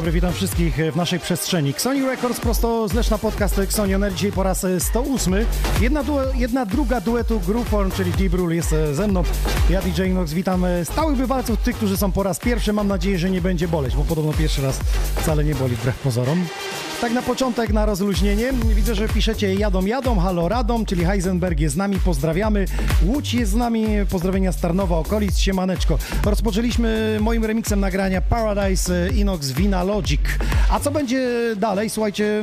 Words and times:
Dobry, 0.00 0.12
witam 0.12 0.32
wszystkich 0.32 0.76
w 0.92 0.96
naszej 0.96 1.20
przestrzeni. 1.20 1.74
Sony 1.76 2.06
Records, 2.06 2.40
prosto 2.40 2.88
z 2.88 2.92
Leszna 2.92 3.18
Podcast 3.18 3.58
Xoni 3.58 3.94
Oner, 3.94 4.14
dzisiaj 4.14 4.32
po 4.32 4.42
raz 4.42 4.66
108. 4.78 5.34
Jedna, 5.80 6.04
jedna 6.34 6.66
druga 6.66 7.00
duetu 7.00 7.40
Grooveform, 7.40 7.90
czyli 7.90 8.12
Deep 8.12 8.34
Rule 8.34 8.54
jest 8.54 8.72
e, 8.72 8.94
ze 8.94 9.08
mną. 9.08 9.22
Ja 9.70 9.82
DJ 9.82 10.02
Inox, 10.02 10.32
witam 10.32 10.64
e, 10.64 10.84
stałych 10.84 11.16
bywalców, 11.16 11.58
tych, 11.58 11.76
którzy 11.76 11.96
są 11.96 12.12
po 12.12 12.22
raz 12.22 12.38
pierwszy. 12.38 12.72
Mam 12.72 12.88
nadzieję, 12.88 13.18
że 13.18 13.30
nie 13.30 13.40
będzie 13.40 13.68
boleć, 13.68 13.96
bo 13.96 14.04
podobno 14.04 14.32
pierwszy 14.32 14.62
raz 14.62 14.80
wcale 15.16 15.44
nie 15.44 15.54
boli, 15.54 15.76
wbrew 15.76 15.98
pozorom. 15.98 16.46
Tak 17.00 17.12
na 17.12 17.22
początek, 17.22 17.72
na 17.72 17.86
rozluźnienie. 17.86 18.52
Widzę, 18.74 18.94
że 18.94 19.08
piszecie 19.08 19.54
jadą, 19.54 19.86
jadą, 19.86 20.18
halo 20.18 20.48
radom, 20.48 20.84
czyli 20.84 21.04
Heisenberg 21.04 21.60
jest 21.60 21.74
z 21.74 21.78
nami, 21.78 21.98
pozdrawiamy. 22.04 22.64
Łódź 23.06 23.34
jest 23.34 23.52
z 23.52 23.54
nami, 23.54 23.86
pozdrowienia 24.10 24.52
z 24.52 24.60
Tarnowa, 24.60 24.98
okolic, 24.98 25.38
siemaneczko. 25.38 25.98
Rozpoczęliśmy 26.24 27.18
moim 27.20 27.44
remixem 27.44 27.80
nagrania 27.80 28.20
Paradise 28.20 29.06
e, 29.06 29.10
Inox 29.10 29.50
Vina 29.50 29.82
Logic. 29.82 30.20
A 30.70 30.80
co 30.80 30.90
będzie 30.90 31.28
dalej? 31.56 31.90
Słuchajcie, 31.90 32.42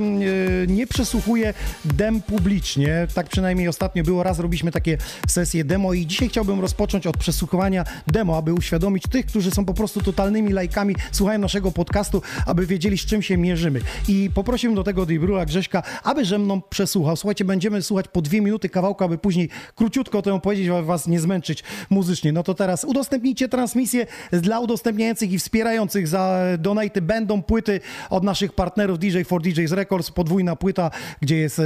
e, 0.64 0.68
nie 0.68 0.88
przesłuchuję 0.88 1.54
dem 1.86 2.22
publicznie, 2.22 3.08
tak 3.14 3.30
przynajmniej 3.30 3.68
ostatnio 3.68 4.04
było, 4.04 4.24
raz 4.24 4.40
robiliśmy 4.40 4.72
takie 4.72 4.98
sesje 5.28 5.64
demo 5.64 5.94
i 5.94 6.08
dzisiaj 6.08 6.30
chciałbym 6.30 6.60
rozpocząć 6.62 7.08
od 7.08 7.18
przesłuchiwania 7.18 7.84
demo, 8.08 8.38
aby 8.38 8.54
uświadomić 8.54 9.04
tych, 9.04 9.26
którzy 9.26 9.52
są 9.52 9.66
po 9.66 9.74
prostu 9.74 10.02
totalnymi 10.02 10.54
lajkami, 10.54 10.96
słuchają 11.12 11.40
naszego 11.40 11.72
podcastu, 11.72 12.22
aby 12.46 12.66
wiedzieli 12.66 12.98
z 12.98 13.06
czym 13.06 13.22
się 13.22 13.38
mierzymy. 13.38 13.82
I 14.08 14.30
po 14.34 14.47
poprosiłem 14.48 14.76
do 14.76 14.84
tego 14.84 15.06
Dibrula 15.06 15.46
Grześka, 15.46 15.84
aby 16.04 16.26
ze 16.26 16.40
mną 16.40 16.62
przesłuchał. 16.70 17.16
Słuchajcie, 17.16 17.46
będziemy 17.46 17.82
słuchać 17.82 18.06
po 18.08 18.22
dwie 18.22 18.42
minuty 18.42 18.70
kawałka, 18.70 19.06
aby 19.06 19.18
później 19.18 19.50
króciutko 19.76 20.22
to 20.22 20.40
powiedzieć, 20.40 20.70
aby 20.70 20.84
was 20.84 21.08
nie 21.08 21.20
zmęczyć 21.20 21.64
muzycznie. 21.90 22.32
No 22.32 22.44
to 22.44 22.54
teraz 22.54 22.84
udostępnijcie 22.84 23.50
transmisję 23.50 24.08
dla 24.32 24.60
udostępniających 24.60 25.32
i 25.32 25.40
wspierających 25.40 26.08
za 26.08 26.40
donaty. 26.60 27.02
Będą 27.02 27.42
płyty 27.44 27.80
od 28.10 28.24
naszych 28.24 28.54
partnerów 28.54 29.00
DJ 29.00 29.22
for 29.24 29.42
DJs 29.42 29.72
Records, 29.72 30.12
podwójna 30.12 30.56
płyta, 30.56 30.92
gdzie 31.22 31.38
jest 31.38 31.60
e, 31.60 31.64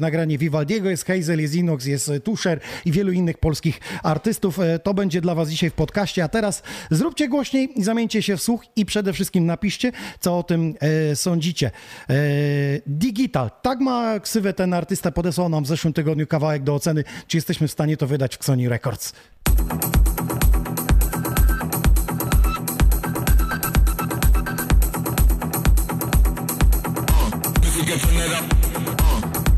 nagranie 0.00 0.38
Vivaldiego, 0.38 0.90
jest 0.90 1.06
Hazel, 1.06 1.40
jest 1.40 1.54
Inox, 1.54 1.86
jest 1.86 2.08
e, 2.08 2.20
Tusher 2.20 2.60
i 2.84 2.92
wielu 2.92 3.12
innych 3.12 3.38
polskich 3.38 3.80
artystów. 4.02 4.58
E, 4.58 4.78
to 4.78 4.94
będzie 4.94 5.20
dla 5.20 5.34
was 5.34 5.48
dzisiaj 5.48 5.70
w 5.70 5.74
podcaście, 5.74 6.24
a 6.24 6.28
teraz 6.28 6.62
zróbcie 6.90 7.28
głośniej 7.28 7.72
zamieńcie 7.76 8.22
się 8.22 8.36
w 8.36 8.42
słuch 8.42 8.62
i 8.76 8.86
przede 8.86 9.12
wszystkim 9.12 9.46
napiszcie, 9.46 9.92
co 10.20 10.38
o 10.38 10.42
tym 10.42 10.74
sądzicie. 11.14 11.70
E, 12.24 12.80
digital, 12.86 13.50
tak 13.62 13.80
ma 13.80 14.20
ksywę 14.20 14.52
ten 14.52 14.74
artysta, 14.74 15.10
podesłał 15.10 15.48
nam 15.48 15.64
w 15.64 15.66
zeszłym 15.66 15.92
tygodniu 15.92 16.26
kawałek 16.26 16.62
do 16.62 16.74
oceny, 16.74 17.04
czy 17.26 17.36
jesteśmy 17.36 17.68
w 17.68 17.72
stanie 17.72 17.96
to 17.96 18.06
wydać 18.06 18.36
w 18.36 18.44
Sony 18.44 18.68
Records. 18.68 19.12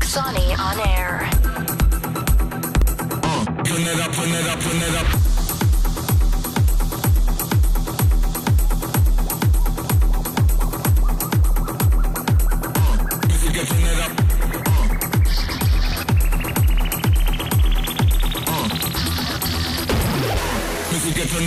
Sonny 0.01 0.53
on 0.53 0.79
air. 0.79 1.27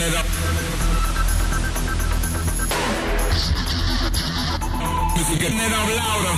turn 0.00 0.08
it 0.08 0.16
up. 0.16 0.26
Getting 5.38 5.58
it 5.58 5.72
louder. 5.96 6.34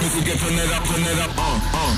Music 0.00 0.24
get 0.24 0.38
turn 0.38 0.58
it 0.58 0.72
up, 0.72 0.84
turn 0.84 1.02
it 1.02 1.18
up, 1.18 1.38
on, 1.38 1.60
uh, 1.60 1.80
on. 1.80 1.90
Uh. 1.90 1.96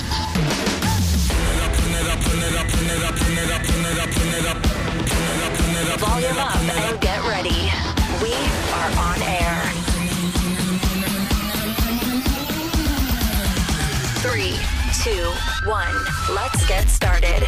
It 1.28 1.60
up, 1.64 1.72
it 1.76 2.06
up, 2.06 2.24
it 2.26 2.54
up, 2.54 2.66
it 2.66 3.04
up, 3.04 3.16
it 3.16 3.50
up, 3.50 3.66
it 3.66 3.96
up, 3.96 4.16
it 4.26 4.46
up. 5.92 6.00
Volume 6.00 6.38
up 6.38 6.56
and 6.56 7.00
get 7.00 7.20
ready. 7.24 7.85
Two, 15.06 15.32
one. 15.68 15.94
Let's 16.34 16.66
get 16.66 16.88
started. 16.88 17.46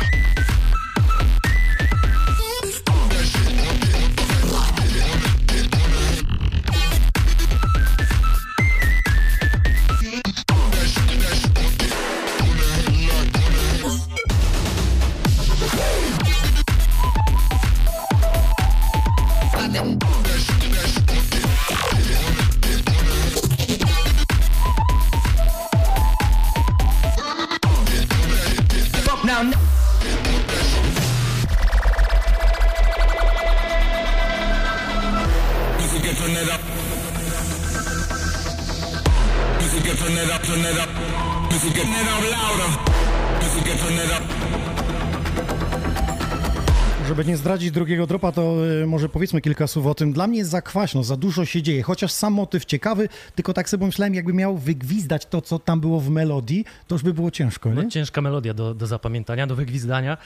Żeby 47.09 47.25
nie 47.25 47.37
zdradzić 47.37 47.71
drugiego 47.71 48.07
dropa, 48.07 48.33
to 48.33 48.57
y, 48.83 48.87
może 48.87 49.09
powiedzmy 49.09 49.41
kilka 49.41 49.67
słów 49.67 49.87
o 49.87 49.95
tym. 49.95 50.13
Dla 50.13 50.27
mnie 50.27 50.39
jest 50.39 50.51
za 50.51 50.63
kwaśno, 50.63 51.05
za 51.05 51.17
dużo 51.17 51.45
się 51.45 51.63
dzieje, 51.63 51.83
chociaż 51.83 52.13
sam 52.13 52.33
motyw 52.33 52.65
ciekawy, 52.65 53.09
tylko 53.35 53.53
tak 53.55 53.69
sobie 53.71 53.87
myślałem, 53.87 54.15
jakby 54.15 54.33
miał 54.33 54.59
wygwizdać 54.59 55.27
to, 55.27 55.43
co 55.43 55.59
tam 55.59 55.81
było 55.81 56.01
w 56.01 56.11
melodii, 56.11 56.65
to 56.87 56.95
już 56.95 57.03
by 57.03 57.15
było 57.15 57.31
ciężko, 57.31 57.69
nie? 57.69 57.75
No, 57.75 57.91
ciężka 57.91 58.21
melodia 58.21 58.55
do, 58.55 58.75
do 58.75 58.87
zapamiętania, 58.87 59.47
do 59.47 59.57
wygwizdania. 59.57 60.17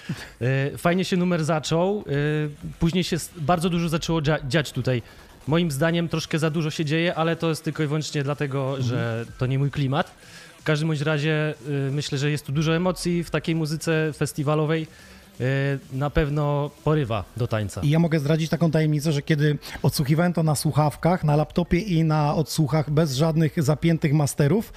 E, 0.40 0.78
Fajnie 0.78 1.04
się 1.04 1.16
numer 1.16 1.44
zaczął, 1.44 2.04
e, 2.06 2.72
później 2.80 3.04
się 3.04 3.16
bardzo 3.36 3.70
dużo 3.70 3.88
zaczęło 3.88 4.20
dzia- 4.20 4.46
dziać 4.48 4.72
tutaj. 4.72 5.02
Moim 5.46 5.70
zdaniem 5.70 6.08
troszkę 6.08 6.38
za 6.38 6.50
dużo 6.50 6.70
się 6.70 6.84
dzieje, 6.84 7.14
ale 7.14 7.36
to 7.36 7.48
jest 7.48 7.64
tylko 7.64 7.82
i 7.82 7.86
wyłącznie 7.86 8.22
dlatego, 8.22 8.82
że 8.82 9.24
to 9.38 9.46
nie 9.46 9.58
mój 9.58 9.70
klimat. 9.70 10.10
W 10.60 10.64
każdym 10.64 10.88
bądź 10.88 11.00
razie 11.00 11.54
e, 11.88 11.90
myślę, 11.90 12.18
że 12.18 12.30
jest 12.30 12.46
tu 12.46 12.52
dużo 12.52 12.76
emocji 12.76 13.24
w 13.24 13.30
takiej 13.30 13.54
muzyce 13.54 14.12
festiwalowej. 14.16 14.86
E, 15.40 15.44
Na 15.92 16.10
pewno 16.10 16.70
porywa 16.84 17.24
do 17.36 17.46
tańca. 17.46 17.80
I 17.80 17.90
ja 17.90 17.98
mogę 17.98 18.18
zdradzić 18.20 18.50
taką 18.50 18.70
tajemnicę, 18.70 19.12
że 19.12 19.22
kiedy 19.22 19.58
odsłuchiwałem 19.82 20.32
to 20.32 20.42
na 20.42 20.54
słuchawkach, 20.54 21.24
na 21.24 21.36
laptopie 21.36 21.78
i 21.78 22.04
na 22.04 22.34
odsłuchach 22.34 22.90
bez 22.90 23.14
żadnych 23.14 23.62
zapiętych 23.62 24.12
masterów, 24.12 24.72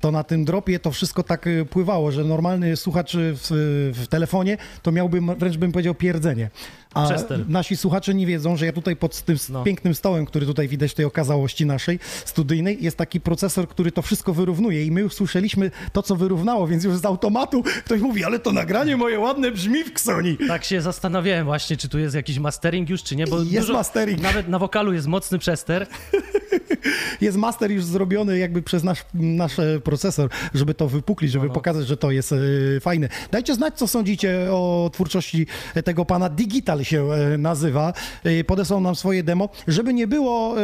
to 0.00 0.10
na 0.10 0.24
tym 0.24 0.44
dropie 0.44 0.78
to 0.78 0.90
wszystko 0.90 1.22
tak 1.22 1.46
y, 1.46 1.64
pływało, 1.70 2.12
że 2.12 2.24
normalny 2.24 2.76
słuchacz 2.76 3.14
y, 3.14 3.34
w, 3.34 3.46
w 3.94 4.06
telefonie 4.08 4.56
to 4.82 4.92
miałby 4.92 5.20
wręcz 5.38 5.56
bym 5.56 5.72
powiedział 5.72 5.94
pierdzenie. 5.94 6.50
A 6.94 7.06
Przester. 7.08 7.48
nasi 7.48 7.76
słuchacze 7.76 8.14
nie 8.14 8.26
wiedzą, 8.26 8.56
że 8.56 8.66
ja 8.66 8.72
tutaj 8.72 8.96
pod 8.96 9.22
tym 9.22 9.36
No. 9.48 9.62
pięknym 9.64 9.94
stołem, 9.94 10.26
który 10.26 10.46
tutaj 10.46 10.68
widać 10.68 10.94
tej 10.94 11.04
okazałości 11.04 11.66
naszej 11.66 11.98
studyjnej, 12.24 12.78
jest 12.80 12.96
taki 12.96 13.20
procesor, 13.20 13.68
który 13.68 13.92
to 13.92 14.02
wszystko 14.02 14.34
wyrównuje 14.34 14.84
i 14.84 14.90
my 14.90 15.00
już 15.00 15.14
słyszeliśmy 15.14 15.70
to, 15.92 16.02
co 16.02 16.16
wyrównało, 16.16 16.66
więc 16.66 16.84
już 16.84 16.96
z 16.96 17.04
automatu 17.04 17.62
ktoś 17.84 18.00
mówi, 18.00 18.24
ale 18.24 18.38
to 18.38 18.52
nagranie 18.52 18.96
moje 18.96 19.18
ładne 19.18 19.50
brzmi 19.50 19.84
w 19.84 19.88
Xoni. 19.88 20.36
Tak 20.48 20.64
się 20.64 20.80
zastanawiałem 20.80 21.44
właśnie, 21.44 21.76
czy 21.76 21.88
tu 21.88 21.98
jest 21.98 22.14
jakiś 22.14 22.38
mastering 22.38 22.90
już, 22.90 23.02
czy 23.02 23.16
nie, 23.16 23.26
bo 23.26 23.38
Jest 23.38 23.52
dużo, 23.54 23.72
mastering. 23.72 24.20
nawet 24.22 24.48
na 24.48 24.58
wokalu 24.58 24.92
jest 24.92 25.06
mocny 25.06 25.38
przester. 25.38 25.86
jest 27.20 27.36
master 27.36 27.70
już 27.70 27.84
zrobiony 27.84 28.38
jakby 28.38 28.62
przez 28.62 28.84
nasz, 28.84 29.04
nasz 29.14 29.52
procesor, 29.84 30.30
żeby 30.54 30.74
to 30.74 30.88
wypuklić, 30.88 31.32
żeby 31.32 31.44
No, 31.44 31.48
no. 31.48 31.54
pokazać, 31.54 31.86
że 31.86 31.96
to 31.96 32.10
jest 32.10 32.32
e, 32.32 32.36
fajne. 32.80 33.08
Dajcie 33.30 33.54
znać, 33.54 33.74
co 33.78 33.88
sądzicie 33.88 34.46
o 34.50 34.90
twórczości 34.92 35.46
tego 35.84 36.04
pana. 36.04 36.28
Digital 36.28 36.79
się 36.84 37.12
e, 37.12 37.38
nazywa. 37.38 37.92
E, 38.24 38.44
podesłał 38.44 38.80
nam 38.80 38.96
swoje 38.96 39.22
demo. 39.22 39.48
Żeby 39.68 39.94
nie 39.94 40.06
było, 40.06 40.54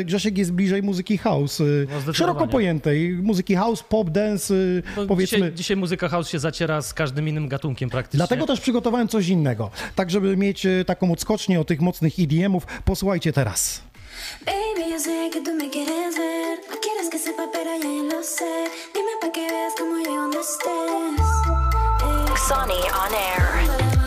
e, 0.00 0.04
Grzesiek 0.04 0.38
jest 0.38 0.52
bliżej 0.52 0.82
muzyki 0.82 1.18
house. 1.18 1.54
zdecydowanie. 1.54 2.14
szeroko 2.14 2.46
pojętej. 2.46 3.10
Muzyki 3.22 3.54
house, 3.54 3.82
pop, 3.82 4.10
dance, 4.10 4.54
No, 4.96 5.06
powiedzmy. 5.06 5.38
dzisiaj, 5.38 5.52
dzisiaj 5.54 5.76
muzyka 5.76 6.08
house 6.08 6.28
się 6.28 6.38
zaciera 6.38 6.82
z 6.82 6.94
każdym 6.94 7.28
innym 7.28 7.48
gatunkiem 7.48 7.90
praktycznie. 7.90 8.16
Dlatego 8.18 8.46
też 8.46 8.60
przygotowałem 8.60 9.08
coś 9.08 9.28
innego. 9.28 9.70
Tak, 9.94 10.10
żeby 10.10 10.36
mieć 10.36 10.66
taką 10.86 11.12
odskocznię 11.12 11.60
o 11.60 11.64
tych 11.64 11.80
mocnych 11.80 12.12
EDM-ów. 12.18 12.66
Posłuchajcie 12.84 13.32
teraz. 13.32 13.80
Baby, 14.46 14.90
yo 14.90 14.98
sé 15.00 15.30
que 15.32 15.40
tú 15.40 15.52
me 15.54 15.68
quieres 15.70 16.14
ver. 16.16 16.58
No 16.70 16.76
quieres 16.84 17.10
que 17.10 17.18
sepa, 17.18 17.46
pero 17.52 17.70
ya 17.82 17.88
yo 17.96 18.02
lo 18.04 18.22
sé. 18.22 18.52
Dime 18.94 19.14
pa' 19.20 19.30
que 19.32 19.40
veas 19.40 19.72
cómo 19.78 19.96
llego 19.98 20.22
donde 20.22 20.38
estés. 20.38 21.20
Eh, 22.04 22.38
Sonny 22.48 22.80
on 23.02 23.12
air. 23.28 24.03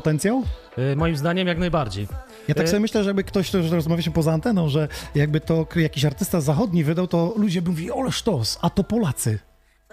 Potencjał? 0.00 0.42
Y, 0.78 0.96
Moim 0.96 1.16
zdaniem 1.16 1.48
jak 1.48 1.58
najbardziej. 1.58 2.08
Ja 2.48 2.54
tak 2.54 2.64
E, 2.64 2.68
sobie 2.68 2.80
myślę, 2.80 3.02
że 3.04 3.08
jakby 3.08 3.24
ktoś, 3.24 3.50
to 3.50 3.58
rozmawialiśmy 3.70 4.12
poza 4.12 4.32
anteną, 4.32 4.68
że 4.68 4.88
jakby 5.14 5.40
to 5.40 5.66
jakiś 5.76 6.04
artysta 6.04 6.40
zachodni 6.40 6.84
wydał, 6.84 7.06
to 7.06 7.34
ludzie 7.36 7.62
by 7.62 7.70
mówili, 7.70 7.90
ole 7.90 8.12
sztos, 8.12 8.58
a 8.62 8.70
to 8.70 8.84
Polacy. 8.84 9.38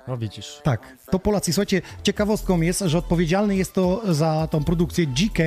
No 0.07 0.17
widzisz. 0.17 0.59
Tak, 0.63 0.97
to 1.11 1.19
Polacy. 1.19 1.53
Słuchajcie, 1.53 1.81
ciekawostką 2.03 2.61
jest, 2.61 2.83
że 2.85 2.97
odpowiedzialny 2.97 3.55
jest 3.55 3.73
to 3.73 4.01
za 4.13 4.47
tą 4.51 4.63
produkcję 4.63 5.05
GK 5.07 5.39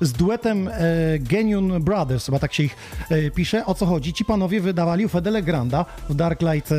z 0.00 0.12
duetem 0.12 0.68
e, 0.68 0.72
Geniun 1.18 1.82
Brothers, 1.82 2.26
chyba 2.26 2.38
tak 2.38 2.52
się 2.54 2.62
ich 2.62 2.76
e, 3.10 3.30
pisze. 3.30 3.66
O 3.66 3.74
co 3.74 3.86
chodzi? 3.86 4.12
Ci 4.12 4.24
panowie 4.24 4.60
wydawali 4.60 5.06
u 5.06 5.08
Fedele 5.08 5.42
Granda 5.42 5.84
w 6.08 6.14
Darklight 6.14 6.72
e, 6.72 6.76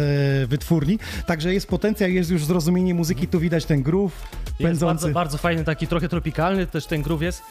wytwórni, 0.47 0.99
także 1.27 1.53
jest 1.53 1.67
potencjał, 1.67 2.09
jest 2.09 2.31
już 2.31 2.45
zrozumienie 2.45 2.93
muzyki, 2.93 3.27
tu 3.27 3.39
widać 3.39 3.65
ten 3.65 3.83
groove 3.83 4.13
Jest 4.45 4.57
pędzący. 4.57 4.85
bardzo, 4.85 5.09
bardzo 5.13 5.37
fajny, 5.37 5.63
taki 5.63 5.87
trochę 5.87 6.09
tropikalny, 6.09 6.67
też 6.67 6.85
ten 6.85 7.01
groove 7.01 7.21
jest. 7.21 7.41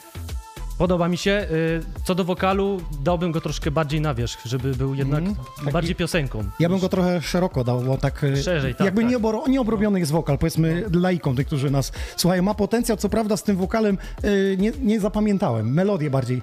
Podoba 0.79 1.09
mi 1.09 1.17
się. 1.17 1.47
Y, 1.51 1.81
Co 2.05 2.15
do 2.15 2.25
wokalu, 2.25 2.81
dałbym 3.03 3.33
go 3.33 3.41
troszkę 3.41 3.71
bardziej 3.71 4.01
na 4.01 4.15
wierzch, 4.15 4.41
żeby 4.47 4.73
był 4.75 4.95
jednak 4.95 5.21
Mhm. 5.25 5.47
Taki- 5.59 5.73
bardziej 5.73 5.95
piosenką. 5.95 6.45
Ja 6.61 6.69
bym 6.69 6.79
go 6.79 6.89
trochę 6.89 7.23
szeroko 7.23 7.65
dał, 7.65 7.81
bo 7.81 7.97
tak 7.99 8.25
e, 8.25 8.37
Szerzej, 8.37 8.75
tak, 8.75 8.85
jakby 8.85 9.03
tak. 9.03 9.11
Nieobro, 9.11 9.45
nieobrobiony 9.49 9.99
jest 10.01 10.13
wokal, 10.13 10.39
powiedzmy 10.39 10.85
laikom, 10.93 11.37
tych, 11.37 11.47
którzy 11.47 11.71
nas 11.71 11.93
słuchają. 12.17 12.43
Ma 12.43 12.55
potencjał, 12.55 12.97
co 12.97 13.09
prawda 13.09 13.37
z 13.37 13.43
tym 13.43 13.57
wokalem 13.57 13.99
e, 14.23 14.57
nie, 14.57 14.73
nie 14.83 15.01
zapamiętałem, 15.01 15.73
melodię 15.75 16.11
bardziej 16.11 16.43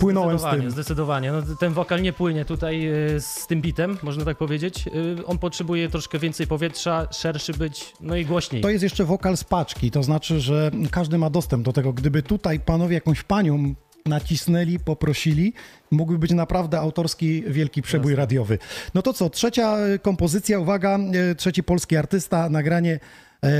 płynąłem 0.00 0.38
z 0.38 0.40
Zdecydowanie, 0.40 0.62
tym. 0.62 0.70
zdecydowanie. 0.70 1.32
No, 1.32 1.42
ten 1.60 1.72
wokal 1.72 2.02
nie 2.02 2.12
płynie 2.12 2.44
tutaj 2.44 2.88
y, 3.14 3.20
z 3.20 3.46
tym 3.46 3.62
bitem, 3.62 3.98
można 4.02 4.24
tak 4.24 4.36
powiedzieć. 4.36 4.84
Y, 5.18 5.26
On 5.26 5.38
potrzebuje 5.38 5.88
troszkę 5.88 6.18
więcej 6.18 6.46
powietrza, 6.46 7.08
szerszy 7.12 7.52
być, 7.52 7.92
no 8.00 8.16
i 8.16 8.24
głośniej. 8.24 8.62
To 8.62 8.70
jest 8.70 8.82
jeszcze 8.82 9.04
wokal 9.04 9.36
z 9.36 9.44
paczki, 9.44 9.90
to 9.90 10.02
znaczy, 10.02 10.40
że 10.40 10.70
każdy 10.90 11.18
ma 11.18 11.30
dostęp 11.30 11.64
do 11.64 11.72
tego. 11.72 11.92
Gdyby 11.92 12.22
tutaj 12.22 12.60
panowie 12.60 12.94
jakąś 12.94 13.22
panią 13.22 13.74
nacisnęli, 14.06 14.78
poprosili, 14.78 15.52
mógłby 15.90 16.18
być 16.18 16.30
naprawdę 16.30 16.78
autorski 16.80 17.42
wielki 17.46 17.82
przebój 17.82 18.14
radiowy. 18.14 18.58
No 18.94 19.02
to 19.02 19.12
co, 19.12 19.30
trzecia 19.30 19.76
e, 19.78 19.98
kompozycja, 19.98 20.58
uwaga, 20.58 20.98
e, 21.30 21.34
trzeci 21.34 21.62
polski 21.62 21.96
artysta, 21.96 22.48
nagranie 22.48 23.00
e, 23.44 23.50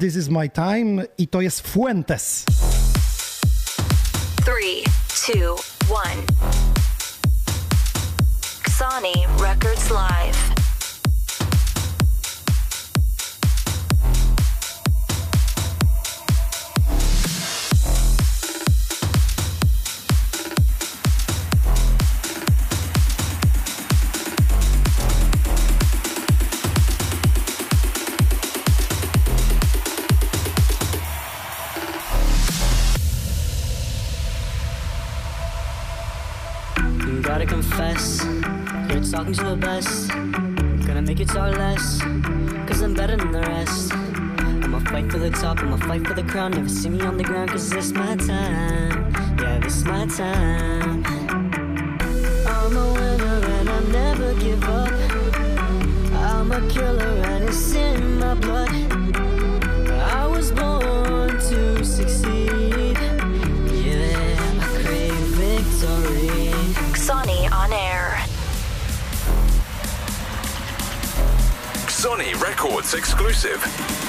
This 0.00 0.16
is 0.16 0.28
my 0.28 0.48
time 0.48 1.04
i 1.18 1.28
to 1.28 1.40
jest 1.40 1.68
Fuentes. 1.68 2.44
Three, 4.44 4.84
two, 5.26 5.77
one. 5.88 6.26
Sony 8.68 9.26
Records 9.40 9.90
Live. 9.90 10.57
To 39.48 39.54
the 39.54 39.60
best. 39.60 40.08
Gonna 40.86 41.02
make 41.02 41.20
it 41.20 41.28
talk 41.28 41.56
less, 41.56 42.00
cause 42.66 42.82
I'm 42.82 42.94
better 42.94 43.16
than 43.16 43.32
the 43.32 43.40
rest. 43.40 43.92
I'ma 43.94 44.80
fight 44.80 45.10
for 45.10 45.18
the 45.18 45.30
top, 45.30 45.60
I'ma 45.60 45.76
fight 45.76 46.06
for 46.06 46.14
the 46.14 46.22
crown. 46.22 46.52
Never 46.52 46.68
see 46.68 46.88
me 46.88 47.00
on 47.02 47.16
the 47.16 47.24
ground, 47.24 47.50
cause 47.50 47.70
this 47.70 47.92
my 47.92 48.16
time. 48.16 49.12
Yeah, 49.40 49.58
this 49.60 49.84
my 49.84 50.06
time. 50.06 51.04
I'm 52.46 52.76
a 52.76 52.92
winner 52.92 53.40
and 53.56 53.68
I 53.70 53.80
never 53.92 54.34
give 54.34 54.64
up. 54.64 54.92
I'm 56.14 56.50
a 56.52 56.60
killer 56.68 57.14
and 57.30 57.48
it's 57.48 57.74
in 57.74 58.18
my 58.18 58.34
blood. 58.34 59.07
Sony 71.98 72.32
Records 72.40 72.94
exclusive. 72.94 74.07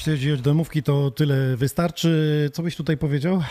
O 0.00 0.36
domówki, 0.42 0.82
to 0.82 1.10
tyle 1.10 1.56
wystarczy. 1.56 2.50
Co 2.52 2.62
byś 2.62 2.76
tutaj 2.76 2.96
powiedział? 2.96 3.42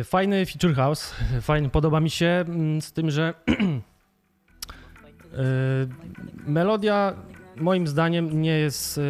Y, 0.00 0.04
Fajny 0.04 0.46
feature 0.46 0.74
house, 0.74 1.14
fajny, 1.40 1.70
podoba 1.70 2.00
mi 2.00 2.10
się, 2.10 2.26
mm, 2.26 2.82
z 2.82 2.92
tym, 2.92 3.10
że 3.10 3.34
y, 3.48 3.54
melodia 6.46 7.14
moim 7.56 7.86
zdaniem 7.86 8.42
nie 8.42 8.58
jest 8.58 8.98
y, 8.98 9.00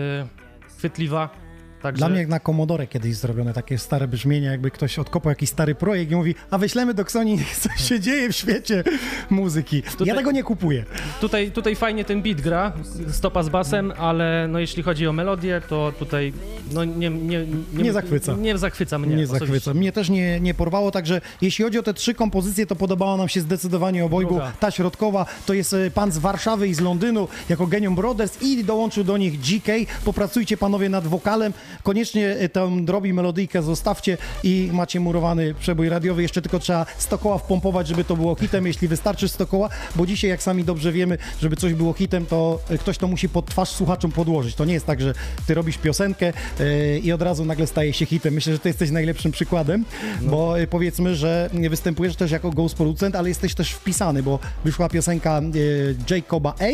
chwytliwa. 0.79 1.44
Także 1.85 1.99
Dla 1.99 2.09
mnie 2.09 2.19
jak 2.19 2.29
na 2.29 2.41
Commodore 2.41 2.87
kiedyś 2.87 3.17
zrobione 3.17 3.53
takie 3.53 3.79
stare 3.79 4.09
brzmienie, 4.09 4.47
jakby 4.47 4.71
ktoś 4.71 4.99
odkopał 4.99 5.31
jakiś 5.31 5.51
stary 5.51 5.75
projekt 5.75 6.13
i 6.13 6.17
mówi, 6.17 6.35
a 6.51 6.59
wyślemy 6.59 6.95
do 6.95 7.03
Xoni, 7.03 7.39
co 7.63 7.69
się 7.85 8.01
dzieje 8.01 8.29
w 8.29 8.37
świecie 8.37 8.85
muzyki. 9.31 9.83
Ja 9.87 9.91
Tutaj- 9.93 10.17
tego 10.17 10.31
nie 10.33 10.43
kupuję. 10.43 10.85
tutaj, 11.21 11.51
tutaj 11.51 11.77
fajnie 11.77 12.05
ten 12.05 12.23
beat 12.23 12.41
gra, 12.41 12.73
stopa 13.11 13.43
z 13.43 13.49
basem, 13.49 13.93
ale 13.99 14.49
no, 14.49 14.59
jeśli 14.59 14.83
chodzi 14.83 15.07
o 15.07 15.13
melodię, 15.13 15.63
to 15.69 15.93
tutaj 15.99 16.33
no, 16.73 16.85
nie, 16.85 17.11
nie, 17.11 17.47
Nie 17.73 17.93
zachwyca. 17.93 18.35
Nie 18.35 18.59
zachwyca 18.59 18.99
mnie. 18.99 19.17
Nie, 19.17 19.25
osobiście. 19.25 19.47
zachwyca. 19.47 19.75
Mnie 19.75 19.93
też 19.93 20.11
nie, 20.11 20.41
nie 20.41 20.55
porwało, 20.55 20.91
także 20.91 21.21
jeśli 21.41 21.65
chodzi 21.65 21.79
o 21.79 21.83
te 21.83 21.95
trzy 21.95 22.15
kompozycje, 22.15 22.67
to 22.67 22.77
podobała 22.77 23.17
nam 23.17 23.29
się 23.29 23.41
zdecydowanie 23.41 24.05
obojgu. 24.05 24.35
Druga. 24.35 24.53
Ta 24.61 24.71
środkowa 24.71 25.27
to 25.47 25.55
jest 25.55 25.73
e, 25.73 25.91
pan 25.91 26.13
z 26.13 26.19
Warszawy 26.19 26.69
i 26.69 26.75
z 26.75 26.81
Londynu 26.81 27.29
jako 27.49 27.67
Genium 27.67 27.95
Brothers 27.95 28.43
i 28.43 28.65
dołączył 28.65 29.05
do 29.05 29.17
nich 29.17 29.41
GK. 29.41 29.73
Popracujcie 30.05 30.57
panowie 30.57 30.89
nad 30.89 31.07
wokalem. 31.07 31.53
Koniecznie 31.83 32.29
e, 32.29 32.49
tę 32.49 32.71
drobi 32.85 33.13
melodyjkę 33.13 33.63
zostawcie 33.63 34.19
i 34.45 34.71
macie 34.73 35.01
murowany 35.01 35.55
przebój 35.55 35.89
radiowy. 35.89 36.23
Jeszcze 36.23 36.43
tylko 36.43 36.59
trzeba 36.59 36.87
100 36.99 37.19
koła 37.19 37.39
wpompować, 37.39 37.89
żeby 37.89 38.05
to 38.05 38.17
było 38.17 38.35
hitem, 38.35 38.67
jeśli 38.67 38.89
wystarczy 38.89 39.29
100 39.29 39.47
koła, 39.47 39.69
bo 39.97 40.07
dzisiaj 40.07 40.31
jak 40.31 40.43
sami 40.43 40.65
dobrze 40.65 40.93
wiemy, 40.93 41.19
żeby 41.41 41.57
coś 41.57 41.75
było 41.75 41.93
hitem, 41.93 42.27
to 42.27 42.61
e, 42.69 42.79
ktoś 42.79 42.99
to 42.99 43.09
musi 43.09 43.29
pod 43.29 43.47
twarz 43.47 43.69
słuchaczom 43.69 44.13
podłożyć. 44.13 44.55
To 44.55 44.65
nie 44.65 44.75
jest 44.75 44.87
tak, 44.87 45.01
że 45.01 45.15
ty 45.47 45.55
robisz 45.55 45.79
piosenkę 45.79 46.33
e, 46.61 46.99
i 46.99 47.13
od 47.13 47.23
razu 47.23 47.45
nagle 47.45 47.67
staje 47.67 47.93
się 47.93 48.07
hitem. 48.07 48.35
Myślę, 48.35 48.53
że 48.53 48.59
ty 48.59 48.69
jesteś 48.69 48.91
najlepszym 48.91 49.33
przykładem, 49.33 49.85
bo 50.23 50.61
e, 50.61 50.67
powiedzmy, 50.67 51.17
że 51.17 51.51
występujesz 51.71 52.17
też 52.17 52.31
jako 52.31 52.51
ghost 52.51 52.75
producent, 52.75 53.17
ale 53.17 53.29
jesteś 53.29 53.55
też 53.55 53.71
wpisany, 53.71 54.23
bo 54.23 54.39
wyszła 54.65 54.89
piosenka 54.89 55.41
Jacoba 56.11 56.55
A, 56.61 56.65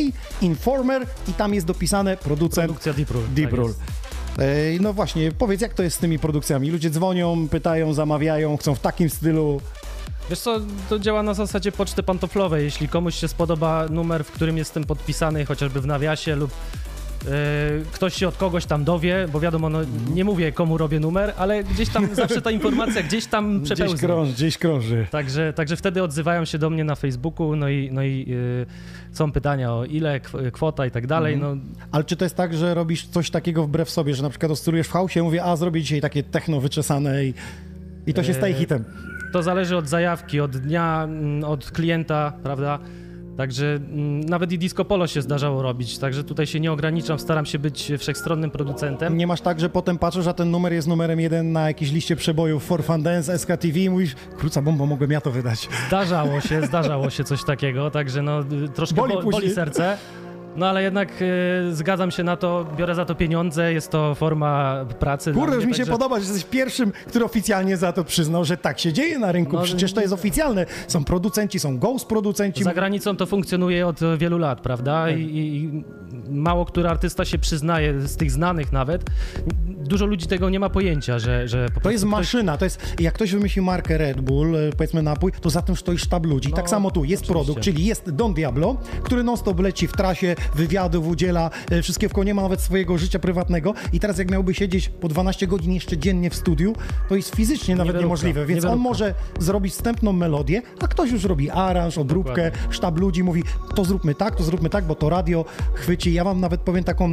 Informer 0.45 1.07
i 1.28 1.33
tam 1.33 1.54
jest 1.54 1.66
dopisane 1.66 2.16
producent 2.16 2.66
Produkcja 2.66 2.92
Deep 2.92 3.11
Rule. 3.11 3.28
Deep 3.35 3.50
tak 3.50 3.59
Rule. 3.59 3.75
No 4.80 4.92
właśnie, 4.92 5.32
powiedz, 5.32 5.61
jak 5.61 5.75
to 5.75 5.82
jest 5.82 5.97
z 5.97 5.99
tymi 5.99 6.18
produkcjami? 6.18 6.70
Ludzie 6.70 6.90
dzwonią, 6.90 7.49
pytają, 7.49 7.92
zamawiają, 7.92 8.56
chcą 8.56 8.75
w 8.75 8.80
takim 8.80 9.11
stylu. 9.11 9.61
Wiesz 10.30 10.38
co, 10.38 10.61
to 10.88 10.99
działa 10.99 11.23
na 11.23 11.35
zasadzie 11.35 11.73
poczty 11.73 12.02
pantoflowej. 12.02 12.64
Jeśli 12.64 12.88
komuś 12.88 13.14
się 13.14 13.28
spodoba 13.28 13.87
numer, 13.90 14.25
w 14.25 14.30
którym 14.30 14.59
jestem 14.59 14.85
podpisany, 14.85 15.44
chociażby 15.44 15.80
w 15.80 15.87
nawiasie 15.87 16.37
lub 16.37 16.50
ktoś 17.93 18.15
się 18.15 18.29
od 18.29 18.37
kogoś 18.37 18.67
tam 18.67 18.85
dowie, 18.85 19.27
bo 19.33 19.41
wiadomo, 19.41 19.69
no, 19.69 19.79
nie 20.15 20.25
mówię 20.25 20.53
komu 20.53 20.79
robię 20.79 21.00
numer, 21.00 21.33
ale 21.39 21.65
gdzieś 21.65 21.89
tam 21.89 22.09
zawsze 22.15 22.43
ta 22.43 22.50
informacja 22.50 23.03
gdzieś 23.03 23.27
tam 23.27 23.59
Gdzieś 23.61 23.73
przepełzła. 23.75 24.09
krąży, 24.09 24.33
gdzieś 24.33 24.59
krąży. 24.59 25.07
Także, 25.11 25.53
także 25.53 25.77
wtedy 25.77 26.03
odzywają 26.03 26.45
się 26.45 26.59
do 26.59 26.71
mnie 26.71 26.85
na 26.85 26.95
Facebooku, 26.95 27.57
no 27.57 27.69
i, 27.69 27.91
no 27.93 28.03
i 28.03 28.27
y, 28.29 28.67
są 29.17 29.33
pytania 29.33 29.73
o 29.75 29.85
ile, 29.85 30.21
kw- 30.21 30.50
kwota 30.53 30.87
i 30.87 30.91
tak 30.91 31.07
dalej. 31.07 31.35
Mhm. 31.35 31.59
No, 31.59 31.85
Ale 31.93 32.05
czy 32.05 32.17
to 32.17 32.25
jest 32.25 32.37
tak, 32.37 32.55
że 32.57 32.75
robisz 32.75 33.07
coś 33.07 33.31
takiego 33.31 33.62
wbrew 33.67 33.91
sobie, 33.91 34.15
że 34.15 34.23
na 34.23 34.31
przykład 34.31 34.53
oscylujesz 34.53 34.87
w 34.89 34.93
hausie, 34.93 35.23
mówię, 35.23 35.45
a 35.45 35.57
zrobię 35.57 35.81
dzisiaj 35.83 36.00
takie 36.00 36.23
techno 36.23 36.61
wyczesane 36.61 37.25
i, 37.25 37.35
i 38.07 38.15
to 38.15 38.23
się 38.23 38.35
staje 38.35 38.55
Eee, 38.55 38.61
hitem. 38.61 38.85
to 39.33 39.43
zależy 39.43 39.77
od 39.77 39.89
zajawki, 39.89 40.41
od 40.41 40.57
dnia, 40.57 41.00
mm, 41.05 41.45
od 41.45 41.71
klienta, 41.71 42.33
prawda? 42.43 42.79
Także 43.40 43.66
mm, 43.66 44.20
nawet 44.20 44.52
i 44.52 44.59
disco 44.59 44.85
polo 44.85 45.06
się 45.06 45.23
zdarzało 45.23 45.62
robić, 45.62 45.99
także 45.99 46.25
tutaj 46.25 46.47
się 46.47 46.61
nie 46.61 46.73
ograniczam, 46.73 47.18
staram 47.18 47.47
się 47.47 47.59
być 47.59 47.92
wszechstronnym 47.99 48.50
producentem. 48.50 49.16
Nie 49.16 49.26
masz 49.26 49.40
tak, 49.40 49.61
że 49.61 49.68
potem 49.68 49.99
patrzysz, 49.99 50.26
a 50.26 50.32
ten 50.32 50.50
numer 50.50 50.73
jest 50.73 50.88
numerem 50.88 51.20
jeden 51.20 51.52
na 51.52 51.66
jakiejś 51.66 51.92
liście 51.92 52.16
przebojów 52.16 52.64
For 52.64 52.85
Fun 52.85 53.02
Dance, 53.02 53.38
SKTV 53.38 53.78
i 53.80 53.90
mówisz, 53.90 54.14
kruca 54.38 54.62
bomba, 54.62 54.87
mogłem 54.87 55.11
ja 55.11 55.20
to 55.20 55.30
wydać. 55.30 55.68
Zdarzało 55.88 56.40
się, 56.40 56.66
zdarzało 56.66 57.11
się 57.11 57.25
coś 57.25 57.44
takiego, 57.44 57.90
także 57.90 58.23
no 58.23 58.40
y, 58.40 58.68
troszkę 58.68 58.97
Boli 58.97 59.14
boli, 59.14 59.30
boli, 59.30 59.50
serce. 59.50 59.97
No 60.57 60.66
ale 60.69 60.83
jednak 60.83 61.09
y, 61.23 61.75
zgadzam 61.75 62.11
się 62.11 62.23
na 62.25 62.37
to, 62.37 62.66
biorę 62.76 62.95
za 62.95 63.04
to 63.04 63.14
pieniądze, 63.14 63.73
jest 63.73 63.90
to 63.90 64.14
forma 64.14 64.85
pracy. 64.99 65.33
Kurde, 65.33 65.57
już 65.57 65.64
mi 65.66 65.73
się 65.75 65.78
także- 65.78 65.92
podoba, 65.92 66.21
że 66.21 66.25
jesteś 66.25 66.45
pierwszym, 66.45 66.92
który 67.09 67.25
oficjalnie 67.25 67.76
za 67.76 67.92
to 67.92 68.04
przyznał, 68.04 68.45
że 68.45 68.57
tak 68.57 68.78
się 68.78 68.92
dzieje 68.92 69.19
na 69.19 69.33
rynku. 69.33 69.57
No, 69.57 69.62
Przecież 69.62 69.92
to 69.92 70.00
jest 70.00 70.12
oficjalne. 70.12 70.66
Są 70.88 71.04
producenci, 71.04 71.59
są 71.59 71.78
ghost 71.78 72.07
producenci. 72.09 72.64
Za 72.64 72.75
granicą 72.75 73.16
to 73.16 73.26
funkcjonuje 73.26 73.87
od 73.87 74.00
wielu 74.19 74.38
lat, 74.38 74.61
prawda? 74.61 75.04
Tak. 75.07 75.19
I, 75.19 75.23
i, 75.23 75.85
mało 76.30 76.64
który 76.64 76.88
artysta 76.88 77.25
się 77.25 77.38
przyznaje, 77.38 78.00
z 78.00 78.16
tych 78.16 78.30
znanych 78.30 78.73
nawet. 78.73 79.02
Dużo 79.66 80.07
ludzi 80.07 80.26
tego 80.26 80.50
nie 80.50 80.61
ma 80.61 80.71
pojęcia, 80.71 81.19
że, 81.19 81.49
że 81.49 81.69
po 81.75 81.80
To 81.80 81.90
jest 81.90 82.04
ktoś- 82.04 82.11
maszyna, 82.11 82.59
to 82.59 82.64
jest, 82.64 82.95
jak 83.00 83.14
ktoś 83.14 83.33
wymyślił 83.33 83.64
markę 83.64 83.99
Red 83.99 84.21
Bull, 84.21 84.57
e, 84.57 84.71
powiedzmy 84.76 85.02
napój, 85.02 85.33
to 85.40 85.50
za 85.50 85.62
tym 85.62 85.76
stoi 85.76 85.99
sztab 85.99 86.26
ludzi. 86.26 86.49
No, 86.50 86.57
tak 86.57 86.71
samo 86.71 86.90
tu 86.90 87.04
jest 87.04 87.23
oczywiście. 87.23 87.33
produkt, 87.47 87.64
czyli 87.64 87.85
jest 87.85 88.11
Don 88.11 88.35
Diablo, 88.35 88.76
który 89.02 89.23
non-stop 89.23 89.61
leci 89.61 89.87
w 89.87 89.92
trasie, 89.92 90.37
wywiadów 90.54 91.09
udziela, 91.09 91.50
e, 91.70 91.82
wszystkiego, 91.82 92.25
nie 92.25 92.35
ma 92.35 92.42
nawet 92.42 92.61
swojego 92.61 92.99
życia 92.99 93.18
prywatnego 93.18 93.75
i 93.92 94.00
teraz 94.00 94.18
jak 94.18 94.30
miałby 94.30 94.54
siedzieć 94.54 94.88
po 94.88 95.09
12 95.09 95.47
godzin 95.47 95.73
jeszcze 95.73 95.99
dziennie 95.99 96.30
w 96.30 96.35
studiu, 96.35 96.73
to 97.09 97.16
jest 97.16 97.35
fizycznie 97.35 97.76
nawet 97.76 97.94
Niewiarygodne, 97.94 98.06
niemożliwe, 98.06 98.47
więc 98.47 98.64
on 98.64 98.70
niewiarygodne. 98.70 98.88
może 98.88 99.14
zrobić 99.38 99.73
wstępną 99.73 100.12
melodię, 100.12 100.62
a 100.80 100.88
ktoś 100.88 101.11
już 101.11 101.25
robi 101.25 101.50
aranż, 101.50 101.99
obróbkę, 101.99 102.44
Dokładnie. 102.50 102.75
sztab 102.75 102.99
ludzi 102.99 103.23
mówi, 103.23 103.42
to 103.75 103.85
zróbmy 103.85 104.14
tak, 104.14 104.37
to 104.37 104.42
zróbmy 104.42 104.70
tak, 104.70 104.85
bo 104.85 104.94
to 104.94 105.09
radio 105.09 105.44
chwyci. 105.75 106.12
Ja 106.12 106.25
wam 106.25 106.40
nawet 106.40 106.61
powiem 106.61 106.85
taką 106.85 107.11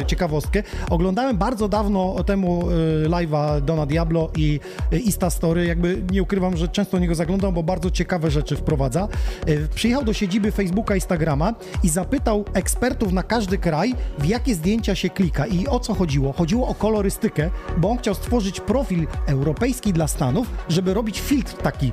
e, 0.00 0.06
ciekawostkę. 0.06 0.62
Oglądałem 0.90 1.36
bardzo 1.36 1.68
dawno 1.68 2.24
temu 2.24 2.64
e, 3.04 3.08
live'a 3.08 3.60
Dona 3.60 3.86
Diablo 3.86 4.30
i 4.36 4.60
e, 4.92 4.98
Insta 4.98 5.30
Story. 5.30 5.66
Jakby 5.66 6.02
nie 6.12 6.22
ukrywam, 6.22 6.56
że 6.56 6.68
często 6.68 6.98
niego 6.98 7.14
zaglądam, 7.14 7.54
bo 7.54 7.62
bardzo 7.62 7.90
ciekawe 7.90 8.30
rzeczy 8.30 8.56
wprowadza. 8.56 9.08
E, 9.46 9.68
przyjechał 9.74 10.04
do 10.04 10.12
siedziby 10.12 10.52
Facebooka, 10.52 10.94
Instagrama 10.94 11.54
i 11.82 11.88
zapytał 11.88 12.44
ekspertów 12.54 13.12
na 13.12 13.22
każdy 13.22 13.58
kraj, 13.58 13.94
w 14.18 14.24
jakie 14.26 14.54
zdjęcia 14.54 14.94
się 14.94 15.10
klika 15.10 15.46
i 15.46 15.66
o 15.68 15.80
co 15.80 15.94
chodziło. 15.94 16.32
Chodziło 16.32 16.68
o 16.68 16.74
kolorystykę, 16.74 17.50
bo 17.76 17.90
on 17.90 17.98
chciał 17.98 18.14
stworzyć 18.14 18.60
profil 18.60 19.06
europejski 19.26 19.92
dla 19.92 20.08
Stanów, 20.08 20.46
żeby 20.68 20.94
robić 20.94 21.20
filtr 21.20 21.52
taki 21.56 21.92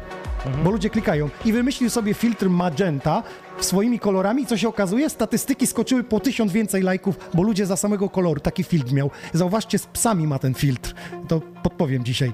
bo 0.64 0.72
ludzie 0.72 0.90
klikają. 0.90 1.30
I 1.46 1.54
wymyślił 1.54 1.90
sobie 1.90 2.14
filtr 2.14 2.50
magenta 2.50 3.24
swoimi 3.60 4.00
kolorami, 4.00 4.46
co 4.46 4.58
się 4.58 4.68
okazuje, 4.70 5.10
statystyki 5.10 5.68
skoczyły 5.68 6.04
po 6.04 6.20
tysiąc 6.20 6.52
więcej 6.52 6.82
lajków, 6.84 7.30
bo 7.34 7.44
ludzie 7.44 7.66
za 7.66 7.76
samego 7.76 8.10
koloru 8.10 8.40
taki 8.42 8.64
filtr 8.64 8.94
miał. 8.94 9.12
Zauważcie, 9.34 9.80
z 9.80 9.86
psami 9.88 10.28
ma 10.28 10.40
ten 10.40 10.54
filtr. 10.54 10.94
To 11.28 11.42
podpowiem 11.64 12.04
dzisiaj. 12.04 12.34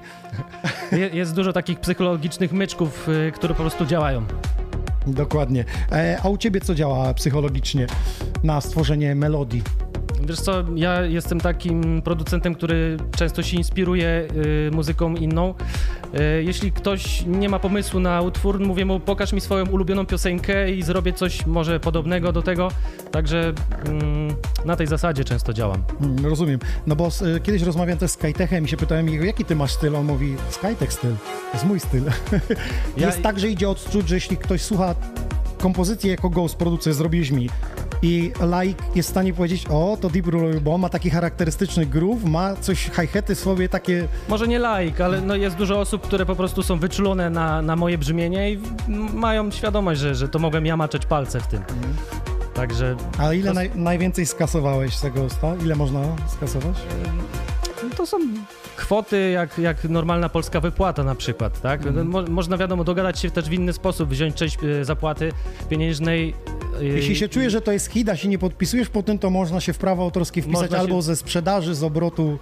Je- 0.92 1.08
Jest 1.08 1.34
dużo 1.34 1.52
takich 1.52 1.80
psychologicznych 1.80 2.52
myczków, 2.52 3.08
y, 3.08 3.32
które 3.32 3.54
po 3.54 3.60
prostu 3.60 3.86
działają. 3.86 4.22
Dokładnie. 5.06 5.64
E, 5.92 6.18
a 6.22 6.28
u 6.28 6.36
ciebie 6.36 6.60
co 6.60 6.74
działa 6.74 7.14
psychologicznie 7.14 7.86
na 8.42 8.60
stworzenie 8.60 9.14
melodii? 9.14 9.62
Wiesz 10.26 10.40
co, 10.40 10.64
ja 10.74 11.02
jestem 11.02 11.40
takim 11.40 12.02
producentem, 12.02 12.54
który 12.54 12.96
często 13.16 13.42
się 13.42 13.56
inspiruje 13.56 14.28
y, 14.68 14.70
muzyką 14.72 15.14
inną. 15.14 15.54
Y, 16.14 16.42
jeśli 16.44 16.72
ktoś 16.72 17.24
nie 17.26 17.48
ma 17.48 17.58
pomysłu 17.58 18.00
na 18.00 18.20
utwór, 18.20 18.60
mówię 18.60 18.84
mu, 18.84 19.00
pokaż 19.00 19.32
mi 19.32 19.40
swoją 19.40 19.66
ulubioną 19.66 20.06
piosenkę 20.06 20.70
i 20.70 20.82
zrobię 20.82 21.12
coś 21.12 21.46
może 21.46 21.80
podobnego 21.80 22.32
do 22.32 22.42
tego. 22.42 22.68
Także 23.10 23.52
mm, 23.86 24.34
na 24.64 24.76
tej 24.76 24.86
zasadzie 24.86 25.24
często 25.24 25.52
działam. 25.52 25.82
Mm, 26.00 26.26
rozumiem. 26.26 26.58
No 26.86 26.96
bo 26.96 27.08
e, 27.36 27.40
kiedyś 27.40 27.62
rozmawiałem 27.62 27.98
też 27.98 28.10
z 28.10 28.14
Skytechem 28.14 28.64
i 28.64 28.68
się 28.68 28.76
pytałem 28.76 29.08
jego, 29.08 29.24
jaki 29.24 29.44
ty 29.44 29.56
masz 29.56 29.72
styl? 29.72 29.96
On 29.96 30.06
mówi, 30.06 30.36
Skytech 30.50 30.92
styl. 30.92 31.14
To 31.50 31.52
jest 31.52 31.64
mój 31.64 31.80
styl. 31.80 32.04
Ja- 32.96 33.06
jest 33.06 33.22
tak, 33.22 33.38
że 33.38 33.48
idzie 33.48 33.68
odczuć, 33.68 34.08
że 34.08 34.14
jeśli 34.14 34.36
ktoś 34.36 34.62
słucha 34.62 34.94
kompozycji 35.58 36.10
jako 36.10 36.30
ghost 36.30 36.56
producer 36.56 36.94
zrobiłeś 36.94 37.30
mi 37.30 37.48
i 38.02 38.32
like 38.62 38.82
jest 38.94 39.08
w 39.08 39.10
stanie 39.12 39.34
powiedzieć, 39.34 39.66
o, 39.70 39.98
to 40.00 40.10
Deep 40.10 40.26
Roll, 40.26 40.60
bo 40.60 40.74
on 40.74 40.80
ma 40.80 40.88
taki 40.88 41.10
charakterystyczny 41.10 41.86
groove, 41.86 42.24
ma 42.24 42.56
coś, 42.56 42.84
hi-haty 42.90 43.34
sobie 43.34 43.68
takie, 43.68 44.08
Może 44.28 44.48
nie 44.48 44.58
like, 44.58 45.04
ale 45.04 45.20
no 45.20 45.36
jest 45.36 45.56
dużo 45.56 45.80
osób, 45.80 46.02
które 46.02 46.26
po 46.26 46.36
prostu 46.36 46.62
są 46.62 46.78
wyczulone 46.78 47.30
na, 47.30 47.62
na 47.62 47.76
moje 47.76 47.98
brzmienie 47.98 48.52
i 48.52 48.58
mają 49.14 49.50
świadomość, 49.50 50.00
że, 50.00 50.14
że 50.14 50.28
to 50.28 50.38
mogłem 50.38 50.66
ja 50.66 50.76
maczeć 50.76 51.06
palce 51.06 51.40
w 51.40 51.46
tym. 51.46 51.62
Także 52.54 52.96
a 53.18 53.32
ile 53.32 53.48
To- 53.48 53.54
naj, 53.54 53.70
najwięcej 53.74 54.26
skasowałeś 54.26 54.96
z 54.96 55.00
tego 55.00 55.30
sta? 55.30 55.56
Ile 55.64 55.74
można 55.76 56.00
skasować? 56.36 56.76
To 57.98 58.06
są 58.06 58.18
kwoty 58.76 59.30
jak, 59.30 59.58
jak 59.58 59.84
normalna 59.84 60.28
polska 60.28 60.60
wypłata 60.60 61.04
na 61.04 61.14
przykład, 61.14 61.60
tak? 61.60 61.86
Mhm. 61.86 62.08
Mo, 62.08 62.22
można 62.22 62.56
wiadomo 62.56 62.84
dogadać 62.84 63.18
się 63.20 63.30
też 63.30 63.44
w 63.48 63.52
inny 63.52 63.72
sposób, 63.72 64.08
wziąć 64.08 64.34
część 64.34 64.58
e, 64.64 64.84
zapłaty 64.84 65.32
pieniężnej. 65.68 66.34
e, 66.80 66.84
Jeśli 66.84 67.16
się 67.16 67.28
czuje, 67.28 67.50
że 67.50 67.60
to 67.60 67.72
jest 67.72 67.86
hit, 67.86 68.08
a 68.08 68.16
się 68.16 68.28
nie 68.28 68.38
podpisujesz 68.38 68.88
po 68.88 69.02
tym, 69.02 69.18
to 69.18 69.30
można 69.30 69.60
się 69.60 69.72
w 69.72 69.78
prawo 69.78 70.02
autorskie 70.02 70.42
wpisać 70.42 70.60
Można 70.62 70.76
się- 70.76 70.80
albo 70.82 71.02
ze 71.02 71.16
sprzedaży, 71.16 71.74
z 71.74 71.82
obrotu. 71.82 72.38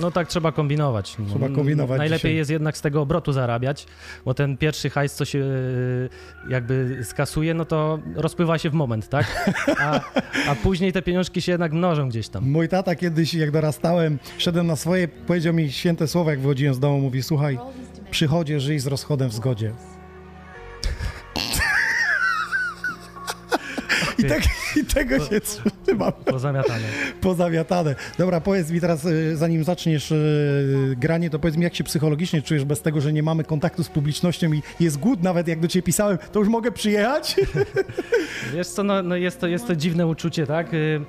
No 0.00 0.10
tak 0.10 0.28
trzeba 0.28 0.52
kombinować. 0.52 1.16
No, 1.18 1.24
Trzeba 1.30 1.48
kombinować 1.48 1.98
Najlepiej 1.98 2.18
dzisiaj. 2.18 2.36
jest 2.36 2.50
jednak 2.50 2.76
z 2.76 2.80
tego 2.80 3.00
obrotu 3.02 3.32
zarabiać, 3.32 3.86
bo 4.24 4.34
ten 4.34 4.56
pierwszy 4.56 4.90
hajs, 4.90 5.14
co 5.14 5.24
się 5.24 5.38
e, 5.38 6.50
jakby 6.50 7.00
skasuje, 7.04 7.54
no 7.54 7.64
to 7.64 7.98
rozpływa 8.14 8.58
się 8.58 8.70
w 8.70 8.74
moment, 8.74 9.08
tak? 9.08 9.50
A, 9.80 10.00
a 10.48 10.54
później 10.62 10.92
te 10.92 11.02
pieniążki 11.02 11.42
się 11.42 11.52
jednak 11.52 11.72
mnożą 11.72 12.08
gdzieś 12.08 12.28
tam. 12.28 12.50
Mój 12.50 12.68
tata 12.68 12.94
kiedyś, 12.94 13.34
jak 13.34 13.50
dorastałem, 13.50 14.18
szedłem 14.38 14.66
na 14.66 14.76
swoje, 14.76 15.08
powiedział 15.08 15.54
mi 15.54 15.72
święte 15.72 16.08
słowa, 16.08 16.30
jak 16.30 16.40
wychodziłem 16.40 16.74
z 16.74 16.78
domu, 16.78 16.98
mówi, 17.00 17.22
słuchaj, 17.22 17.58
przychodzie, 18.10 18.60
żyj 18.60 18.78
z 18.78 18.86
rozchodem 18.86 19.28
w 19.28 19.34
zgodzie. 19.34 19.72
I, 24.18 24.24
tak, 24.24 24.42
I 24.76 24.84
tego 24.84 25.18
się 25.24 25.40
trzymam. 25.40 26.12
Pozamiatane. 26.12 26.84
Pozamiatane. 27.20 27.94
Dobra, 28.18 28.40
powiedz 28.40 28.70
mi 28.70 28.80
teraz, 28.80 29.04
y, 29.04 29.36
zanim 29.36 29.64
zaczniesz 29.64 30.10
y, 30.10 30.94
granie, 30.98 31.30
to 31.30 31.38
powiedz 31.38 31.56
mi, 31.56 31.62
jak 31.64 31.74
się 31.74 31.84
psychologicznie 31.84 32.42
czujesz 32.42 32.64
bez 32.64 32.82
tego, 32.82 33.00
że 33.00 33.12
nie 33.12 33.22
mamy 33.22 33.44
kontaktu 33.44 33.84
z 33.84 33.88
publicznością 33.88 34.52
i 34.52 34.62
jest 34.80 34.98
głód, 34.98 35.22
nawet 35.22 35.48
jak 35.48 35.60
do 35.60 35.68
ciebie 35.68 35.82
pisałem, 35.82 36.18
to 36.32 36.38
już 36.38 36.48
mogę 36.48 36.72
przyjechać? 36.72 37.36
Wiesz 38.54 38.66
co, 38.68 38.82
no, 38.82 39.02
no 39.02 39.16
jest, 39.16 39.40
to, 39.40 39.46
jest 39.46 39.66
to 39.66 39.76
dziwne 39.76 40.06
uczucie, 40.06 40.46
tak? 40.46 40.74
Y, 40.74 41.00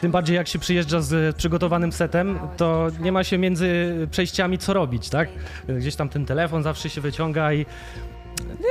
Tym 0.00 0.10
bardziej 0.12 0.36
jak 0.36 0.48
się 0.48 0.58
przyjeżdża 0.58 1.00
z 1.00 1.36
przygotowanym 1.36 1.92
setem, 1.92 2.38
to 2.56 2.88
nie 3.00 3.12
ma 3.12 3.24
się 3.24 3.38
między 3.38 3.94
przejściami 4.10 4.58
co 4.58 4.72
robić, 4.72 5.08
tak? 5.08 5.28
Gdzieś 5.68 5.94
tam 5.96 6.08
ten 6.08 6.26
telefon 6.26 6.62
zawsze 6.62 6.90
się 6.90 7.00
wyciąga 7.00 7.52
i 7.52 7.66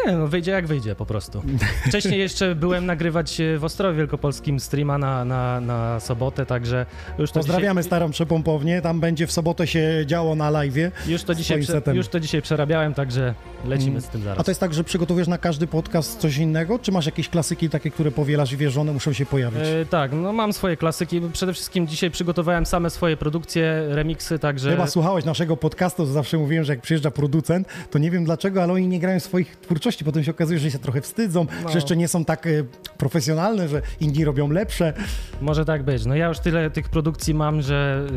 nie, 0.05 0.13
no 0.13 0.27
wyjdzie 0.27 0.51
jak 0.51 0.67
wyjdzie 0.67 0.95
po 0.95 1.05
prostu. 1.05 1.41
Wcześniej 1.87 2.19
jeszcze 2.19 2.55
byłem 2.55 2.85
nagrywać 2.85 3.41
e, 3.41 3.57
w 3.57 3.63
Ostrowie 3.63 3.97
Wielkopolskim 3.97 4.59
streama 4.59 4.97
na, 4.97 5.25
na, 5.25 5.61
na 5.61 5.99
sobotę, 5.99 6.45
także 6.45 6.85
już 7.19 7.31
to 7.31 7.39
Pozdrawiamy 7.39 7.81
dzisiaj, 7.81 7.89
starą 7.89 8.11
przepompownię, 8.11 8.81
tam 8.81 8.99
będzie 8.99 9.27
w 9.27 9.31
sobotę 9.31 9.67
się 9.67 10.03
działo 10.05 10.35
na 10.35 10.51
live'ie. 10.51 10.91
już 11.07 11.23
to, 11.23 11.35
dzisiaj, 11.35 11.61
prze, 11.61 11.81
już 11.93 12.07
to 12.07 12.19
dzisiaj 12.19 12.41
przerabiałem, 12.41 12.93
także 12.93 13.33
lecimy 13.65 14.01
z 14.01 14.07
tym 14.07 14.23
zaraz. 14.23 14.39
A 14.39 14.43
to 14.43 14.51
jest 14.51 14.59
tak, 14.59 14.73
że 14.73 14.83
przygotowujesz 14.83 15.27
na 15.27 15.37
każdy 15.37 15.67
podcast 15.67 16.19
coś 16.19 16.37
innego, 16.37 16.79
czy 16.79 16.91
masz 16.91 17.05
jakieś 17.05 17.29
klasyki 17.29 17.69
takie, 17.69 17.91
które 17.91 18.11
powielasz 18.11 18.51
i 18.51 18.57
wiesz, 18.57 18.73
że 18.73 18.81
one 18.81 18.93
muszą 18.93 19.13
się 19.13 19.25
pojawić? 19.25 19.61
E, 19.61 19.85
tak, 19.85 20.11
no 20.13 20.33
mam 20.33 20.53
swoje 20.53 20.77
klasyki. 20.77 21.21
Przede 21.33 21.53
wszystkim 21.53 21.87
dzisiaj 21.87 22.11
przygotowałem 22.11 22.65
same 22.65 22.89
swoje 22.89 23.17
produkcje, 23.17 23.85
remiksy, 23.89 24.39
także... 24.39 24.71
Chyba 24.71 24.87
słuchałeś 24.87 25.25
naszego 25.25 25.57
podcastu, 25.57 26.05
to 26.05 26.11
zawsze 26.11 26.37
mówiłem, 26.37 26.63
że 26.63 26.73
jak 26.73 26.81
przyjeżdża 26.81 27.11
producent, 27.11 27.67
to 27.91 27.99
nie 27.99 28.11
wiem 28.11 28.25
dlaczego, 28.25 28.63
ale 28.63 28.73
oni 28.73 28.87
nie 28.87 28.99
grają 28.99 29.19
swoich 29.19 29.56
twórczości. 29.61 30.05
Potem 30.05 30.23
się 30.23 30.31
okazuje, 30.31 30.59
że 30.59 30.71
się 30.71 30.79
trochę 30.79 31.01
wstydzą, 31.01 31.45
No. 31.63 31.69
że 31.69 31.75
jeszcze 31.77 31.97
nie 31.97 32.07
są 32.07 32.25
tak 32.25 32.47
e, 32.47 32.49
profesjonalne, 32.97 33.67
że 33.67 33.81
inni 33.99 34.25
robią 34.25 34.49
lepsze. 34.51 34.93
Może 35.41 35.65
tak 35.65 35.83
być. 35.83 36.05
No 36.05 36.15
ja 36.15 36.27
już 36.27 36.39
tyle 36.39 36.69
tych 36.69 36.89
produkcji 36.89 37.33
mam, 37.33 37.61
że 37.61 38.07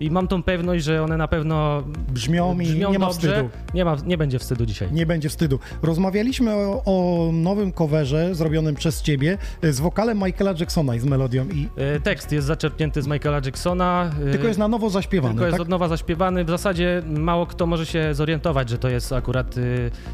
y, 0.00 0.04
i 0.04 0.10
mam 0.10 0.28
tą 0.28 0.42
pewność, 0.42 0.84
że 0.84 1.02
one 1.02 1.16
na 1.16 1.28
pewno 1.28 1.82
Brzmią 2.08 2.60
i 2.60 2.66
brzmią 2.66 2.92
nie 2.92 2.98
ma 2.98 3.06
dobrze. 3.06 3.28
wstydu. 3.32 3.48
Nie, 3.74 3.84
ma, 3.84 3.96
nie 4.06 4.18
będzie 4.18 4.38
wstydu 4.38 4.66
dzisiaj. 4.66 4.88
Nie 4.92 5.06
będzie 5.06 5.28
wstydu. 5.28 5.58
Rozmawialiśmy 5.82 6.54
o, 6.54 6.82
o 6.84 7.30
nowym 7.32 7.72
coverze 7.72 8.34
zrobionym 8.34 8.74
przez 8.74 9.02
ciebie 9.02 9.38
y, 9.64 9.72
z 9.72 9.80
wokalem 9.80 10.18
Michaela 10.18 10.54
Jacksona 10.60 10.94
i 10.94 10.98
z 11.00 11.04
melodią. 11.04 11.46
I 11.48 11.68
tekst 12.02 12.32
jest 12.32 12.46
zaczerpnięty 12.46 13.02
z 13.02 13.06
Michaela 13.06 13.40
Jacksona. 13.46 14.10
tylko 14.32 14.46
jest 14.46 14.58
na 14.58 14.68
nowo 14.68 14.90
zaśpiewany, 14.90 15.34
Tylko 15.34 15.44
jest 15.46 15.54
tak? 15.54 15.62
od 15.62 15.68
nowa 15.68 15.88
zaśpiewany. 15.88 16.44
W 16.44 16.48
zasadzie 16.48 17.02
mało 17.06 17.46
kto 17.46 17.66
może 17.66 17.86
się 17.86 18.14
zorientować, 18.14 18.68
że 18.68 18.78
to 18.78 18.88
jest 18.88 19.12
akurat 19.12 19.54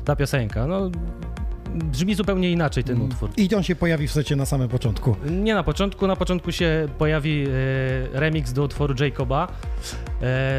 ta 0.05 0.17
piosenka. 0.17 0.58
No, 0.67 0.91
brzmi 1.75 2.15
zupełnie 2.15 2.51
inaczej 2.51 2.85
ten 2.85 3.03
utwór. 3.03 3.31
I 3.37 3.55
on 3.55 3.63
się 3.63 3.77
pojawi 3.77 4.09
w 4.09 4.13
secie 4.13 4.37
na 4.37 4.47
samym 4.47 4.69
początku. 4.69 5.17
Nie 5.31 5.55
na 5.55 5.63
początku. 5.63 6.07
Na 6.07 6.17
początku 6.17 6.53
się 6.53 6.89
pojawi 6.99 7.47
y, 7.49 7.51
remix 8.13 8.53
do 8.53 8.63
utworu 8.63 8.95
Jacoba 9.05 9.49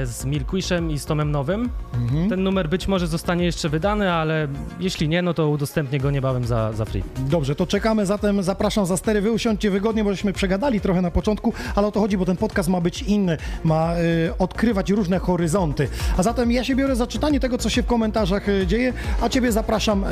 z 0.03 0.25
Milkwishem 0.25 0.91
i 0.91 0.99
z 0.99 1.05
Tomem 1.05 1.31
Nowym. 1.31 1.69
Mhm. 1.93 2.29
Ten 2.29 2.43
numer 2.43 2.69
być 2.69 2.87
może 2.87 3.07
zostanie 3.07 3.45
jeszcze 3.45 3.69
wydany, 3.69 4.11
ale 4.11 4.47
jeśli 4.79 5.09
nie, 5.09 5.21
no 5.21 5.33
to 5.33 5.49
udostępnię 5.49 5.99
go 5.99 6.11
niebawem 6.11 6.45
za, 6.45 6.73
za 6.73 6.85
free. 6.85 7.03
Dobrze, 7.17 7.55
to 7.55 7.67
czekamy, 7.67 8.05
zatem 8.05 8.43
zapraszam 8.43 8.85
za 8.85 8.97
stery, 8.97 9.21
wy 9.21 9.31
usiądźcie 9.31 9.71
wygodnie, 9.71 10.03
bo 10.03 10.09
żeśmy 10.09 10.33
przegadali 10.33 10.81
trochę 10.81 11.01
na 11.01 11.11
początku, 11.11 11.53
ale 11.75 11.87
o 11.87 11.91
to 11.91 11.99
chodzi, 11.99 12.17
bo 12.17 12.25
ten 12.25 12.37
podcast 12.37 12.69
ma 12.69 12.81
być 12.81 13.01
inny, 13.01 13.37
ma 13.63 13.95
y, 13.97 14.33
odkrywać 14.39 14.89
różne 14.89 15.19
horyzonty. 15.19 15.87
A 16.17 16.23
zatem 16.23 16.51
ja 16.51 16.63
się 16.63 16.75
biorę 16.75 16.95
za 16.95 17.07
czytanie 17.07 17.39
tego, 17.39 17.57
co 17.57 17.69
się 17.69 17.83
w 17.83 17.85
komentarzach 17.85 18.49
y, 18.49 18.67
dzieje, 18.67 18.93
a 19.21 19.29
ciebie 19.29 19.51
zapraszam 19.51 20.03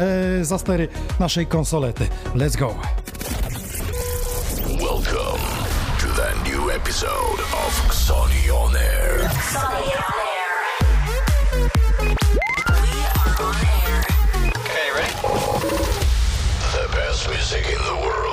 y, 0.42 0.46
za 0.46 0.58
stery 0.58 0.88
naszej 1.20 1.46
konsolety. 1.46 2.08
Let's 2.36 2.58
go! 2.58 2.76
Welcome 4.68 5.67
to 6.78 6.84
the 6.84 6.90
new 6.90 7.08
episode 7.08 7.40
of 7.40 7.74
Xoni 7.92 8.50
On 8.54 8.76
Air. 8.76 9.18
We 9.18 9.26
are 13.06 13.36
on 13.42 13.56
air. 13.88 14.04
Okay, 14.58 14.90
ready? 14.96 15.16
The 16.74 16.86
best 16.92 17.30
music 17.30 17.66
in 17.66 17.82
the 17.84 17.96
world. 18.06 18.27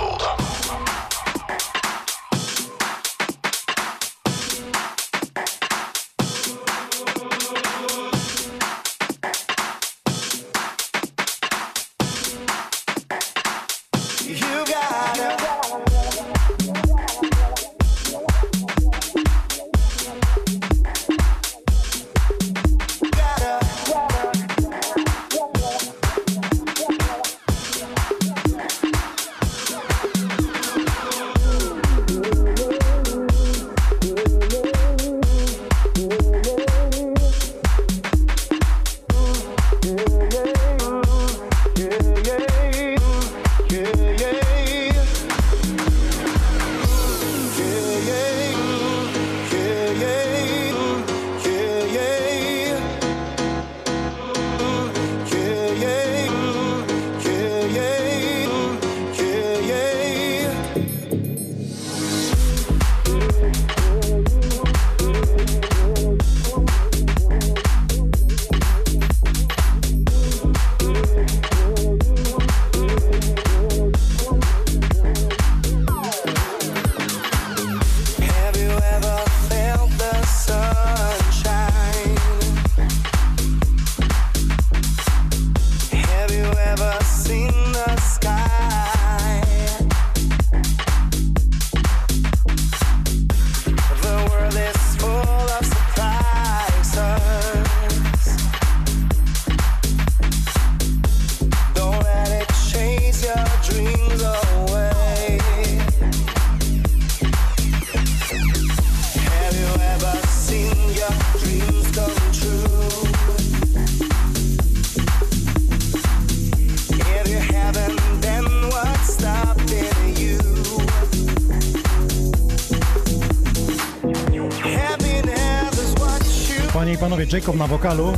Jacob 127.34 127.56
na 127.56 127.66
wokalu. 127.66 128.12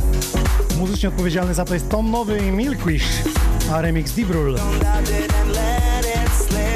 Muzycznie 0.77 1.09
odpowiedzialny 1.09 1.53
za 1.53 1.65
to 1.65 1.73
jest 1.73 1.89
Tom 1.89 2.11
Nowy 2.11 2.37
i 2.37 2.51
Milkwish, 2.51 3.03
a 3.73 3.81
remix 3.81 4.11
Dibrul. 4.11 4.55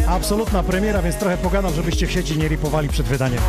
Absolutna 0.07 0.63
premiera, 0.63 1.01
więc 1.01 1.15
trochę 1.15 1.37
pogadam, 1.37 1.73
żebyście 1.73 2.07
w 2.07 2.11
sieci 2.11 2.37
nie 2.37 2.47
ripowali 2.47 2.89
przed 2.89 3.05
wydaniem. 3.05 3.39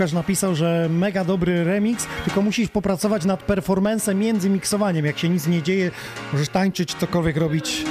Łukasz 0.00 0.12
napisał, 0.12 0.54
że 0.54 0.88
mega 0.90 1.24
dobry 1.24 1.64
remix, 1.64 2.06
tylko 2.24 2.42
musisz 2.42 2.68
popracować 2.68 3.24
nad 3.24 3.42
performancem 3.42 4.18
między 4.18 4.50
miksowaniem. 4.50 5.06
Jak 5.06 5.18
się 5.18 5.28
nic 5.28 5.46
nie 5.46 5.62
dzieje, 5.62 5.90
możesz 6.32 6.48
tańczyć, 6.48 6.94
cokolwiek 6.94 7.36
robić. 7.36 7.84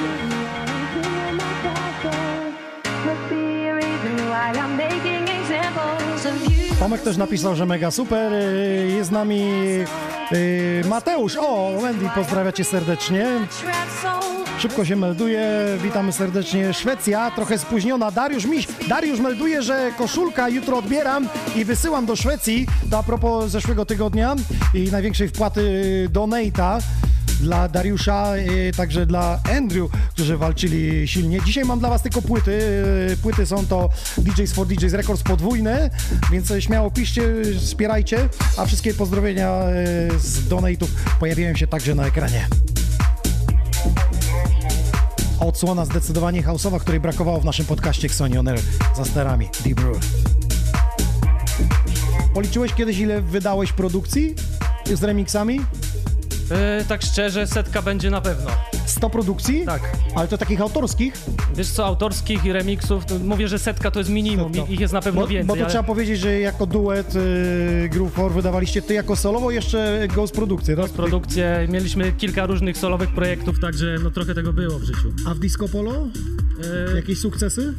Tomek 6.80 7.02
też 7.02 7.18
napisał, 7.18 7.56
że 7.56 7.66
mega 7.66 7.92
super. 7.92 8.34
Y, 8.34 8.92
Jest 8.96 9.10
z 9.10 9.12
nami 9.12 9.42
y, 10.32 10.82
Mateusz. 10.90 11.38
O, 11.40 11.72
Wendy, 11.82 12.06
pozdrawia 12.16 12.52
cię 12.52 12.64
serdecznie. 12.64 13.28
Szybko 14.60 14.86
się 14.86 14.96
melduje. 14.96 15.50
Witamy 15.84 16.12
serdecznie. 16.12 16.74
Szwecja, 16.74 17.32
trochę 17.32 17.58
spóźniona. 17.58 18.12
Dariusz 18.12 18.46
Miś. 18.46 18.68
Dariusz 18.88 19.20
melduje, 19.20 19.62
że 19.62 19.92
koszulka 19.98 20.50
jutro 20.50 20.78
odbieram 20.78 21.30
i 21.56 21.66
wysyłam 21.66 22.06
do 22.06 22.16
Szwecji. 22.16 22.68
To 22.92 22.98
a 22.98 23.04
propos 23.04 23.52
zeszłego 23.52 23.86
tygodnia 23.86 24.36
i 24.74 24.92
największej 24.92 25.28
wpłaty 25.28 26.08
do 26.12 26.24
Nate'a 26.24 26.82
dla 27.42 27.68
Dariusza, 27.68 28.36
y, 28.38 28.72
także 28.78 29.06
dla 29.06 29.40
Andrew, 29.58 29.92
którzy 30.10 30.38
walczyli 30.38 31.08
silnie. 31.08 31.40
Dzisiaj 31.46 31.66
mam 31.66 31.80
dla 31.80 31.90
Was 31.90 32.02
tylko 32.02 32.22
płyty. 32.22 32.52
Y, 33.12 33.18
Płyty 33.22 33.46
są 33.46 33.66
to 33.66 33.90
DJs 34.18 34.54
for 34.54 34.68
DJs 34.68 34.94
Records 34.94 35.24
podwójne, 35.24 35.90
więc 36.32 36.54
śmiało 36.60 36.92
piszcie, 36.92 37.22
wspierajcie, 37.60 38.30
a 38.58 38.66
wszystkie 38.66 38.94
pozdrowienia 38.94 39.64
y, 40.16 40.20
z 40.20 40.50
donate'ów 40.50 40.88
pojawiają 41.20 41.56
się 41.56 41.68
także 41.68 41.96
na 41.96 42.06
ekranie. 42.06 42.48
Odsłona 45.40 45.86
zdecydowanie 45.86 46.44
house'owa, 46.44 46.80
której 46.80 47.00
brakowało 47.00 47.40
w 47.40 47.46
naszym 47.46 47.66
podcaście 47.66 48.08
Xoni 48.08 48.38
On 48.38 48.48
Air 48.48 48.60
za 48.96 49.06
sterami 49.06 49.50
Deep 49.64 49.82
Brew. 49.82 49.98
Policzyłeś 52.34 52.74
kiedyś, 52.74 52.98
ile 52.98 53.22
wydałeś 53.22 53.74
produkcji 53.74 54.36
z 54.94 55.04
remixami? 55.04 55.62
E, 56.52 56.86
tak 56.88 57.02
szczerze, 57.02 57.48
setka 57.48 57.82
będzie 57.82 58.10
na 58.10 58.22
pewno. 58.22 58.69
100 58.92 59.10
produkcji? 59.10 59.66
Tak. 59.66 59.82
Ale 60.16 60.28
to 60.28 60.38
takich 60.38 60.62
autorskich? 60.62 61.14
Wiesz 61.56 61.70
co, 61.70 61.86
autorskich 61.86 62.46
i 62.46 62.54
remixów, 62.54 63.04
mówię, 63.24 63.48
że 63.48 63.60
setka 63.60 63.92
to 63.92 64.00
jest 64.00 64.10
minimum, 64.12 64.54
Setka. 64.54 64.72
ich 64.72 64.80
jest 64.80 64.94
na 64.94 65.02
pewno 65.02 65.22
Bo, 65.22 65.28
więcej. 65.28 65.48
bo 65.48 65.54
to 65.56 65.62
ale... 65.62 65.70
trzeba 65.70 65.84
powiedzieć, 65.84 66.20
że 66.20 66.40
jako 66.40 66.66
duet 66.66 67.16
y, 67.16 67.90
Groove 67.90 68.14
4 68.14 68.30
wydawaliście 68.30 68.82
ty 68.82 68.94
jako 68.94 69.16
solowo, 69.16 69.52
jeszcze 69.52 70.08
Ghost 70.16 70.34
produkcję, 70.34 70.76
tak? 70.76 70.92
Produkcję, 70.92 71.68
mieliśmy 71.72 72.12
kilka 72.12 72.46
różnych 72.46 72.78
solowych 72.78 73.10
projektów, 73.12 73.60
także 73.60 73.96
no 74.04 74.12
trochę 74.12 74.36
tego 74.36 74.54
było 74.54 74.80
w 74.80 74.84
życiu. 74.84 75.14
A 75.28 75.34
w 75.34 75.40
Disco 75.40 75.70
Polo? 75.70 76.08
E, 76.92 76.96
Jakieś 76.96 77.20
sukcesy? 77.20 77.74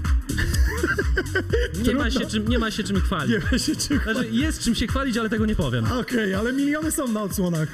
nie, 1.87 1.94
ma 1.94 2.11
się 2.11 2.27
czym, 2.27 2.49
nie 2.49 2.59
ma 2.59 2.70
się 2.70 2.83
czym 2.85 3.01
chwalić. 3.01 3.31
Nie 3.35 3.38
wiem 3.51 3.59
się 3.59 3.77
czy... 3.77 3.99
Znaczy, 4.12 4.29
jest 4.31 4.61
czym 4.62 4.75
się 4.75 4.87
chwalić, 4.87 5.16
ale 5.16 5.29
tego 5.31 5.46
nie 5.46 5.55
powiem. 5.57 5.85
Okej, 6.01 6.35
ale 6.35 6.53
miliony 6.53 6.90
są 6.92 7.09
na 7.09 7.23
odsłonach. 7.23 7.68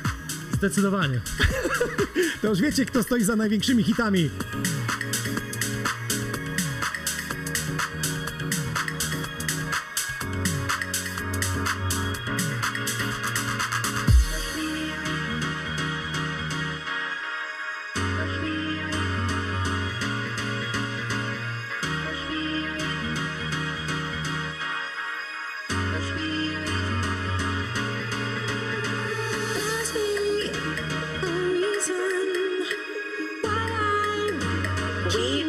Zdecydowanie. 0.56 1.20
To 2.42 2.48
już 2.48 2.60
wiecie, 2.60 2.86
kto 2.86 3.02
stoi 3.02 3.24
za 3.24 3.36
największymi 3.36 3.82
hitami. 3.84 4.30
We 35.16 35.45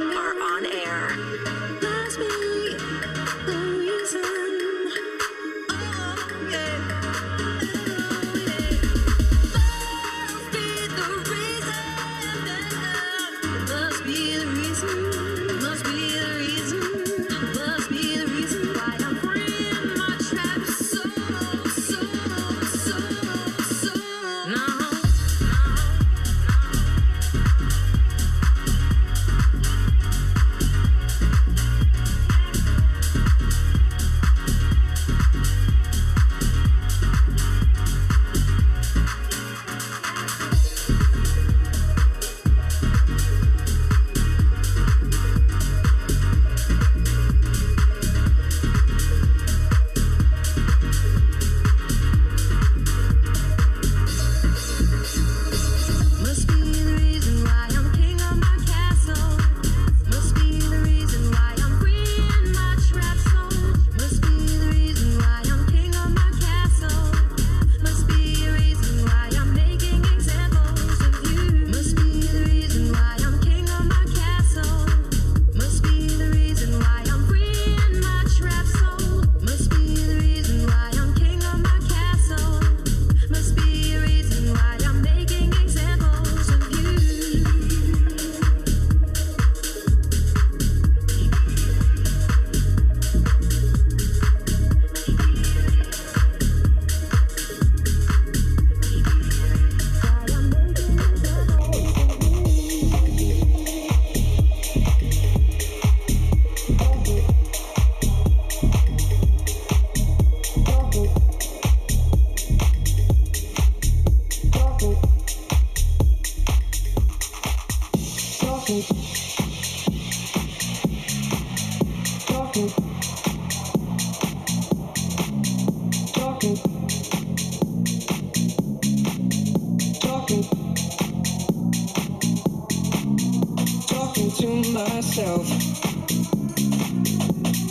myself. 135.18 135.48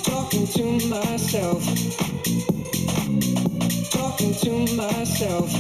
Talking 0.02 0.46
to 0.48 0.88
myself. 0.88 1.64
Talking 3.90 4.34
to 4.34 4.74
myself. 4.74 5.52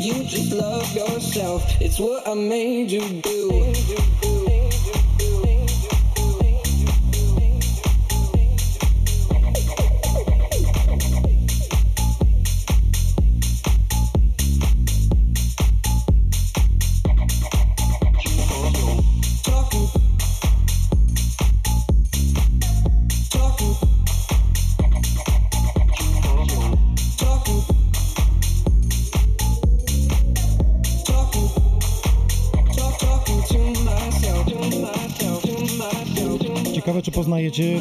You 0.00 0.24
just 0.24 0.52
love 0.52 0.90
yourself. 0.94 1.62
It's 1.82 1.98
what 1.98 2.26
I 2.26 2.32
made 2.32 2.90
you 2.90 3.20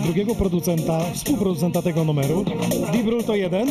drugiego 0.03 0.35
producenta, 0.35 1.05
współproducenta 1.13 1.81
tego 1.81 2.03
numeru. 2.03 2.45
Dibrul 2.93 3.23
to 3.23 3.35
jeden. 3.35 3.67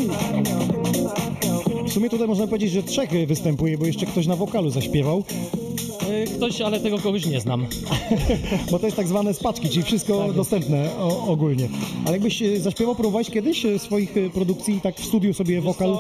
W 1.87 1.93
sumie 1.93 2.11
tutaj 2.11 2.29
można 2.29 2.47
powiedzieć, 2.47 2.71
że 2.71 2.83
trzech 2.83 3.11
występuje, 3.27 3.79
bo 3.79 3.87
jeszcze 3.87 4.07
ktoś 4.07 4.27
na 4.27 4.37
wokalu 4.37 4.71
zaśpiewał, 4.71 5.23
E, 6.11 6.27
Ktoś, 6.27 6.61
ale 6.61 6.81
tego 6.81 6.99
kogoś 6.99 7.27
nie 7.27 7.41
znam. 7.41 7.67
bo 8.71 8.79
to 8.79 8.87
jest 8.87 8.97
tak 8.97 9.09
zwane 9.09 9.35
spaczki, 9.35 9.69
czyli 9.69 9.83
wszystko 9.83 10.33
dostępne 10.33 10.91
o, 10.99 11.27
ogólnie. 11.27 11.69
Ale 12.05 12.13
jakbyś 12.13 12.43
e, 12.43 12.61
zaśpiewał, 12.61 12.95
próbowałeś 12.95 13.31
kiedyś 13.31 13.65
e, 13.65 13.79
swoich 13.79 14.15
produkcji, 14.35 14.81
tak 14.81 14.97
w 14.97 15.05
studiu 15.05 15.35
sobie 15.35 15.61
wokal? 15.61 15.99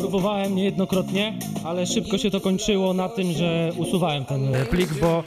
Próbowałem 0.00 0.54
niejednokrotnie, 0.54 1.38
ale 1.64 1.86
szybko 1.86 2.18
się 2.18 2.30
to 2.30 2.40
kończyło 2.40 2.94
na 2.94 3.08
tym, 3.08 3.32
że 3.32 3.72
usuwałem 3.78 4.24
ten 4.24 4.52
plik, 4.70 5.00
bo 5.00 5.22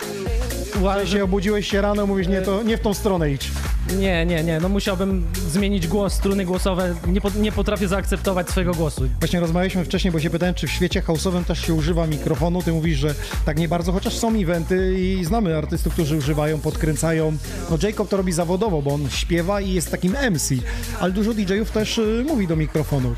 uważam, 0.79 1.07
Się 1.07 1.23
obudziłeś 1.23 1.67
się 1.67 1.81
rano, 1.81 2.07
mówisz, 2.07 2.27
nie, 2.27 2.41
to 2.41 2.63
nie 2.63 2.77
w 2.77 2.81
tą 2.81 2.93
stronę 2.93 3.31
idź. 3.31 3.51
Nie, 3.95 4.25
nie, 4.25 4.43
nie, 4.43 4.59
no 4.59 4.69
musiałbym 4.69 5.25
zmienić 5.49 5.87
głos, 5.87 6.13
struny 6.13 6.45
głosowe, 6.45 6.95
nie, 7.07 7.21
po, 7.21 7.29
nie 7.29 7.51
potrafię 7.51 7.87
zaakceptować 7.87 8.49
swojego 8.49 8.73
głosu. 8.73 9.09
Właśnie 9.19 9.39
rozmawialiśmy 9.39 9.85
wcześniej, 9.85 10.11
bo 10.11 10.19
się 10.19 10.29
pytałem, 10.29 10.55
czy 10.55 10.67
w 10.67 10.71
świecie 10.71 11.01
house'owym 11.01 11.43
też 11.43 11.61
się 11.61 11.73
używa 11.73 12.07
mikrofonu. 12.07 12.61
Ty 12.61 12.71
mówisz, 12.71 12.97
że 12.97 13.15
tak 13.45 13.57
nie 13.57 13.67
bardzo, 13.67 13.91
chociaż 13.91 14.17
są 14.17 14.35
eventy 14.35 14.95
i 14.99 15.25
znamy 15.25 15.57
artystów, 15.57 15.93
którzy 15.93 16.17
używają, 16.17 16.59
podkręcają. 16.59 17.37
No 17.69 17.77
Jacob 17.83 18.09
to 18.09 18.17
robi 18.17 18.31
zawodowo, 18.31 18.81
bo 18.81 18.93
on 18.93 19.09
śpiewa 19.09 19.61
i 19.61 19.73
jest 19.73 19.91
takim 19.91 20.15
MC, 20.31 20.55
ale 20.99 21.11
dużo 21.11 21.33
DJ-ów 21.33 21.71
też 21.71 21.97
y, 21.97 22.25
mówi 22.27 22.47
do 22.47 22.55
mikrofonu. 22.55 23.15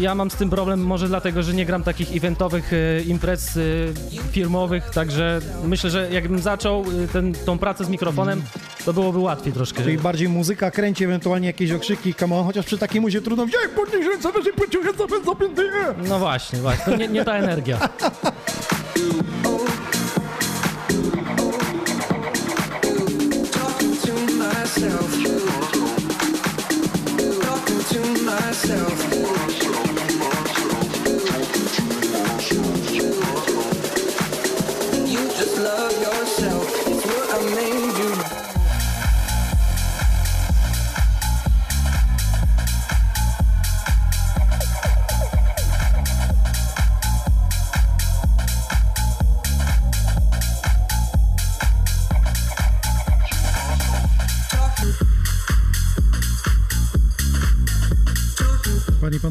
Ja 0.00 0.14
mam 0.14 0.30
z 0.30 0.34
tym 0.34 0.50
problem 0.50 0.80
może 0.80 1.08
dlatego, 1.08 1.42
że 1.42 1.54
nie 1.54 1.66
gram 1.66 1.82
takich 1.82 2.16
eventowych 2.16 2.72
e, 2.72 3.02
imprez 3.02 3.56
e, 3.56 3.60
firmowych, 4.30 4.90
także 4.90 5.40
myślę, 5.64 5.90
że 5.90 6.08
jakbym 6.12 6.38
zaczął 6.38 6.84
e, 7.04 7.08
ten, 7.08 7.34
tą 7.34 7.58
pracę 7.58 7.84
z 7.84 7.88
mikrofonem, 7.88 8.42
to 8.84 8.92
byłoby 8.92 9.18
łatwiej 9.18 9.52
troszkę. 9.52 9.82
Czyli 9.82 9.98
bardziej 10.12 10.28
muzyka 10.28 10.70
kręci, 10.70 11.04
ewentualnie 11.04 11.46
jakieś 11.46 11.72
okrzyki, 11.72 12.14
come 12.14 12.36
on, 12.36 12.44
chociaż 12.44 12.66
przy 12.66 12.78
takiej 12.78 13.00
muzie 13.00 13.22
trudno 13.22 13.46
wziąć, 13.46 13.64
podnieś 13.76 14.06
ręce, 14.06 14.32
weź 14.32 14.54
pociąg 14.54 14.84
ręce, 14.84 15.04
zapięty, 15.24 15.62
nie. 15.62 16.08
No 16.08 16.18
właśnie, 16.18 16.58
właśnie, 16.58 16.84
to 16.84 16.96
nie, 16.96 17.08
nie 17.08 17.24
ta 17.24 17.34
energia. 17.34 17.88
Myself. 28.24 29.91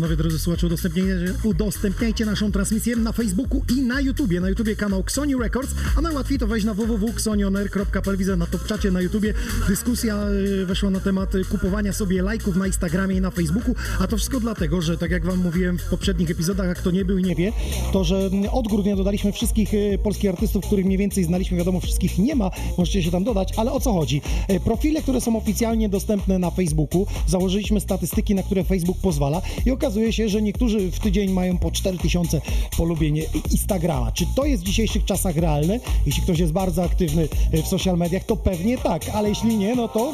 Panowie, 0.02 0.18
drodzy 0.18 0.40
słuchacze, 0.40 0.68
udostępniajcie, 0.68 1.34
udostępniajcie 1.44 2.26
naszą 2.26 2.52
transmisję 2.52 2.96
na 2.96 3.12
Facebooku 3.12 3.62
i 3.78 3.82
na 3.82 4.02
YouTubie. 4.02 4.42
Na 4.42 4.50
YouTubie 4.50 4.76
kanał 4.76 5.00
Xoni 5.00 5.36
Records, 5.36 5.72
a 5.98 6.02
najłatwiej 6.02 6.40
to 6.40 6.48
wejść 6.48 6.66
na 6.66 6.74
www.xonioner.pl. 6.74 8.18
Widzę 8.18 8.36
na 8.36 8.48
topczacie 8.48 8.92
na 8.92 9.02
YouTubie. 9.02 9.34
Dyskusja 9.68 10.28
y, 10.62 10.66
weszła 10.66 10.90
na 10.90 11.00
temat 11.00 11.36
y, 11.36 11.46
kupowania 11.46 11.94
sobie 11.94 12.22
lajków 12.22 12.56
na 12.56 12.68
Instagramie 12.68 13.16
i 13.16 13.22
na 13.22 13.32
Facebooku, 13.32 13.76
a 14.00 14.08
to 14.08 14.18
wszystko 14.18 14.40
dlatego, 14.40 14.82
że 14.82 14.98
tak 14.98 15.12
jak 15.12 15.26
wam 15.26 15.40
mówiłem 15.40 15.78
w 15.78 15.84
poprzednich 15.84 16.32
epizodach, 16.32 16.68
jak 16.68 16.82
to 16.82 16.92
nie 16.92 17.06
był 17.06 17.18
i 17.18 17.24
nie 17.24 17.36
wie, 17.36 17.54
to 17.94 18.04
że 18.04 18.30
od 18.52 18.68
grudnia 18.68 18.96
dodaliśmy 18.96 19.32
wszystkich 19.32 19.74
y, 19.74 20.00
polskich 20.04 20.30
artystów, 20.30 20.66
których 20.66 20.86
mniej 20.86 20.98
więcej 20.98 21.24
znaliśmy, 21.24 21.58
wiadomo, 21.58 21.80
wszystkich 21.80 22.18
nie 22.18 22.36
ma, 22.36 22.52
możecie 22.78 23.04
się 23.04 23.12
tam 23.12 23.24
dodać, 23.24 23.54
ale 23.58 23.71
o 23.71 23.80
co 23.80 23.94
chodzi? 23.94 24.21
Profile, 24.63 25.02
które 25.02 25.21
są 25.21 25.38
oficjalnie 25.38 25.90
dostępne 25.90 26.40
na 26.40 26.52
Facebooku, 26.52 27.08
założyliśmy 27.28 27.80
statystyki, 27.80 28.36
na 28.36 28.44
które 28.44 28.63
Facebook 28.63 28.98
pozwala 28.98 29.42
i 29.65 29.71
okazuje 29.92 30.13
się, 30.13 30.29
że 30.29 30.42
niektórzy 30.42 30.92
w 30.92 31.00
tydzień 31.00 31.31
mają 31.31 31.58
po 31.58 31.71
4000 31.71 32.42
polubień 32.77 33.21
Instagrama. 33.52 34.12
Czy 34.12 34.25
to 34.35 34.46
jest 34.46 34.63
w 34.63 34.65
dzisiejszych 34.65 35.06
czasach 35.06 35.37
realne? 35.37 35.79
Jeśli 36.06 36.23
ktoś 36.23 36.39
jest 36.39 36.52
bardzo 36.52 36.83
aktywny 36.83 37.27
y, 37.54 37.63
w 37.63 37.67
social 37.67 37.98
mediach, 37.98 38.23
to 38.23 38.35
pewnie 38.35 38.77
tak, 38.77 39.10
ale 39.13 39.29
jeśli 39.29 39.58
nie, 39.58 39.75
no 39.75 39.87
to 39.87 40.13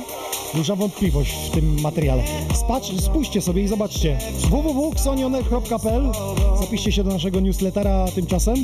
duża 0.54 0.76
wątpliwość 0.76 1.32
w 1.32 1.50
tym 1.50 1.82
materiale. 1.82 2.24
Spacz, 2.54 3.02
spójrzcie 3.02 3.42
sobie 3.42 3.64
i 3.64 3.68
zobaczcie 3.68 4.18
www.xonioner.pl 4.50 6.12
Zapiszcie 6.60 6.92
się 6.92 7.04
do 7.04 7.10
naszego 7.10 7.40
newslettera 7.40 8.06
tymczasem. 8.16 8.56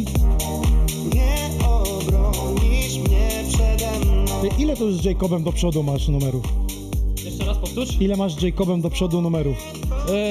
Nie 1.14 1.66
obronisz 1.68 2.98
mnie 2.98 3.30
przede 3.50 4.00
mną. 4.00 4.26
Ty, 4.42 4.62
Ile 4.62 4.78
to 4.78 4.84
już 4.84 4.96
z 4.96 5.06
Jacobem 5.06 5.44
do 5.44 5.52
przodu 5.52 5.84
masz 5.84 6.08
numerów? 6.08 6.44
Powtórz? 7.64 8.02
Ile 8.02 8.16
masz 8.16 8.34
z 8.36 8.42
Jacobem 8.42 8.82
do 8.82 8.90
przodu 8.90 9.22
numerów? 9.22 9.58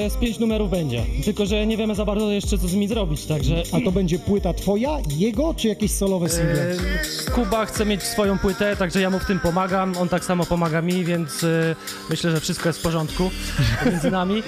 E, 0.05 0.09
z 0.09 0.15
pięć 0.17 0.39
numerów 0.39 0.71
będzie, 0.71 1.03
tylko 1.25 1.45
że 1.45 1.65
nie 1.65 1.77
wiemy 1.77 1.95
za 1.95 2.05
bardzo 2.05 2.31
jeszcze 2.31 2.57
co 2.57 2.67
z 2.67 2.73
nimi 2.73 2.87
zrobić, 2.87 3.25
także... 3.25 3.63
A 3.71 3.81
to 3.85 3.91
będzie 3.91 4.19
płyta 4.19 4.53
twoja, 4.53 4.97
jego, 5.17 5.53
czy 5.53 5.67
jakieś 5.67 5.91
solowe 5.91 6.29
single? 6.29 6.71
E, 6.71 7.31
Kuba 7.31 7.65
chce 7.65 7.85
mieć 7.85 8.03
swoją 8.03 8.37
płytę, 8.37 8.75
także 8.75 9.01
ja 9.01 9.09
mu 9.09 9.19
w 9.19 9.25
tym 9.25 9.39
pomagam, 9.39 9.93
on 9.97 10.09
tak 10.09 10.25
samo 10.25 10.45
pomaga 10.45 10.81
mi, 10.81 11.05
więc 11.05 11.43
e, 11.43 11.75
myślę, 12.09 12.31
że 12.31 12.39
wszystko 12.39 12.69
jest 12.69 12.79
w 12.79 12.83
porządku 12.83 13.29
między 13.85 14.11
nami. 14.11 14.43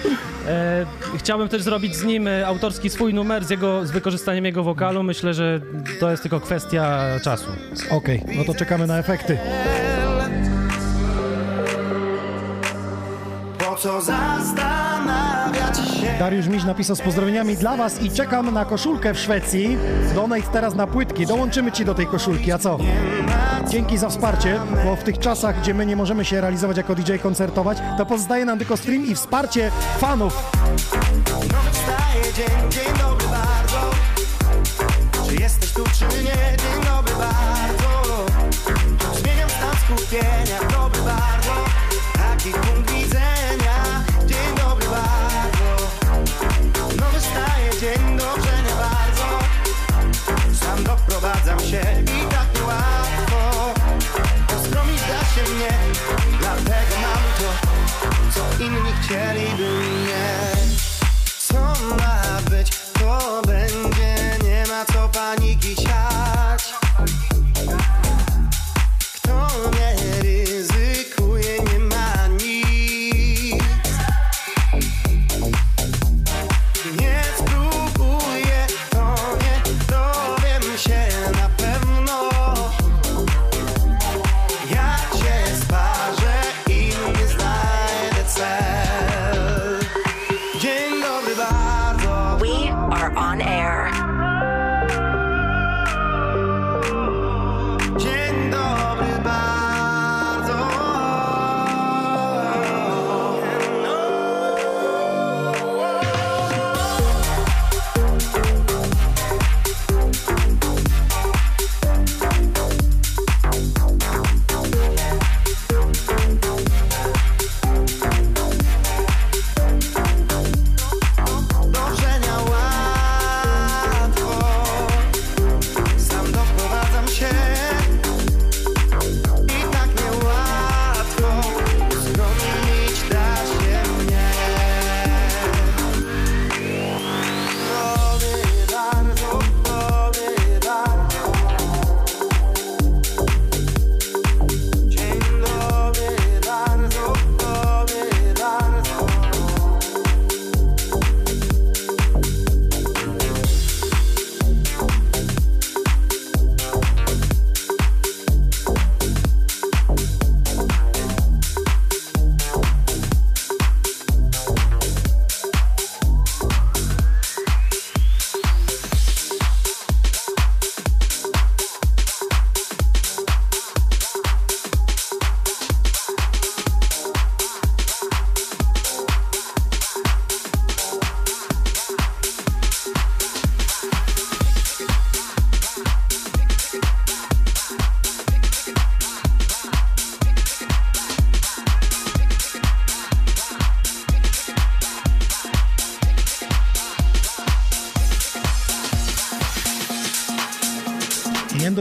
E, 0.48 0.86
chciałbym 1.18 1.50
też 1.50 1.62
zrobić 1.62 1.96
z 1.96 2.04
nim 2.04 2.28
e, 2.28 2.48
autorski 2.48 2.90
swój 2.90 3.14
numer 3.14 3.46
z, 3.46 3.50
jego, 3.50 3.86
z 3.86 3.92
wykorzystaniem 3.92 4.46
jego 4.46 4.64
wokalu, 4.64 5.04
myślę, 5.04 5.34
że 5.34 5.62
to 6.00 6.12
jest 6.12 6.24
tylko 6.24 6.40
kwestia 6.40 7.04
czasu. 7.24 7.48
Okej, 7.90 8.22
no 8.38 8.44
to 8.44 8.54
czekamy 8.54 8.88
na 8.88 9.00
efekty. 9.00 9.38
Co 13.80 14.02
zastanawiać 14.02 15.78
się? 15.78 16.16
Dariusz 16.20 16.48
Miś 16.48 16.64
napisał 16.64 16.96
z 16.96 17.02
pozdrowieniami 17.02 17.58
dla 17.58 17.78
was 17.78 18.02
i 18.02 18.12
czekam 18.12 18.54
na 18.54 18.66
koszulkę 18.66 19.14
w 19.14 19.20
Szwecji. 19.20 19.78
Donate 20.16 20.42
teraz 20.54 20.76
na 20.76 20.88
płytki, 20.88 21.26
dołączymy 21.26 21.72
ci 21.72 21.86
do 21.86 21.96
tej 21.96 22.08
koszulki, 22.08 22.52
a 22.52 22.58
co? 22.58 22.78
Dzięki 23.70 23.98
za 23.98 24.10
wsparcie, 24.10 24.60
bo 24.86 24.96
w 24.96 25.04
tych 25.04 25.20
czasach, 25.20 25.62
gdzie 25.62 25.74
my 25.74 25.86
nie 25.86 25.96
możemy 25.96 26.26
się 26.26 26.42
realizować 26.42 26.78
jako 26.78 26.96
DJ, 26.96 27.16
koncertować, 27.24 27.78
to 27.98 28.06
pozostaje 28.06 28.46
nam 28.46 28.58
tylko 28.58 28.78
stream 28.78 29.06
i 29.06 29.16
wsparcie 29.16 29.72
fanów. 29.98 30.52
Nowy 31.32 31.72
wstaje 31.72 32.34
dzień, 32.36 32.72
dzień 32.72 32.98
dobry 33.00 33.28
bardzo. 33.28 33.92
Czy 35.30 35.36
jesteś 35.36 35.72
tu, 35.72 35.84
czy 35.84 36.24
nie? 36.24 36.58
Dzień 36.58 36.84
dobry 36.96 37.14
bardzo. 37.16 38.26
Zmieniam 39.20 39.50
stan 39.50 39.98
skupienia, 39.98 40.60
dobry 40.72 41.02
bardzo. 41.02 41.35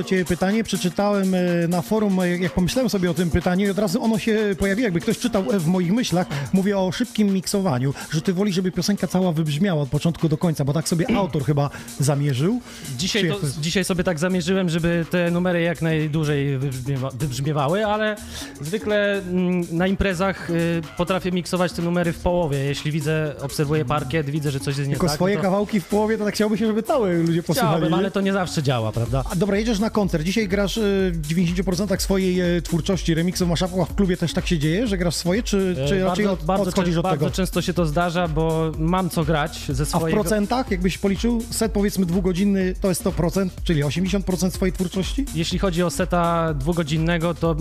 Do 0.05 0.09
ciebie 0.09 0.25
pytanie, 0.25 0.65
przeczytałem 0.65 1.35
e, 1.35 1.69
na 1.69 1.83
forum, 1.83 2.21
e, 2.21 2.39
jak 2.39 2.53
pomyślałem 2.53 2.91
sobie 2.91 3.11
o 3.11 3.15
tym 3.15 3.31
pytaniu 3.31 3.67
i 3.67 3.71
od 3.71 3.79
razu 3.79 4.05
ono 4.05 4.19
się 4.19 4.39
pojawiło, 4.59 4.85
jakby 4.85 5.01
ktoś 5.01 5.19
czytał 5.19 5.53
e, 5.53 5.59
w 5.59 5.67
moich 5.67 5.93
myślach. 5.93 6.27
Mówię 6.53 6.79
o 6.79 6.93
szybkim 6.93 7.33
miksowaniu, 7.33 7.95
że 8.11 8.21
ty 8.23 8.33
woli, 8.33 8.53
żeby 8.53 8.73
piosenka 8.73 9.07
cała 9.07 9.33
wybrzmiała 9.33 9.83
od 9.83 9.89
początku 9.89 10.29
do 10.29 10.37
końca, 10.37 10.65
bo 10.65 10.73
tak 10.73 10.89
sobie 10.89 11.07
autor 11.21 11.45
chyba 11.45 11.71
zamierzył. 12.01 12.61
Dzisiaj, 12.99 13.29
to, 13.29 13.41
dzisiaj 13.61 13.85
sobie 13.85 14.05
tak 14.05 14.19
zamierzyłem, 14.19 14.69
żeby 14.69 15.07
te 15.11 15.31
numery 15.31 15.63
jak 15.63 15.83
najdłużej 15.83 16.59
wybrzmiewa, 16.59 17.11
wybrzmiewały, 17.11 17.87
ale 17.87 18.17
zwykle 18.61 19.13
mm, 19.19 19.65
na 19.71 19.87
imprezach 19.87 20.51
y, 20.51 20.81
potrafię 20.97 21.33
miksować 21.33 21.73
te 21.73 21.83
numery 21.83 22.13
w 22.13 22.19
połowie. 22.19 22.59
Jeśli 22.59 22.93
widzę, 22.93 23.35
obserwuję 23.43 23.85
parkiet, 23.85 24.31
widzę, 24.31 24.51
że 24.51 24.61
coś 24.61 24.77
jest 24.77 24.89
nie 24.89 24.95
Tylko 24.95 25.07
tak, 25.07 25.17
swoje 25.17 25.35
no 25.35 25.41
to 25.41 25.45
kawałki 25.45 25.81
w 25.81 25.85
połowie, 25.89 26.19
to 26.19 26.25
tak 26.25 26.35
chciałby 26.35 26.59
się, 26.59 26.67
żeby 26.67 26.83
całe 26.83 27.15
ludzie 27.15 27.43
posłuchali. 27.43 27.69
chciałbym, 27.73 27.91
nie? 27.91 27.97
ale 27.97 28.11
to 28.11 28.21
nie 28.21 28.33
zawsze 28.33 28.63
działa, 28.63 28.93
prawda? 28.93 29.25
A 29.31 29.37
dobra, 29.37 29.57
jedziesz 29.59 29.79
na 29.79 29.91
koncert. 29.91 30.25
Dzisiaj 30.25 30.49
grasz 30.49 30.79
e, 30.79 30.81
w 31.13 31.23
90% 31.29 31.99
swojej 32.01 32.57
e, 32.57 32.63
twórczości, 32.63 33.15
remiksów 33.15 33.49
masz, 33.49 33.63
a 33.63 33.67
w 33.67 33.95
klubie 33.95 34.17
też 34.17 34.33
tak 34.33 34.47
się 34.47 34.59
dzieje, 34.59 34.87
że 34.87 34.99
grasz 34.99 35.15
swoje, 35.15 35.43
czy, 35.43 35.77
czy 35.89 35.97
E, 36.03 36.05
raczej 36.05 36.27
od, 36.27 36.51
odchodzisz 36.51 36.95
czę- 36.95 36.99
od 36.99 37.03
bardzo 37.03 37.25
tego? 37.25 37.31
często 37.31 37.63
się 37.63 37.75
to 37.75 37.87
zdarza, 37.87 38.29
bo 38.29 38.73
mam 38.79 39.11
co 39.11 39.25
grać 39.25 39.59
ze 39.69 39.83
A 39.83 39.87
w 39.87 39.89
swojego... 39.89 40.21
procentach, 40.21 40.71
jakbyś 40.71 40.99
policzył, 40.99 41.43
set 41.51 41.73
powiedzmy 41.73 42.07
dwugodzinny 42.07 42.75
to 42.81 42.89
jest 42.89 43.05
100%, 43.05 43.49
czyli 43.65 43.85
80% 43.85 44.51
swojej 44.51 44.73
twórczości? 44.73 45.27
Jeśli 45.35 45.59
chodzi 45.59 45.83
o 45.83 45.91
seta 45.91 46.55
dwugodzinnego, 46.55 47.35
to 47.35 47.57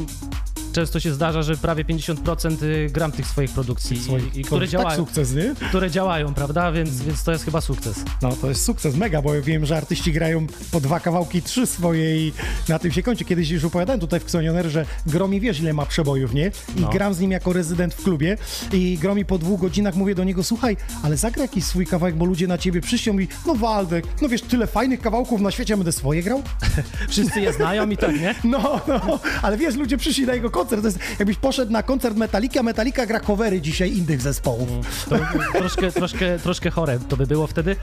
często 0.74 1.00
się 1.00 1.14
zdarza, 1.14 1.44
że 1.44 1.58
prawie 1.58 1.86
50% 1.86 2.64
y, 2.64 2.90
gram 2.92 3.12
tych 3.12 3.28
swoich 3.28 3.50
produkcji, 3.52 4.00
Swoich, 4.04 4.36
i, 4.36 4.42
które, 4.44 4.62
tak 4.62 4.70
działają, 4.70 4.98
sukces, 4.98 5.34
nie? 5.34 5.56
które 5.70 5.92
działają, 5.92 6.34
prawda? 6.34 6.72
Więc, 6.72 7.02
więc 7.02 7.24
to 7.24 7.32
jest 7.32 7.46
chyba 7.46 7.62
sukces. 7.62 8.04
No 8.22 8.36
to 8.42 8.50
jest 8.50 8.64
sukces, 8.66 8.96
mega, 8.96 9.22
bo 9.22 9.34
ja 9.34 9.42
wiem, 9.42 9.66
że 9.66 9.78
artyści 9.78 10.12
grają 10.12 10.48
po 10.72 10.80
dwa 10.80 11.00
kawałki, 11.00 11.42
trzy 11.42 11.68
swoje 11.68 12.28
i 12.28 12.34
na 12.70 12.80
tym 12.80 12.92
się 12.92 13.04
kończy. 13.04 13.26
Kiedyś 13.26 13.50
już 13.50 13.64
opowiadałem 13.64 14.00
tutaj 14.00 14.20
w 14.20 14.24
Xonioner, 14.24 14.66
że 14.68 14.86
Gromi 15.06 15.40
wiesz 15.42 15.60
ile 15.60 15.74
ma 15.74 15.86
przebojów, 15.86 16.34
nie? 16.34 16.52
I 16.78 16.82
No. 16.82 16.90
gram 16.90 17.14
z 17.14 17.20
nim 17.20 17.32
jako 17.32 17.54
rezydent 17.54 17.94
w 17.94 18.04
klubie 18.04 18.38
i 18.74 18.98
Gromi 19.02 19.26
po 19.26 19.38
dwóch 19.38 19.60
godzinach 19.62 19.96
mówię 19.96 20.16
do 20.16 20.24
niego, 20.24 20.44
słuchaj, 20.44 20.78
ale 21.04 21.18
zagraj 21.18 21.44
jakiś 21.48 21.64
swój 21.66 21.86
kawałek, 21.88 22.16
bo 22.16 22.26
ludzie 22.26 22.48
na 22.48 22.58
ciebie 22.58 22.82
przyjdą 22.82 23.20
i 23.20 23.28
no 23.46 23.56
Waldek, 23.56 24.06
no 24.22 24.30
wiesz, 24.30 24.42
tyle 24.42 24.68
fajnych 24.68 25.02
kawałków 25.02 25.42
na 25.42 25.52
świecie, 25.52 25.74
ja 25.74 25.78
będę 25.78 25.92
swoje 25.92 26.24
grał? 26.24 26.44
Wszyscy 27.10 27.42
je 27.42 27.54
znają 27.54 27.90
i 27.90 27.98
tak, 27.98 28.20
nie? 28.22 28.36
No, 28.44 28.82
no, 28.88 29.20
ale 29.42 29.58
wiesz, 29.58 29.76
ludzie 29.76 29.98
przyszli 29.98 30.26
na 30.26 30.34
jego 30.34 30.50
koncert, 30.50 30.63
to 30.66 30.76
jest 30.76 31.00
jakbyś 31.20 31.38
poszedł 31.38 31.72
na 31.72 31.84
koncert 31.84 32.18
Metallica, 32.18 32.60
a 32.60 32.64
Metallica 32.64 33.06
gra 33.06 33.20
covery 33.20 33.62
dzisiaj 33.62 33.98
innych 33.98 34.22
zespołów. 34.22 35.06
To 35.10 35.16
troszkę, 35.60 35.92
troszkę, 35.92 36.40
troszkę 36.40 36.70
chore 36.70 37.00
to 37.10 37.18
by 37.18 37.28
było 37.28 37.48
wtedy. 37.48 37.76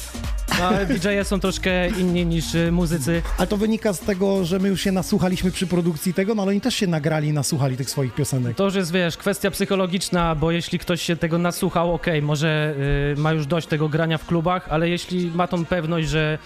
No, 0.58 0.66
ale 0.66 0.86
DJ-e 0.86 1.24
są 1.24 1.40
troszkę 1.40 1.88
inni 1.88 2.26
niż 2.26 2.54
y, 2.54 2.72
muzycy. 2.72 3.22
Ale 3.38 3.46
to 3.46 3.56
wynika 3.56 3.92
z 3.92 4.00
tego, 4.00 4.44
że 4.44 4.58
my 4.58 4.68
już 4.68 4.80
się 4.80 4.92
nasłuchaliśmy 4.92 5.50
przy 5.50 5.66
produkcji 5.66 6.14
tego, 6.14 6.34
no 6.34 6.42
ale 6.42 6.50
oni 6.50 6.60
też 6.60 6.74
się 6.74 6.86
nagrali 6.86 7.28
i 7.28 7.32
nasłuchali 7.32 7.76
tych 7.76 7.90
swoich 7.90 8.14
piosenek. 8.14 8.56
To 8.56 8.64
już 8.64 8.74
jest, 8.74 8.92
wiesz, 8.92 9.16
kwestia 9.16 9.50
psychologiczna, 9.50 10.34
bo 10.34 10.50
jeśli 10.50 10.78
ktoś 10.78 11.02
się 11.02 11.16
tego 11.16 11.38
nasłuchał, 11.38 11.94
okej, 11.94 12.22
może 12.22 12.74
y, 13.16 13.20
ma 13.20 13.32
już 13.32 13.46
dość 13.46 13.66
tego 13.66 13.88
grania 13.88 14.18
w 14.18 14.26
klubach, 14.26 14.66
ale 14.70 14.88
jeśli 14.88 15.30
ma 15.34 15.46
tą 15.46 15.64
pewność, 15.64 16.08
że 16.08 16.38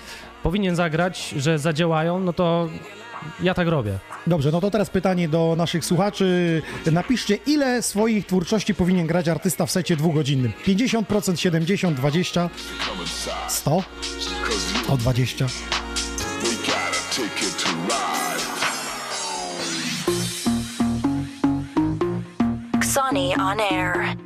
powinien 0.43 0.77
zagrać, 0.77 1.35
że 1.37 1.59
zadziałają, 1.59 2.21
no 2.21 2.33
to 2.33 2.69
ja 3.43 3.55
tak 3.55 3.69
robię. 3.69 3.99
Dobrze, 4.27 4.51
no 4.51 4.61
to 4.61 4.71
teraz 4.71 4.91
pytanie 4.91 5.29
do 5.29 5.55
naszych 5.57 5.85
słuchaczy. 5.85 6.63
Napiszcie, 6.93 7.39
ile 7.47 7.83
swoich 7.83 8.27
twórczości 8.27 8.75
powinien 8.75 9.07
grać 9.07 9.29
artysta 9.29 9.67
w 9.67 9.71
secie 9.71 9.97
dwugodzinnym? 9.97 10.53
50%, 10.67 11.37
70, 11.37 11.97
20, 11.97 12.51
100, 13.49 13.83
o 14.89 14.97
20. 14.97 15.47
We 15.47 15.51
got 16.67 16.77
a 16.77 17.15
ticket 17.15 17.65
to 17.65 17.71
ride. 17.71 18.15
Xani 22.81 23.35
on 23.37 23.61
air. 23.61 24.24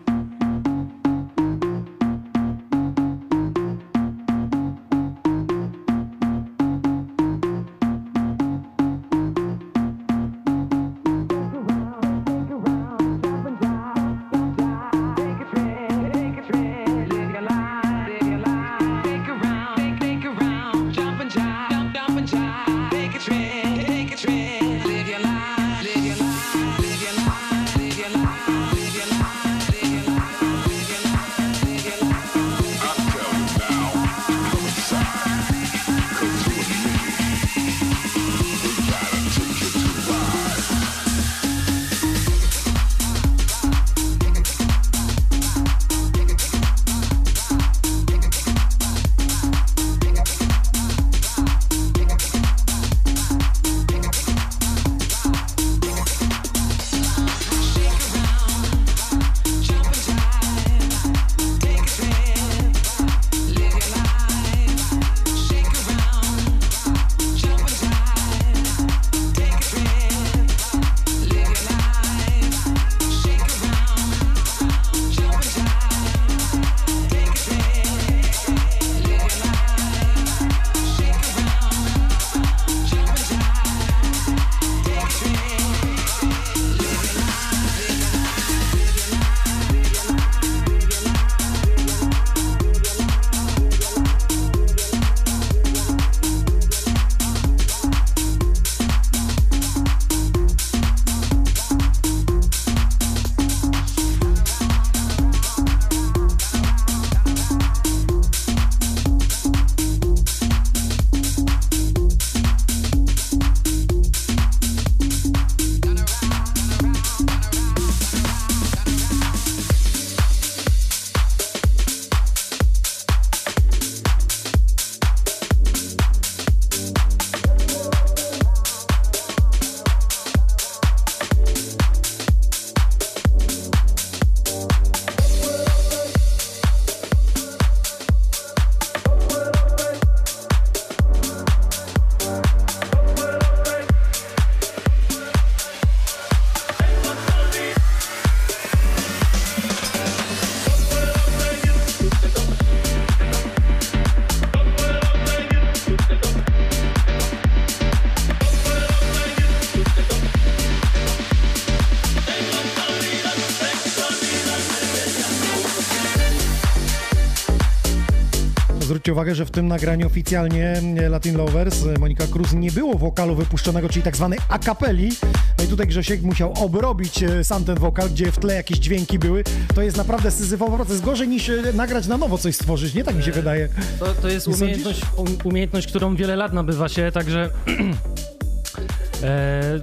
Zwróćcie 168.88 169.12
uwagę, 169.12 169.34
że 169.34 169.46
w 169.46 169.50
tym 169.50 169.68
nagraniu 169.68 170.06
oficjalnie 170.06 170.80
e, 170.98 171.08
Latin 171.08 171.36
Lovers 171.36 171.86
e, 171.86 171.98
Monika 171.98 172.26
Cruz 172.26 172.52
nie 172.52 172.70
było 172.70 172.98
wokalu 172.98 173.34
wypuszczonego, 173.34 173.88
czyli 173.88 174.02
tak 174.02 174.16
zwanej 174.16 174.38
a 174.48 174.58
cappelli. 174.58 175.10
No 175.58 175.64
i 175.64 175.66
tutaj 175.66 175.86
Grzesiek 175.86 176.22
musiał 176.22 176.52
obrobić 176.52 177.22
e, 177.22 177.44
sam 177.44 177.64
ten 177.64 177.78
wokal, 177.78 178.10
gdzie 178.10 178.32
w 178.32 178.38
tle 178.38 178.54
jakieś 178.54 178.78
dźwięki 178.78 179.18
były. 179.18 179.44
To 179.74 179.82
jest 179.82 179.96
naprawdę 179.96 180.30
syzyfowy 180.30 180.76
proces. 180.76 181.00
Gorzej 181.00 181.28
niż 181.28 181.50
nagrać 181.74 182.06
na 182.06 182.16
nowo 182.16 182.38
coś 182.38 182.54
stworzyć, 182.54 182.94
nie? 182.94 183.04
Tak 183.04 183.16
mi 183.16 183.22
się 183.22 183.32
wydaje. 183.32 183.68
To, 183.98 184.06
to 184.06 184.28
jest 184.28 184.48
umiejętność, 184.48 185.00
um, 185.16 185.36
umiejętność, 185.44 185.86
którą 185.86 186.16
wiele 186.16 186.36
lat 186.36 186.52
nabywa 186.52 186.88
się, 186.88 187.12
także 187.12 187.50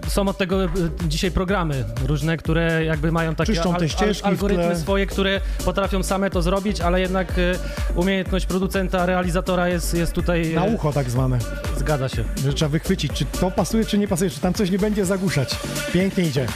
są 0.08 0.28
od 0.28 0.38
tego 0.38 0.64
e, 0.64 0.68
dzisiaj 1.08 1.32
programy 1.32 1.86
różne, 2.06 2.38
które 2.38 2.86
jakby 2.86 3.12
mają 3.12 3.36
takie 3.36 3.54
Czyszczą 3.54 3.76
te 3.76 3.90
ścieżki 3.90 4.28
algorytmy 4.28 4.76
swoje, 4.76 5.06
które 5.06 5.42
potrafią 5.66 6.04
same 6.04 6.30
to 6.30 6.42
zrobić, 6.42 6.82
ale 6.82 7.02
jednak 7.02 7.30
e, 7.40 7.42
umiejętność 7.96 8.46
producenta, 8.46 9.06
realizatora 9.06 9.70
jest, 9.70 9.94
jest 9.94 10.14
tutaj... 10.14 10.52
e, 10.52 10.56
Na 10.56 10.64
ucho 10.64 10.94
tak 10.94 11.10
zwane. 11.10 11.40
Zgadza 11.78 12.10
się. 12.10 12.24
Że 12.44 12.54
trzeba 12.54 12.70
wychwycić, 12.70 13.12
czy 13.14 13.26
to 13.26 13.52
pasuje, 13.52 13.86
czy 13.86 13.98
nie 13.98 14.08
pasuje, 14.08 14.30
czy 14.30 14.40
tam 14.40 14.54
coś 14.54 14.72
nie 14.72 14.80
będzie 14.80 15.06
zagłuszać. 15.06 15.56
Pięknie 15.94 16.24
idzie. 16.24 16.48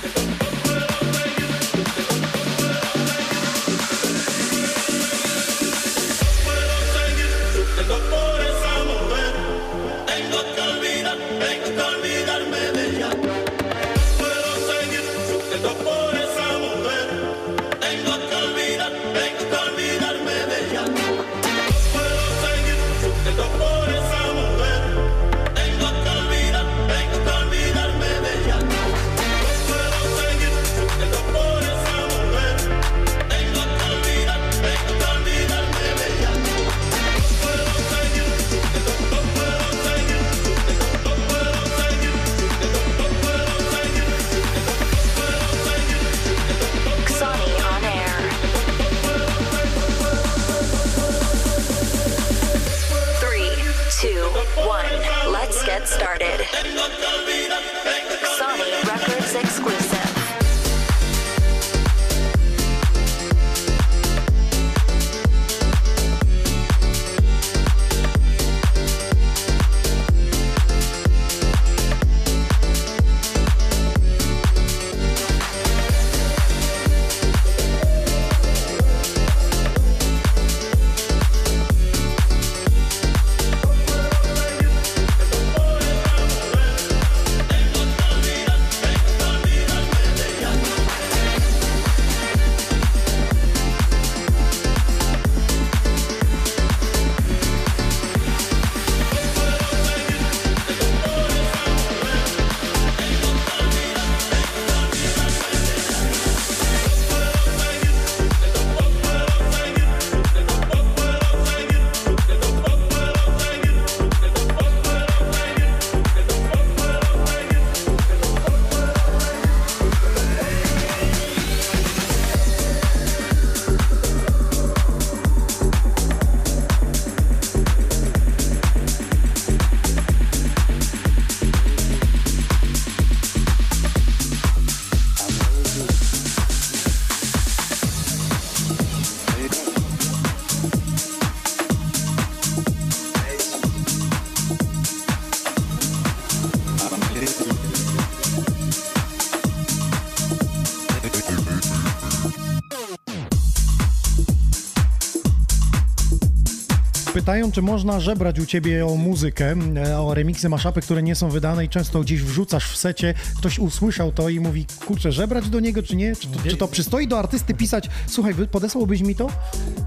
Pytają, 157.30 157.52
czy 157.52 157.62
można 157.62 158.00
żebrać 158.00 158.40
u 158.40 158.46
ciebie 158.46 158.86
o 158.86 158.96
muzykę, 158.96 159.56
e, 159.76 160.02
o 160.02 160.14
remiksy, 160.14 160.50
maszapy, 160.50 160.82
które 160.82 161.04
nie 161.04 161.16
są 161.16 161.30
wydane 161.30 161.66
i 161.66 161.70
często 161.70 162.02
gdzieś 162.02 162.22
wrzucasz 162.22 162.72
w 162.72 162.78
secie. 162.78 163.14
Ktoś 163.38 163.60
usłyszał 163.60 164.12
to 164.12 164.30
i 164.30 164.40
mówi, 164.40 164.66
kurczę, 164.86 165.12
żebrać 165.12 165.50
do 165.50 165.60
niego, 165.60 165.84
czy 165.84 165.96
nie? 165.96 166.16
Czy 166.16 166.28
to, 166.28 166.40
czy 166.50 166.58
to 166.58 166.68
przystoi 166.68 167.08
do 167.08 167.20
artysty 167.20 167.54
pisać, 167.54 167.90
słuchaj, 168.08 168.34
podesłałbyś 168.52 169.02
mi 169.02 169.16
to? 169.16 169.28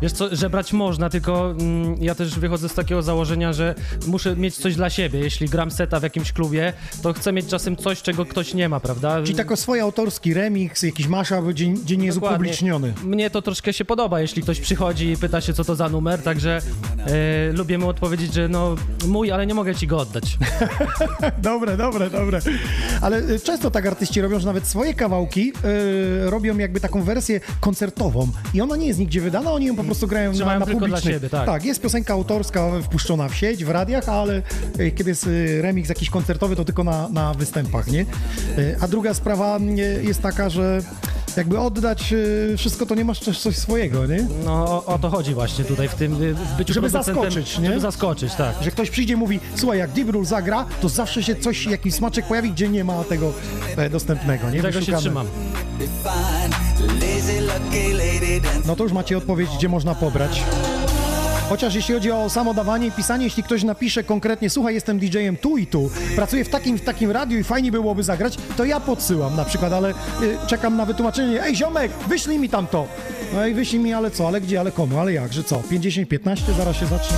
Wiesz 0.02 0.12
co, 0.12 0.36
żebrać 0.36 0.72
można, 0.72 1.10
tylko 1.10 1.50
mm, 1.50 1.96
ja 2.02 2.14
też 2.14 2.38
wychodzę 2.38 2.68
z 2.68 2.74
takiego 2.74 3.02
założenia, 3.02 3.52
że 3.52 3.74
muszę 4.06 4.36
mieć 4.36 4.56
coś 4.56 4.76
dla 4.76 4.90
siebie. 4.90 5.18
Jeśli 5.18 5.48
gram 5.48 5.70
seta 5.70 6.00
w 6.00 6.02
jakimś 6.02 6.32
klubie, 6.32 6.72
to 7.02 7.12
chcę 7.12 7.32
mieć 7.32 7.46
czasem 7.46 7.76
coś, 7.76 8.02
czego 8.02 8.26
ktoś 8.26 8.54
nie 8.54 8.68
ma, 8.68 8.80
prawda? 8.80 9.22
Czyli 9.22 9.34
tako 9.34 9.56
swój 9.56 9.80
autorski 9.80 10.34
remix, 10.34 10.82
jakiś 10.82 11.06
mashup, 11.06 11.44
gdzie, 11.48 11.66
gdzie 11.66 11.96
nie 11.96 12.06
jest 12.06 12.18
Dokładnie. 12.18 12.36
upubliczniony. 12.36 12.94
Mnie 13.04 13.30
to 13.30 13.42
troszkę 13.42 13.72
się 13.72 13.84
podoba, 13.84 14.20
jeśli 14.20 14.42
ktoś 14.42 14.60
przychodzi 14.60 15.10
i 15.10 15.16
pyta 15.16 15.40
się, 15.40 15.52
co 15.52 15.64
to 15.64 15.76
za 15.76 15.88
numer, 15.88 16.22
także 16.22 16.60
e, 17.06 17.52
lubię 17.52 17.78
mu 17.78 17.88
odpowiedzieć, 17.88 18.34
że 18.34 18.48
no 18.48 18.76
mój, 19.06 19.32
ale 19.32 19.46
nie 19.46 19.54
mogę 19.54 19.74
ci 19.74 19.86
go 19.86 19.98
oddać. 19.98 20.38
Dobre, 21.42 21.76
dobre, 21.76 22.10
dobre. 22.10 22.40
Ale 23.00 23.18
y, 23.30 23.40
często 23.40 23.70
tak 23.70 23.86
artyści 23.86 24.20
robią, 24.20 24.38
że 24.38 24.46
nawet 24.46 24.66
swoje 24.66 24.94
kawałki 24.94 25.52
y, 26.26 26.30
robią 26.30 26.58
jakby 26.58 26.80
taką 26.80 27.02
wersję 27.02 27.40
koncertową 27.60 28.28
i 28.54 28.60
ona 28.60 28.76
nie 28.76 28.86
jest 28.86 28.98
nigdzie 28.98 29.20
wydana, 29.20 29.52
oni 29.52 29.66
ją 29.66 29.76
po 29.76 29.84
prostu 29.84 29.91
grają 30.00 30.30
na, 30.30 30.34
Trzymają 30.34 30.60
na 30.60 30.66
tylko 30.66 30.86
dla 30.86 31.00
siebie, 31.00 31.28
tak. 31.28 31.46
tak, 31.46 31.64
jest 31.64 31.80
piosenka 31.80 32.14
autorska 32.14 32.70
wpuszczona 32.82 33.28
w 33.28 33.34
sieć, 33.34 33.64
w 33.64 33.70
radiach, 33.70 34.08
ale 34.08 34.42
y, 34.80 34.90
kiedy 34.90 35.10
jest 35.10 35.26
y, 35.26 35.62
remix 35.62 35.88
jakiś 35.88 36.10
koncertowy, 36.10 36.56
to 36.56 36.64
tylko 36.64 36.84
na, 36.84 37.08
na 37.08 37.34
występach, 37.34 37.86
nie? 37.86 38.00
Y, 38.58 38.76
a 38.80 38.88
druga 38.88 39.14
sprawa 39.14 39.58
jest 40.02 40.22
taka, 40.22 40.50
że 40.50 40.80
jakby 41.36 41.58
oddać 41.58 42.14
wszystko, 42.56 42.86
to 42.86 42.94
nie 42.94 43.04
masz 43.04 43.20
też 43.20 43.40
coś 43.40 43.56
swojego, 43.56 44.06
nie? 44.06 44.26
No 44.44 44.52
o, 44.52 44.84
o 44.84 44.98
to 44.98 45.10
chodzi 45.10 45.34
właśnie 45.34 45.64
tutaj 45.64 45.88
w 45.88 45.94
tym, 45.94 46.14
w 46.34 46.56
byciu 46.58 46.72
Żeby 46.72 46.88
zaskoczyć, 46.88 47.58
nie? 47.58 47.66
Żeby 47.66 47.80
zaskoczyć, 47.80 48.34
tak. 48.34 48.54
Że 48.62 48.70
ktoś 48.70 48.90
przyjdzie 48.90 49.14
i 49.14 49.16
mówi, 49.16 49.40
słuchaj, 49.54 49.78
jak 49.78 49.90
Deep 49.90 50.08
Rule 50.08 50.26
zagra, 50.26 50.66
to 50.80 50.88
zawsze 50.88 51.22
się 51.22 51.36
coś, 51.36 51.66
jakiś 51.66 51.94
smaczek 51.94 52.26
pojawi, 52.26 52.50
gdzie 52.52 52.68
nie 52.68 52.84
ma 52.84 53.04
tego 53.04 53.32
e, 53.76 53.90
dostępnego, 53.90 54.50
nie? 54.50 54.62
Tego 54.62 54.82
się 54.82 54.96
trzymam. 54.96 55.26
No 58.66 58.76
to 58.76 58.84
już 58.84 58.92
macie 58.92 59.18
odpowiedź, 59.18 59.50
gdzie 59.56 59.68
można 59.68 59.94
pobrać. 59.94 60.42
Chociaż 61.48 61.74
jeśli 61.74 61.94
chodzi 61.94 62.10
o 62.10 62.30
samo 62.30 62.54
dawanie 62.54 62.86
i 62.86 62.92
pisanie, 62.92 63.24
jeśli 63.24 63.42
ktoś 63.42 63.62
napisze 63.62 64.04
konkretnie, 64.04 64.50
słuchaj, 64.50 64.74
jestem 64.74 64.98
DJ-em 64.98 65.36
tu 65.36 65.56
i 65.56 65.66
tu, 65.66 65.90
pracuję 66.16 66.44
w 66.44 66.48
takim, 66.48 66.78
w 66.78 66.82
takim 66.82 67.10
radiu 67.10 67.38
i 67.38 67.44
fajnie 67.44 67.72
byłoby 67.72 68.02
zagrać, 68.02 68.36
to 68.56 68.64
ja 68.64 68.80
podsyłam 68.80 69.36
na 69.36 69.44
przykład, 69.44 69.72
ale 69.72 69.90
y, 69.90 69.94
czekam 70.46 70.76
na 70.76 70.86
wytłumaczenie, 70.86 71.42
ej 71.42 71.56
ziomek, 71.56 71.92
wyślij 72.08 72.38
mi 72.38 72.48
tam 72.48 72.66
to. 72.66 72.86
No 73.34 73.46
i 73.46 73.54
wyślij 73.54 73.80
mi, 73.82 73.92
ale 73.92 74.10
co, 74.10 74.28
ale 74.28 74.40
gdzie, 74.40 74.60
ale 74.60 74.72
komu, 74.72 74.98
ale 74.98 75.12
jak, 75.12 75.32
że 75.32 75.44
co, 75.44 75.56
50-15, 75.56 76.36
zaraz 76.58 76.76
się 76.76 76.86
zacznie. 76.86 77.16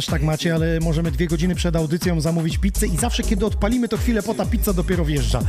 Też 0.00 0.06
tak 0.06 0.22
macie, 0.22 0.54
ale 0.54 0.80
możemy 0.80 1.10
dwie 1.10 1.26
godziny 1.26 1.54
przed 1.54 1.76
audycją 1.76 2.20
zamówić 2.20 2.58
pizzę 2.58 2.86
i 2.86 2.96
zawsze, 2.96 3.22
kiedy 3.22 3.46
odpalimy, 3.46 3.88
to 3.88 3.96
chwilę 3.96 4.22
po 4.22 4.34
ta 4.34 4.46
pizza 4.46 4.72
dopiero 4.72 5.04
wjeżdża. 5.04 5.40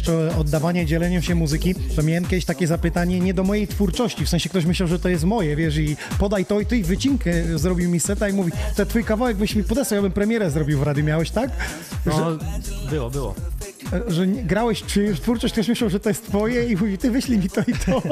Jeszcze 0.00 0.36
oddawania 0.38 0.82
i 0.82 0.86
dzieleniem 0.86 1.22
się 1.22 1.34
muzyki, 1.34 1.74
to 1.96 2.02
miałem 2.02 2.24
kiedyś 2.24 2.44
takie 2.44 2.66
zapytanie 2.66 3.20
nie 3.20 3.34
do 3.34 3.44
mojej 3.44 3.68
twórczości, 3.68 4.26
w 4.26 4.28
sensie 4.28 4.48
ktoś 4.48 4.64
myślał, 4.64 4.88
że 4.88 4.98
to 4.98 5.08
jest 5.08 5.24
moje, 5.24 5.56
wiesz, 5.56 5.76
i 5.76 5.96
podaj 6.18 6.46
to 6.46 6.60
i 6.60 6.66
ty 6.66 6.76
i 6.78 6.82
wycinkę 6.82 7.58
zrobił 7.58 7.90
mi 7.90 8.00
seta 8.00 8.28
i 8.28 8.32
mówi, 8.32 8.52
to 8.76 8.86
twój 8.86 9.04
kawałek 9.04 9.36
byś 9.36 9.54
mi 9.54 9.64
podesłał, 9.64 9.96
ja 9.96 10.02
bym 10.02 10.12
premierę 10.12 10.50
zrobił 10.50 10.78
w 10.78 10.82
radiu, 10.82 11.04
miałeś 11.04 11.30
tak? 11.30 11.50
No, 12.06 12.38
było, 12.90 13.10
było. 13.10 13.34
Że, 13.92 14.02
że 14.14 14.26
grałeś 14.26 14.82
czyjąś 14.82 15.20
twórczość, 15.20 15.52
ktoś 15.54 15.68
myślał, 15.68 15.90
że 15.90 16.00
to 16.00 16.08
jest 16.10 16.26
twoje 16.26 16.66
i 16.66 16.76
mówi, 16.76 16.98
ty 16.98 17.10
wyślij 17.10 17.38
mi 17.38 17.50
to 17.50 17.60
i 17.60 17.72
to. 17.72 18.02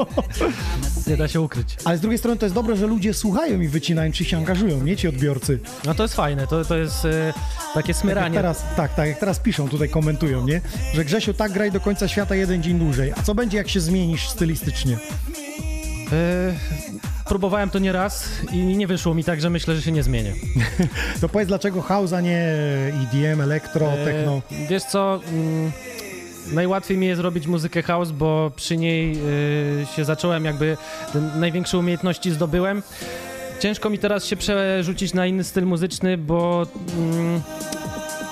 Nie 1.07 1.17
da 1.17 1.27
się 1.27 1.41
ukryć. 1.41 1.75
Ale 1.85 1.97
z 1.97 2.01
drugiej 2.01 2.17
strony 2.19 2.37
to 2.37 2.45
jest 2.45 2.55
dobre, 2.55 2.75
że 2.75 2.87
ludzie 2.87 3.13
słuchają 3.13 3.61
i 3.61 3.67
wycinają, 3.67 4.11
czy 4.11 4.25
się 4.25 4.37
angażują, 4.37 4.83
nie 4.83 4.97
ci 4.97 5.07
odbiorcy. 5.07 5.59
No 5.85 5.95
to 5.95 6.03
jest 6.03 6.15
fajne, 6.15 6.47
to, 6.47 6.65
to 6.65 6.77
jest 6.77 7.05
e, 7.05 7.33
takie 7.73 7.93
Tak 7.93 8.01
smyranie. 8.01 8.35
teraz, 8.37 8.63
tak, 8.75 8.95
tak, 8.95 9.07
jak 9.07 9.19
teraz 9.19 9.39
piszą, 9.39 9.69
tutaj 9.69 9.89
komentują, 9.89 10.45
nie? 10.47 10.61
Że 10.93 11.05
Grzesiu, 11.05 11.33
tak 11.33 11.51
graj 11.51 11.71
do 11.71 11.79
końca 11.79 12.07
świata 12.07 12.35
jeden 12.35 12.63
dzień 12.63 12.79
dłużej. 12.79 13.11
A 13.17 13.23
co 13.23 13.35
będzie, 13.35 13.57
jak 13.57 13.69
się 13.69 13.79
zmienisz 13.79 14.29
stylistycznie? 14.29 14.97
E, 16.11 16.53
próbowałem 17.29 17.69
to 17.69 17.79
nie 17.79 17.91
raz 17.91 18.29
i 18.51 18.57
nie 18.57 18.87
wyszło 18.87 19.13
mi 19.13 19.23
tak, 19.23 19.41
że 19.41 19.49
myślę, 19.49 19.75
że 19.75 19.81
się 19.81 19.91
nie 19.91 20.03
zmienię. 20.03 20.33
To 21.21 21.29
powiedz, 21.29 21.47
dlaczego 21.47 21.81
house, 21.81 22.13
a 22.13 22.21
nie 22.21 22.53
EDM, 23.03 23.41
elektro, 23.41 23.91
E, 23.91 24.05
techno? 24.05 24.41
Wiesz 24.69 24.83
co, 24.83 25.19
mm, 25.31 25.71
najłatwiej 26.53 26.97
mi 26.97 27.07
jest 27.07 27.21
robić 27.21 27.47
muzykę 27.47 27.81
house, 27.81 28.11
bo 28.11 28.51
przy 28.55 28.77
niej 28.77 29.17
y, 29.81 29.85
się 29.95 30.05
zacząłem, 30.05 30.45
jakby 30.45 30.77
największe 31.35 31.77
umiejętności 31.77 32.31
zdobyłem. 32.31 32.83
Ciężko 33.59 33.89
mi 33.89 33.99
teraz 33.99 34.25
się 34.25 34.35
przerzucić 34.35 35.13
na 35.13 35.25
inny 35.27 35.43
styl 35.43 35.65
muzyczny, 35.65 36.17
bo 36.17 36.65
mm, 36.97 37.41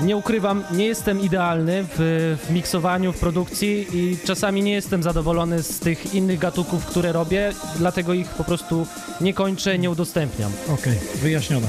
nie 0.01 0.17
ukrywam, 0.17 0.63
nie 0.71 0.85
jestem 0.85 1.21
idealny 1.21 1.85
w, 1.97 2.37
w 2.47 2.51
miksowaniu, 2.51 3.13
w 3.13 3.19
produkcji 3.19 3.87
i 3.93 4.17
czasami 4.25 4.61
nie 4.61 4.73
jestem 4.73 5.03
zadowolony 5.03 5.63
z 5.63 5.79
tych 5.79 6.13
innych 6.13 6.39
gatunków, 6.39 6.85
które 6.85 7.11
robię, 7.11 7.53
dlatego 7.77 8.13
ich 8.13 8.29
po 8.29 8.43
prostu 8.43 8.87
nie 9.21 9.33
kończę, 9.33 9.79
nie 9.79 9.89
udostępniam. 9.89 10.51
Okej, 10.73 10.99
wyjaśnione. 11.21 11.67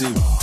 Lazy. 0.00 0.39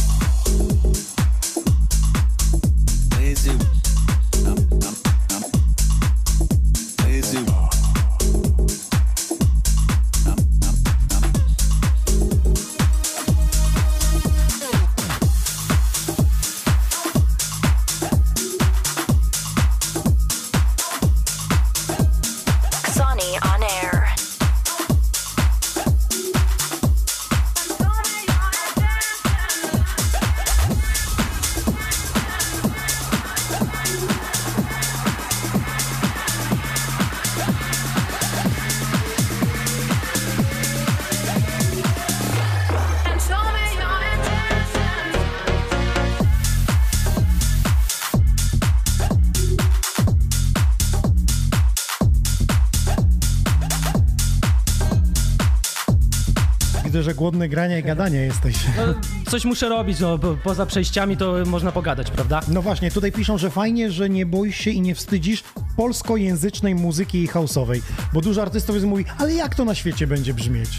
Że 57.08 57.14
głodny 57.14 57.50
grania 57.50 57.80
i 57.80 57.84
gadania 57.84 58.22
jesteś. 58.22 58.56
No, 58.78 58.84
coś 59.32 59.46
muszę 59.46 59.70
robić, 59.70 60.00
no, 60.00 60.18
bo 60.18 60.38
poza 60.44 60.66
przejściami 60.66 61.18
to 61.18 61.36
można 61.46 61.72
pogadać, 61.72 62.12
prawda? 62.12 62.42
No 62.48 62.62
właśnie, 62.62 62.92
tutaj 62.92 63.12
piszą, 63.12 63.38
że 63.38 63.50
fajnie, 63.50 63.92
że 63.92 64.10
nie 64.10 64.26
boisz 64.26 64.58
się 64.58 64.72
i 64.72 64.82
nie 64.82 64.96
wstydzisz 64.96 65.44
polskojęzycznej 65.78 66.76
muzyki 66.76 67.24
i 67.24 67.28
house'owej, 67.28 67.82
bo 68.14 68.22
dużo 68.22 68.42
artystów 68.42 68.76
jest 68.76 68.88
mówi, 68.88 69.06
ale 69.18 69.34
jak 69.34 69.56
to 69.56 69.66
na 69.66 69.76
świecie 69.76 70.08
będzie 70.08 70.34
brzmieć? 70.34 70.70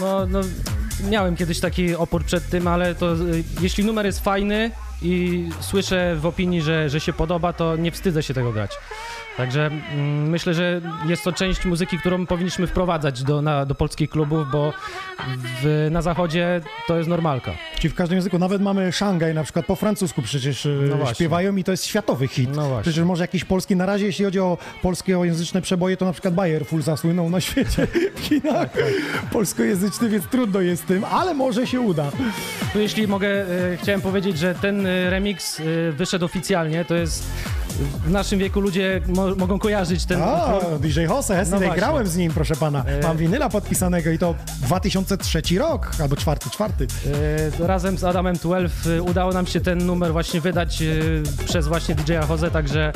No, 0.00 0.26
no, 0.26 0.40
miałem 1.10 1.36
kiedyś 1.36 1.60
taki 1.60 1.94
opór 1.94 2.24
przed 2.24 2.48
tym, 2.50 2.66
ale 2.66 2.94
to 2.94 3.14
y, 3.14 3.44
jeśli 3.60 3.84
numer 3.84 4.06
jest 4.06 4.20
fajny 4.20 4.70
i 5.02 5.44
słyszę 5.60 6.16
w 6.16 6.26
opinii, 6.26 6.62
że, 6.62 6.90
że 6.90 7.00
się 7.00 7.12
podoba, 7.12 7.52
to 7.52 7.76
nie 7.76 7.90
wstydzę 7.90 8.22
się 8.22 8.34
tego 8.34 8.52
grać. 8.52 8.70
Także 9.38 9.66
mm, 9.66 10.28
myślę, 10.30 10.54
że 10.54 10.80
jest 11.06 11.24
to 11.24 11.32
część 11.32 11.64
muzyki, 11.64 11.98
którą 11.98 12.26
powinniśmy 12.26 12.66
wprowadzać 12.66 13.22
do, 13.22 13.42
na, 13.42 13.66
do 13.66 13.74
polskich 13.74 14.10
klubów, 14.10 14.50
bo 14.52 14.72
w, 15.62 15.88
na 15.90 16.02
zachodzie 16.02 16.60
to 16.86 16.96
jest 16.96 17.08
normalka. 17.08 17.52
Czyli 17.78 17.92
w 17.92 17.94
każdym 17.94 18.16
języku, 18.16 18.38
nawet 18.38 18.62
mamy 18.62 18.92
Szangaj 18.92 19.34
na 19.34 19.44
przykład 19.44 19.66
po 19.66 19.76
francusku 19.76 20.22
przecież 20.22 20.66
e, 20.66 20.68
No 20.68 21.14
śpiewają 21.14 21.56
i 21.56 21.64
to 21.64 21.70
jest 21.70 21.86
światowy 21.86 22.28
hit. 22.28 22.50
No 22.56 22.68
właśnie. 22.68 22.82
Przecież 22.82 23.04
może 23.04 23.24
jakiś 23.24 23.44
polski, 23.44 23.76
na 23.76 23.86
razie 23.86 24.06
jeśli 24.06 24.24
chodzi 24.24 24.40
o 24.40 24.58
polskojęzyczne 24.82 25.62
przeboje, 25.62 25.96
to 25.96 26.04
na 26.04 26.12
przykład 26.12 26.34
Bayer 26.34 26.66
Full 26.66 26.82
zasłynął 26.82 27.30
na 27.30 27.40
świecie 27.40 27.86
w 28.16 28.20
Chinach 28.20 28.72
Tak, 28.72 28.82
polskojęzyczny, 29.32 30.08
więc 30.08 30.24
trudno 30.26 30.60
jest 30.60 30.82
z 30.82 30.86
tym, 30.86 31.04
ale 31.04 31.34
może 31.34 31.66
się 31.66 31.80
uda. 31.80 32.10
Tu 32.72 32.80
jeśli 32.80 33.08
mogę, 33.08 33.28
e, 33.28 33.76
chciałem 33.82 34.00
powiedzieć, 34.00 34.38
że 34.38 34.54
ten 34.54 34.86
e, 34.86 35.10
remix 35.10 35.60
e, 35.60 35.92
wyszedł 35.92 36.24
oficjalnie, 36.24 36.84
to 36.84 36.94
jest 36.94 37.24
w 38.04 38.10
naszym 38.10 38.38
wieku 38.38 38.60
ludzie 38.60 39.00
mo 39.06 39.34
mogą 39.34 39.58
kojarzyć 39.58 40.04
ten 40.04 40.22
A, 40.22 40.56
utwór. 40.56 40.78
DJ 40.80 41.00
Jose, 41.00 41.36
Hesny, 41.36 41.60
No 41.60 41.74
grałem 41.74 42.06
z 42.06 42.16
nim, 42.16 42.32
proszę 42.32 42.56
pana. 42.56 42.84
E. 42.84 43.02
Mam 43.02 43.16
winyla 43.16 43.48
podpisanego 43.48 44.10
i 44.10 44.18
to 44.18 44.34
2003 44.62 45.42
rok, 45.58 45.90
albo 46.02 46.16
czwarty, 46.16 46.50
czwarty. 46.50 46.86
Razem 47.68 47.98
z 47.98 48.04
Adamem 48.04 48.36
12 48.36 48.90
e, 48.96 49.02
udało 49.02 49.32
nam 49.32 49.46
się 49.46 49.60
ten 49.60 49.86
numer 49.86 50.12
właśnie 50.12 50.40
wydać 50.40 50.82
e, 50.82 50.86
przez 51.44 51.68
właśnie 51.68 51.94
DJ-a 51.94 52.26
Jose, 52.26 52.50
także 52.50 52.92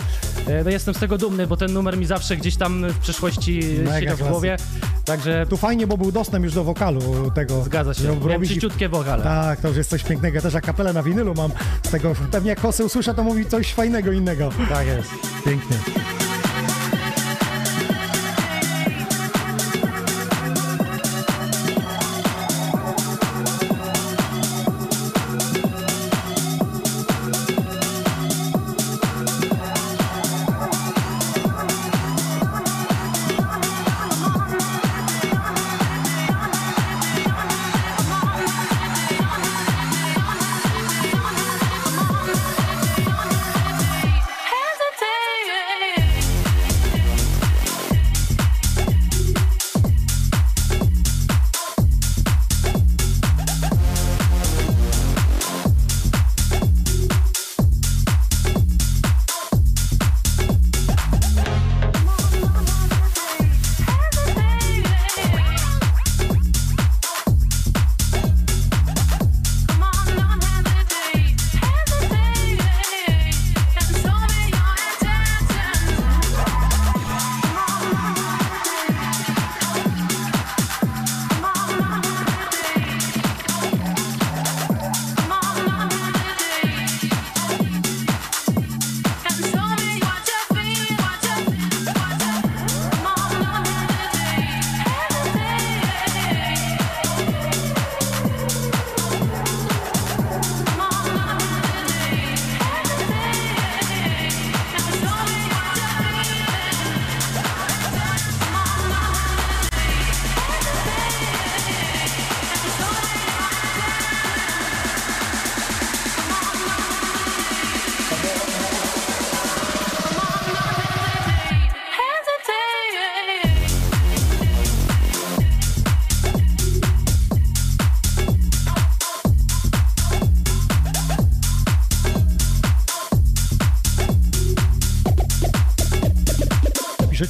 e, 0.49 0.65
no 0.65 0.71
jestem 0.71 0.95
z 0.95 0.99
tego 0.99 1.19
dumny, 1.19 1.47
bo 1.47 1.57
ten 1.57 1.73
numer 1.73 1.97
mi 1.99 2.07
zawsze 2.07 2.37
gdzieś 2.37 2.57
tam 2.57 2.85
w 2.89 2.99
przeszłości 2.99 3.61
Mega 3.85 4.01
siedział 4.01 4.17
w 4.17 4.31
głowie, 4.31 4.57
także 5.05 5.47
Tu 5.51 5.57
fajnie, 5.57 5.87
bo 5.87 5.97
był 5.99 6.13
dostęp 6.13 6.45
już 6.45 6.55
do 6.55 6.65
wokalu 6.65 7.31
tego. 7.35 7.63
zgadza 7.65 7.95
się. 7.95 8.07
Ro- 8.07 8.15
Miałem 8.17 8.29
robić- 8.33 8.49
czyściutkie 8.49 8.89
wokale. 8.89 9.25
Tak, 9.25 9.61
to 9.61 9.69
już 9.69 9.77
jest 9.77 9.91
coś 9.91 10.03
pięknego. 10.05 10.35
Ja 10.37 10.43
też 10.43 10.55
jak 10.55 10.65
kapelę 10.65 10.93
na 10.93 11.03
winylu 11.03 11.35
mam 11.35 11.51
z 11.83 11.91
tego. 11.91 12.13
Pewnie 12.31 12.51
jak 12.51 12.65
Jose 12.65 12.85
usłysza, 12.85 13.15
to 13.15 13.25
mówi 13.25 13.47
coś 13.47 13.73
fajnego 13.75 14.13
innego. 14.13 14.51
Tak 14.69 14.87
jest. 14.87 15.11
Pięknie. 15.45 15.77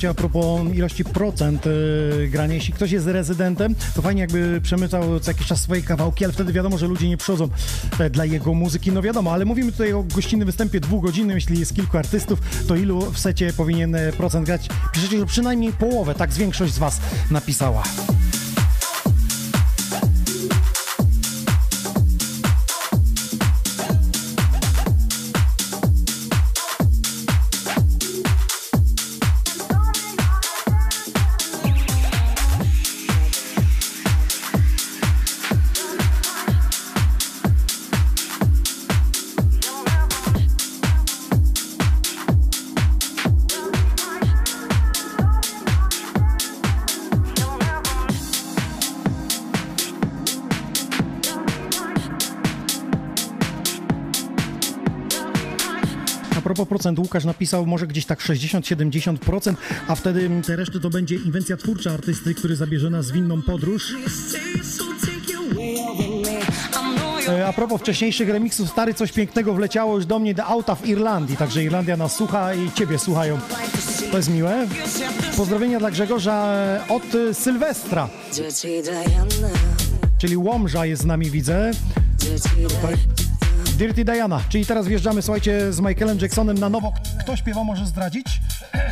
Piszecie 0.02 0.10
a 0.10 0.14
propos 0.14 0.74
ilości 0.74 1.04
procent 1.04 1.66
e, 1.66 1.70
grania. 2.28 2.54
Jeśli 2.54 2.72
ktoś 2.74 2.90
jest 2.90 3.06
rezydentem, 3.06 3.74
to 3.94 4.02
fajnie 4.02 4.20
jakby 4.20 4.60
przemycał 4.62 5.20
co 5.20 5.30
jakiś 5.30 5.46
czas 5.46 5.60
swoje 5.60 5.82
kawałki, 5.82 6.24
ale 6.24 6.32
wtedy 6.32 6.52
wiadomo, 6.52 6.78
że 6.78 6.86
ludzie 6.86 7.08
nie 7.08 7.16
przychodzą 7.16 7.48
e, 7.98 8.10
dla 8.10 8.24
jego 8.24 8.54
muzyki. 8.54 8.92
No 8.92 9.02
wiadomo, 9.02 9.32
ale 9.32 9.44
mówimy 9.44 9.72
tutaj 9.72 9.92
o 9.92 10.02
gościnnym 10.02 10.46
występie 10.46 10.80
dwugodzinnym. 10.80 11.36
Jeśli 11.36 11.58
jest 11.58 11.74
kilku 11.74 11.98
artystów, 11.98 12.40
to 12.68 12.76
ilu 12.76 13.10
w 13.10 13.18
secie 13.18 13.52
powinien 13.52 13.94
e, 13.94 14.12
procent 14.12 14.46
grać? 14.46 14.68
Piszecie, 14.92 15.18
że 15.18 15.26
przynajmniej 15.26 15.72
połowę, 15.72 16.14
tak 16.14 16.32
większość 16.32 16.72
z 16.72 16.78
was 16.78 17.00
napisała. 17.30 17.82
Procent, 56.94 56.98
Łukasz 56.98 57.24
napisał 57.24 57.66
może 57.66 57.86
gdzieś 57.86 58.06
tak 58.06 58.20
60-70%, 58.20 59.54
a 59.88 59.94
wtedy 59.94 60.30
te 60.46 60.56
reszty 60.56 60.80
to 60.80 60.90
będzie 60.90 61.16
inwencja 61.16 61.56
twórcza 61.56 61.90
artysty, 61.90 62.34
który 62.34 62.56
zabierze 62.56 62.90
nas 62.90 63.10
w 63.10 63.16
inną 63.16 63.42
podróż. 63.42 63.94
E, 67.28 67.46
A 67.46 67.52
propos 67.52 67.80
wcześniejszych 67.80 68.28
remixów, 68.28 68.70
stary, 68.70 68.94
coś 68.94 69.12
pięknego 69.12 69.54
wleciało 69.54 69.96
już 69.96 70.06
do 70.06 70.18
mnie 70.18 70.34
do 70.34 70.44
auta 70.44 70.74
w 70.74 70.86
Irlandii, 70.86 71.36
także 71.36 71.64
Irlandia 71.64 71.96
nas 71.96 72.16
słucha 72.16 72.54
i 72.54 72.72
ciebie 72.72 72.98
słuchają. 72.98 73.38
To 74.10 74.16
jest 74.16 74.30
miłe. 74.30 74.66
Pozdrowienia 75.36 75.78
dla 75.78 75.90
Grzegorza 75.90 76.54
od 76.88 77.14
e, 77.14 77.34
Sylwestra, 77.34 78.08
czyli 80.18 80.36
Łomża 80.36 80.86
jest 80.86 81.02
z 81.02 81.06
nami, 81.06 81.30
widzę. 81.30 81.70
Tutaj 82.80 82.96
Dirty 83.82 84.04
Diana, 84.04 84.40
czyli 84.48 84.66
teraz 84.66 84.86
wjeżdżamy, 84.86 85.22
słuchajcie, 85.22 85.72
z 85.72 85.80
Michaelem 85.80 86.18
Jacksonem 86.18 86.58
na 86.58 86.68
nowo. 86.68 86.92
Kto 87.20 87.36
śpiewa, 87.36 87.64
może 87.64 87.86
zdradzić? 87.86 88.26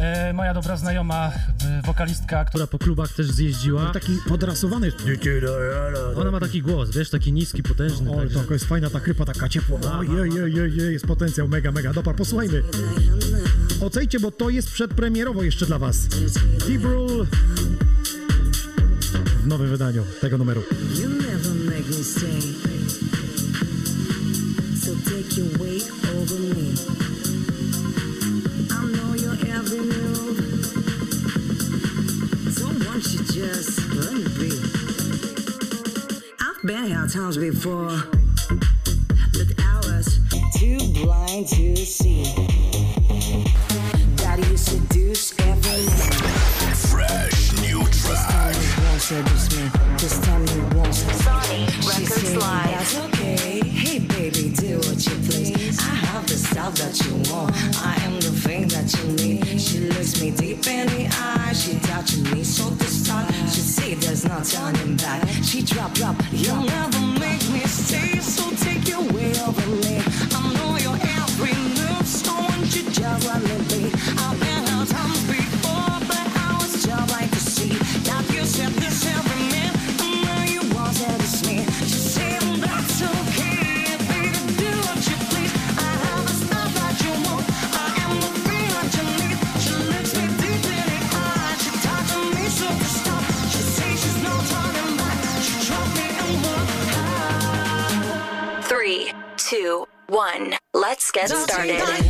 E, 0.00 0.32
moja 0.32 0.54
dobra 0.54 0.76
znajoma, 0.76 1.32
e, 1.64 1.82
wokalistka, 1.86 2.44
która 2.44 2.66
po 2.66 2.78
klubach 2.78 3.12
też 3.12 3.30
zjeździła. 3.30 3.92
Taki 3.92 4.12
podrasowany. 4.28 4.92
Ona 6.16 6.30
ma 6.30 6.40
taki 6.40 6.62
głos, 6.62 6.90
wiesz, 6.90 7.10
taki 7.10 7.32
niski, 7.32 7.62
potężny. 7.62 8.10
O, 8.10 8.16
także- 8.16 8.44
to 8.44 8.52
jest 8.52 8.64
fajna 8.64 8.90
ta 8.90 9.00
krypa, 9.00 9.24
taka 9.24 9.48
ciepła. 9.48 9.78
Ojej, 9.98 10.20
ojej, 10.20 10.60
ojej, 10.60 10.92
jest 10.92 11.06
potencjał 11.06 11.48
mega, 11.48 11.72
mega. 11.72 11.92
Dobra, 11.92 12.14
posłuchajmy. 12.14 12.62
Oceńcie, 13.80 14.20
bo 14.20 14.30
to 14.30 14.50
jest 14.50 14.70
przedpremierowo 14.70 15.42
jeszcze 15.42 15.66
dla 15.66 15.78
was. 15.78 15.96
Rule 16.82 17.26
w 19.42 19.46
nowym 19.46 19.68
wydaniu 19.68 20.04
tego 20.20 20.38
numeru. 20.38 20.62
You 21.02 21.08
never 21.08 21.54
make 21.64 21.88
me 21.88 22.69
times 37.12 37.38
before, 37.38 38.02
but 39.32 39.48
I 39.58 39.76
was 39.82 40.20
too 40.54 40.78
blind 40.94 41.48
to 41.48 41.74
see 41.74 42.22
that 44.16 44.38
you 44.38 44.56
seduce 44.56 45.36
every 45.40 45.86
man. 45.86 46.74
Fresh 46.74 47.52
new 47.62 47.82
track. 47.86 48.54
You 48.54 48.84
won't 48.84 49.00
seduce 49.00 49.56
me. 49.56 49.70
This 49.98 50.20
time 50.20 50.46
you 50.46 50.62
won't. 50.76 50.94
Sony 50.94 51.68
She 51.68 52.02
Records 52.02 52.28
said 52.28 52.36
Live. 52.36 52.70
that's 52.70 52.98
okay. 52.98 53.79
Hey 55.00 55.14
baby, 55.14 55.30
do 55.34 55.40
you 55.40 55.54
please. 55.54 55.78
I 55.78 55.94
have 55.94 56.26
the 56.26 56.34
stuff 56.34 56.74
that 56.76 57.00
you 57.04 57.14
want. 57.32 57.54
I 57.84 57.94
am 58.04 58.14
the 58.20 58.30
thing 58.30 58.68
that 58.68 58.92
you 58.96 59.12
need. 59.12 59.60
She 59.60 59.80
looks 59.80 60.20
me 60.20 60.30
deep 60.30 60.66
in 60.66 60.86
the 60.88 61.08
eye. 61.12 61.52
She 61.54 61.78
touching 61.80 62.24
me 62.30 62.44
so 62.44 62.68
to 62.68 62.84
start. 62.84 63.32
She 63.48 63.60
say 63.60 63.94
there's 63.94 64.24
no 64.24 64.40
turning 64.42 64.96
back. 64.96 65.26
She 65.42 65.62
drop 65.62 65.92
drop. 65.94 66.16
You'll 66.32 66.64
never 66.64 67.00
make 67.18 67.42
me 67.50 67.60
stay. 67.60 68.18
So 68.18 68.50
take 68.56 68.88
your 68.88 69.02
way 69.12 69.32
over 69.40 69.66
me. 69.76 70.09
Get 101.28 101.48
started. 101.48 102.09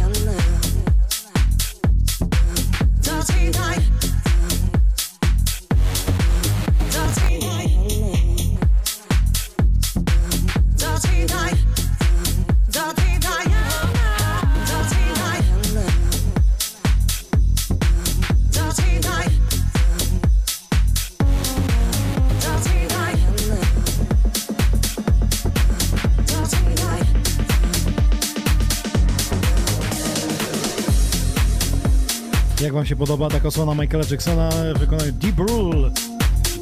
Wam 32.80 32.86
się 32.86 32.96
podoba 32.96 33.28
taka 33.28 33.48
osłona 33.48 33.82
Michaela 33.82 34.04
Jacksona 34.10 34.50
w 34.74 34.78
wykonaniu 34.78 35.12
Deep 35.12 35.38
Rule? 35.38 35.90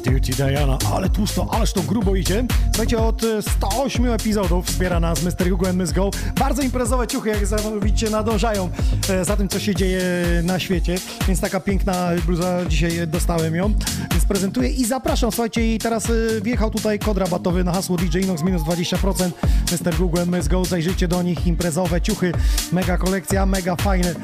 Dirty 0.03 0.31
Diana, 0.31 0.77
ale 0.93 1.09
tłusto, 1.09 1.47
ależ 1.51 1.73
to 1.73 1.81
grubo 1.81 2.15
idzie. 2.15 2.45
Słuchajcie, 2.65 2.97
od 2.97 3.23
e, 3.23 3.41
108 3.41 4.11
epizodów 4.11 4.65
wspiera 4.65 4.99
nas 4.99 5.23
Mr. 5.23 5.49
Google 5.49 5.67
and 5.67 5.91
Go. 5.91 6.11
Bardzo 6.39 6.61
imprezowe 6.61 7.07
ciuchy, 7.07 7.29
jak 7.29 7.39
widzicie, 7.81 8.09
nadążają 8.09 8.69
e, 9.09 9.25
za 9.25 9.37
tym, 9.37 9.49
co 9.49 9.59
się 9.59 9.75
dzieje 9.75 10.03
na 10.43 10.59
świecie. 10.59 10.95
Więc 11.27 11.39
taka 11.39 11.59
piękna 11.59 12.09
bluza, 12.25 12.65
dzisiaj 12.65 13.07
dostałem 13.07 13.55
ją. 13.55 13.73
Więc 14.11 14.25
prezentuję 14.25 14.69
i 14.69 14.85
zapraszam, 14.85 15.31
słuchajcie, 15.31 15.75
i 15.75 15.77
teraz 15.77 16.09
e, 16.09 16.41
wjechał 16.41 16.69
tutaj 16.69 16.99
kod 16.99 17.17
rabatowy 17.17 17.63
na 17.63 17.73
hasło 17.73 17.97
DJ 17.97 18.19
Inox 18.19 18.43
minus 18.43 18.61
20%. 18.61 19.29
Mr. 19.71 19.95
Google 19.95 20.19
and 20.21 20.47
Go, 20.47 20.65
zajrzyjcie 20.65 21.07
do 21.07 21.23
nich, 21.23 21.47
imprezowe 21.47 22.01
ciuchy, 22.01 22.31
mega 22.71 22.97
kolekcja, 22.97 23.45
mega 23.45 23.75
fajne. 23.75 24.15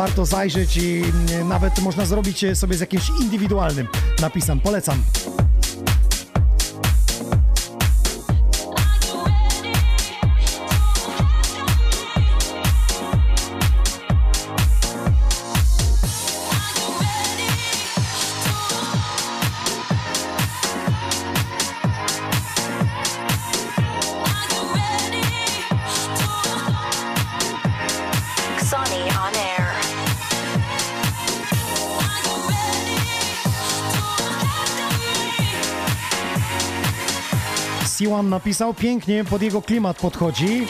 Warto 0.00 0.26
zajrzeć 0.26 0.76
i 0.76 1.02
mm, 1.02 1.48
nawet 1.48 1.78
można 1.78 2.06
zrobić 2.06 2.44
e, 2.44 2.54
sobie 2.54 2.76
z 2.76 2.80
jakimś 2.80 3.10
indywidualnym 3.20 3.88
napisem. 4.20 4.60
Polecam. 4.60 5.02
Napisał 38.40 38.74
pięknie, 38.74 39.24
pod 39.24 39.42
jego 39.42 39.62
klimat 39.62 39.96
podchodzi. 39.96 40.66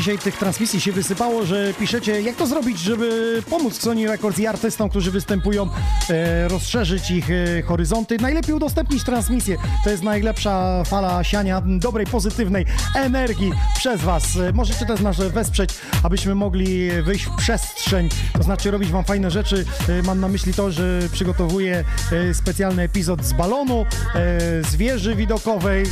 Dzisiaj 0.00 0.18
tych 0.18 0.36
transmisji 0.36 0.80
się 0.80 0.92
wysypało, 0.92 1.46
że 1.46 1.74
piszecie, 1.74 2.20
jak 2.20 2.36
to 2.36 2.46
zrobić, 2.46 2.78
żeby 2.78 3.42
pomóc 3.50 3.80
Sony 3.80 4.06
Records 4.06 4.38
i 4.38 4.46
artystom, 4.46 4.90
którzy 4.90 5.10
występują, 5.10 5.68
e, 6.10 6.48
rozszerzyć 6.48 7.10
ich 7.10 7.28
e, 7.30 7.62
horyzonty. 7.62 8.18
Najlepiej 8.18 8.54
udostępnić 8.54 9.04
transmisję. 9.04 9.56
To 9.84 9.90
jest 9.90 10.02
najlepsza 10.02 10.84
fala 10.84 11.24
siania 11.24 11.62
dobrej, 11.66 12.06
pozytywnej 12.06 12.66
energii 12.94 13.52
przez 13.78 14.00
Was. 14.00 14.36
E, 14.36 14.52
Możecie 14.52 14.86
też 14.86 15.00
nas 15.00 15.16
wesprzeć, 15.16 15.70
abyśmy 16.02 16.34
mogli 16.34 16.90
wyjść 17.02 17.24
w 17.24 17.36
przestrzeń, 17.36 18.08
to 18.32 18.42
znaczy 18.42 18.70
robić 18.70 18.90
Wam 18.90 19.04
fajne 19.04 19.30
rzeczy. 19.30 19.64
E, 19.88 20.02
Mam 20.02 20.20
na 20.20 20.28
myśli 20.28 20.54
to, 20.54 20.70
że 20.70 21.00
przygotowuję 21.12 21.84
e, 22.12 22.34
specjalny 22.34 22.82
epizod 22.82 23.24
z 23.24 23.32
balonu, 23.32 23.86
e, 24.14 24.38
z 24.70 24.76
wieży 24.76 25.14
widokowej, 25.14 25.84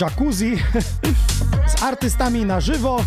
z 0.00 0.02
jacuzzi, 0.02 0.56
z 1.76 1.82
artystami 1.82 2.44
na 2.44 2.60
żywo. 2.60 3.04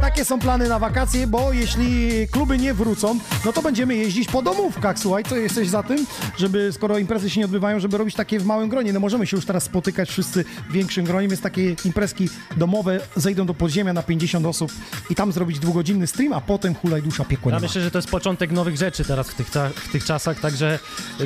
Takie 0.00 0.24
są 0.24 0.38
plany 0.38 0.68
na 0.68 0.78
wakacje, 0.78 1.26
bo 1.26 1.52
jeśli 1.52 2.10
kluby 2.28 2.58
nie 2.58 2.74
wrócą, 2.74 3.18
no 3.44 3.52
to 3.52 3.62
będziemy 3.62 3.96
jeździć 3.96 4.28
po 4.28 4.42
domówkach. 4.42 4.98
Słuchaj, 4.98 5.24
co 5.24 5.36
jesteś 5.36 5.68
za 5.68 5.82
tym, 5.82 6.06
żeby 6.36 6.72
skoro 6.72 6.98
imprezy 6.98 7.30
się 7.30 7.40
nie 7.40 7.44
odbywają, 7.44 7.80
żeby 7.80 7.98
robić 7.98 8.14
takie 8.14 8.38
w 8.38 8.46
małym 8.46 8.68
gronie. 8.68 8.92
No 8.92 9.00
możemy 9.00 9.26
się 9.26 9.36
już 9.36 9.46
teraz 9.46 9.62
spotykać 9.62 10.08
wszyscy 10.08 10.44
w 10.68 10.72
większym 10.72 11.04
gronie, 11.04 11.28
więc 11.28 11.40
takie 11.40 11.76
imprezki 11.84 12.28
domowe 12.56 13.00
zejdą 13.16 13.46
do 13.46 13.54
podziemia 13.54 13.92
na 13.92 14.02
50 14.02 14.46
osób 14.46 14.72
i 15.10 15.14
tam 15.14 15.32
zrobić 15.32 15.58
dwugodzinny 15.58 16.06
stream, 16.06 16.32
a 16.32 16.40
potem 16.40 16.74
hulaj 16.74 17.02
dusza 17.02 17.24
piekła 17.24 17.52
Ja 17.52 17.60
myślę, 17.60 17.82
że 17.82 17.90
to 17.90 17.98
jest 17.98 18.10
początek 18.10 18.52
nowych 18.52 18.76
rzeczy 18.76 19.04
teraz 19.04 19.28
w 19.28 19.34
tych, 19.34 19.48
w 19.74 19.92
tych 19.92 20.04
czasach, 20.04 20.40
także 20.40 20.78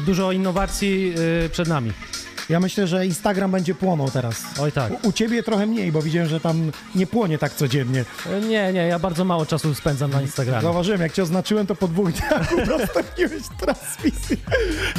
dużo 0.06 0.32
innowacji 0.32 1.14
y, 1.44 1.48
przed 1.48 1.68
nami. 1.68 1.92
Ja 2.50 2.60
myślę, 2.60 2.86
że 2.86 3.06
Instagram 3.06 3.50
będzie 3.50 3.74
płonął 3.74 4.10
teraz. 4.10 4.42
Oj 4.60 4.72
tak. 4.72 4.92
U, 5.04 5.08
u 5.08 5.12
ciebie 5.12 5.42
trochę 5.42 5.66
mniej, 5.66 5.92
bo 5.92 6.02
widziałem, 6.02 6.28
że 6.28 6.40
tam 6.40 6.72
nie 6.94 7.06
płonie 7.06 7.38
tak 7.38 7.54
codziennie. 7.54 8.00
Y, 8.00 8.48
Nie, 8.48 8.72
nie, 8.72 8.86
ja 8.86 8.98
bardzo 8.98 9.24
mało 9.24 9.46
czasu 9.46 9.74
spędzam 9.74 10.10
na 10.10 10.22
Instagramie. 10.22 10.62
Zauważyłem, 10.62 11.00
jak 11.00 11.12
cię 11.12 11.22
oznaczyłem, 11.22 11.66
to 11.66 11.74
po 11.76 11.88
dwóch 11.88 12.12
dniach 12.12 12.52
udostępniłeś 12.52 13.42
transmisję, 13.60 14.36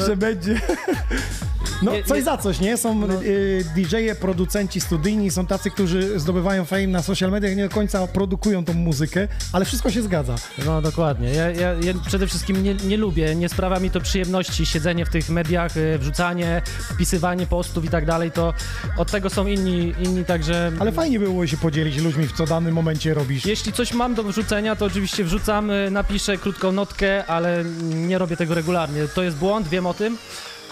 że 0.07 0.17
będzie... 0.17 0.61
No, 1.81 1.91
Nie- 1.91 2.03
coś 2.03 2.17
nie- 2.17 2.23
za 2.23 2.37
coś, 2.37 2.59
nie? 2.59 2.77
Są 2.77 3.03
y, 3.21 3.65
DJ-e, 3.75 4.15
producenci 4.15 4.81
studyjni, 4.81 5.31
są 5.31 5.45
tacy, 5.47 5.71
którzy 5.71 6.19
zdobywają 6.19 6.65
fame 6.65 6.87
na 6.87 7.01
social 7.01 7.31
mediach, 7.31 7.55
nie 7.55 7.63
do 7.67 7.75
końca 7.75 8.07
produkują 8.07 8.65
tą 8.65 8.73
muzykę, 8.73 9.27
ale 9.53 9.65
wszystko 9.65 9.91
się 9.91 10.01
zgadza. 10.01 10.35
No 10.65 10.81
dokładnie. 10.81 11.29
Ja, 11.29 11.49
ja, 11.49 11.73
ja 11.73 11.93
przede 12.07 12.27
wszystkim 12.27 12.63
nie, 12.63 12.75
nie 12.75 12.97
lubię, 12.97 13.35
nie 13.35 13.49
sprawia 13.49 13.79
mi 13.79 13.91
to 13.91 14.01
przyjemności 14.01 14.65
siedzenie 14.65 15.05
w 15.05 15.09
tych 15.09 15.29
mediach, 15.29 15.77
y, 15.77 15.97
wrzucanie, 15.97 16.61
wpisywanie 16.93 17.40
postów 17.47 17.85
i 17.85 17.89
tak 17.89 18.05
dalej, 18.05 18.31
to 18.31 18.53
od 18.97 19.11
tego 19.11 19.29
są 19.29 19.47
inni, 19.47 19.93
inni 19.99 20.25
także... 20.25 20.71
Ale 20.79 20.91
fajnie 20.91 21.19
było 21.19 21.47
się 21.47 21.57
podzielić 21.57 21.97
ludźmi, 21.97 22.27
w 22.27 22.31
co 22.31 22.45
danym 22.45 22.73
momencie 22.73 23.13
robisz. 23.13 23.45
Jeśli 23.45 23.73
coś 23.73 23.93
mam 23.93 24.15
do 24.15 24.23
wrzucenia, 24.23 24.75
to 24.75 24.85
oczywiście 24.85 25.23
wrzucam, 25.23 25.71
y, 25.71 25.91
napiszę 25.91 26.37
krótką 26.37 26.71
notkę, 26.71 27.25
ale 27.25 27.63
nie 27.93 28.17
robię 28.17 28.37
tego 28.37 28.55
regularnie. 28.55 29.07
To 29.07 29.23
jest 29.23 29.37
błąd, 29.37 29.67
wiem 29.67 29.85
o 29.85 29.93
tym. 29.93 30.17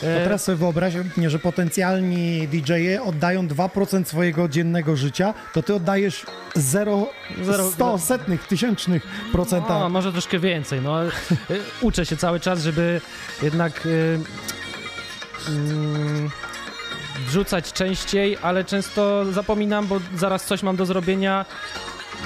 To 0.02 0.08
E, 0.08 0.24
teraz 0.24 0.44
sobie 0.44 0.56
wyobraź, 0.56 0.94
nie, 1.18 1.30
że 1.30 1.40
potencjalni 1.40 2.48
DJ-e 2.48 3.04
oddają 3.04 3.48
2% 3.48 4.06
swojego 4.06 4.48
dziennego 4.50 4.96
życia, 4.96 5.34
to 5.54 5.64
ty 5.64 5.74
oddajesz 5.74 6.26
0, 6.56 7.08
Zero- 7.42 7.72
100 7.72 7.98
setnych, 7.98 8.48
tysięcznych 8.48 9.08
procenta. 9.32 9.80
No, 9.80 9.90
może 9.90 10.12
troszkę 10.12 10.40
więcej. 10.40 10.82
No, 10.82 11.06
y, 11.06 11.10
uczę 11.82 12.06
się 12.06 12.18
cały 12.18 12.40
czas, 12.40 12.64
żeby 12.64 13.02
jednak 13.42 13.86
y, 13.86 14.20
mm, 15.48 16.30
wrzucać 17.30 17.74
częściej, 17.74 18.38
ale 18.42 18.64
często 18.64 19.26
zapominam, 19.32 19.88
bo 19.88 20.00
zaraz 20.18 20.46
coś 20.46 20.64
mam 20.64 20.76
do 20.76 20.86
zrobienia. 20.86 21.46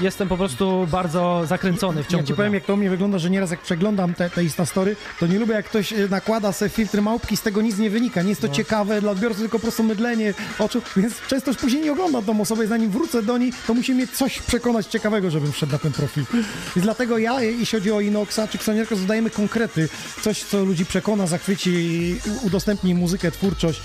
Jestem 0.02 0.28
po 0.28 0.38
prostu 0.38 0.88
bardzo 0.92 1.44
zakręcony 1.48 2.04
w 2.04 2.08
ciągu 2.08 2.24
Ja 2.24 2.28
ci 2.28 2.34
powiem, 2.34 2.52
dnia. 2.52 2.58
jak 2.58 2.66
to 2.66 2.74
u 2.74 2.78
mnie 2.78 2.90
wygląda, 2.90 3.20
że 3.20 3.30
nieraz 3.30 3.52
jak 3.52 3.62
przeglądam 3.62 4.14
te, 4.14 4.30
te 4.30 4.44
Instastory, 4.44 4.96
to 5.20 5.28
nie 5.28 5.40
lubię, 5.40 5.54
jak 5.54 5.66
ktoś 5.66 5.94
e, 5.94 6.08
nakłada 6.10 6.52
sobie 6.52 6.70
filtry 6.70 7.02
małpki, 7.02 7.38
z 7.38 7.42
tego 7.42 7.62
nic 7.62 7.78
nie 7.78 7.90
wynika. 7.90 8.22
Nie 8.22 8.30
jest 8.30 8.42
to 8.42 8.50
ciekawe 8.50 9.02
dla 9.02 9.12
odbiorcy, 9.12 9.40
tylko 9.40 9.60
po 9.60 9.62
prostu 9.62 9.84
mydlenie 9.84 10.34
oczu, 10.60 10.82
więc 10.98 11.14
często 11.28 11.52
już 11.52 11.58
później 11.58 11.84
nie 11.84 11.92
oglądam 11.92 12.24
tą 12.24 12.42
osobę 12.42 12.66
i 12.66 12.68
zanim 12.68 12.92
wrócę 12.92 13.24
do 13.24 13.38
niej, 13.38 13.54
to 13.68 13.74
musi 13.74 13.94
mnie 13.94 14.08
coś 14.08 14.40
przekonać 14.42 14.86
ciekawego, 14.88 15.32
żebym 15.32 15.52
wszedł 15.52 15.72
na 15.72 15.78
ten 15.80 15.92
profil. 15.92 16.26
Więc 16.34 16.84
dlatego 16.84 17.18
ja, 17.18 17.42
jeśli 17.42 17.78
chodzi 17.80 17.92
o 17.92 18.02
Inoxa 18.02 18.48
czy 18.52 18.58
Xoniarko, 18.58 18.96
zadajemy 18.96 19.30
konkrety, 19.30 19.90
coś, 20.22 20.44
co 20.44 20.64
ludzi 20.66 20.86
przekona, 20.86 21.28
zachwyci, 21.28 21.70
i 21.74 22.20
udostępni 22.42 22.96
muzykę, 22.96 23.32
twórczość 23.32 23.82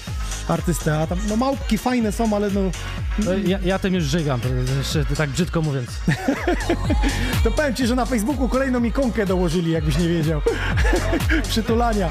artystę, 0.49 0.99
a 0.99 1.07
tam, 1.07 1.18
no 1.28 1.36
małpki 1.36 1.78
fajne 1.78 2.12
są, 2.12 2.36
ale 2.36 2.51
no, 2.51 2.61
No, 3.24 3.30
Ja, 3.46 3.59
ja 3.64 3.78
tym 3.78 3.94
już 3.94 4.05
żygam, 4.05 4.40
tak 5.16 5.30
brzydko 5.30 5.62
mówiąc. 5.62 5.88
to 7.45 7.51
powiem 7.51 7.74
ci, 7.74 7.86
że 7.86 7.95
na 7.95 8.05
Facebooku 8.05 8.49
kolejną 8.49 8.84
ikonkę 8.84 9.26
dołożyli, 9.26 9.70
jakbyś 9.70 9.99
nie 9.99 10.09
wiedział. 10.09 10.41
Przytulania. 11.51 12.11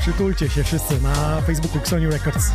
Przytulcie 0.00 0.48
się 0.48 0.64
wszyscy 0.64 1.00
na 1.02 1.40
Facebooku 1.40 1.78
Xoniu 1.78 2.10
Records. 2.10 2.50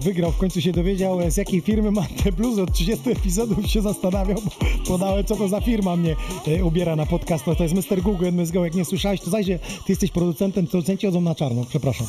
Wygrał, 0.00 0.32
w 0.32 0.36
końcu 0.36 0.60
się 0.60 0.72
dowiedział 0.72 1.30
z 1.30 1.36
jakiej 1.36 1.60
firmy 1.60 1.90
ma 1.90 2.06
te 2.24 2.32
bluzy. 2.32 2.62
Od 2.62 2.72
30 2.72 3.10
epizodów 3.10 3.66
się 3.66 3.82
zastanawiał, 3.82 4.38
bo 4.44 4.50
podałem 4.88 5.24
co 5.24 5.36
to 5.36 5.48
za 5.48 5.60
firma 5.60 5.96
mnie 5.96 6.16
e, 6.46 6.64
ubiera 6.64 6.96
na 6.96 7.06
podcast. 7.06 7.44
To 7.44 7.62
jest 7.62 7.74
Mr. 7.74 8.02
Google, 8.02 8.32
Ms. 8.32 8.50
Go. 8.50 8.64
Jak 8.64 8.74
nie 8.74 8.84
słyszałeś, 8.84 9.20
to 9.20 9.30
zajdzie, 9.30 9.58
ty 9.58 9.92
jesteś 9.92 10.10
producentem, 10.10 10.66
producenci 10.66 11.06
chodzą 11.06 11.20
na 11.20 11.34
czarno, 11.34 11.64
przepraszam. 11.68 12.06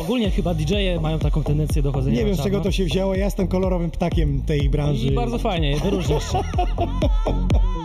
Ogólnie 0.00 0.30
chyba 0.30 0.54
DJ-e 0.54 1.00
mają 1.00 1.18
taką 1.18 1.42
tendencję 1.42 1.82
do 1.82 1.92
chodzenia 1.92 2.16
Nie 2.16 2.24
wiem 2.24 2.36
z 2.36 2.42
czego 2.42 2.60
to 2.60 2.72
się 2.72 2.84
wzięło, 2.84 3.14
ja 3.14 3.24
jestem 3.24 3.48
kolorowym 3.48 3.90
ptakiem 3.90 4.42
tej 4.42 4.70
branży. 4.70 5.06
I 5.06 5.10
bardzo 5.10 5.38
fajnie, 5.38 5.76
wyróżniasz 5.76 6.32
się. 6.32 6.38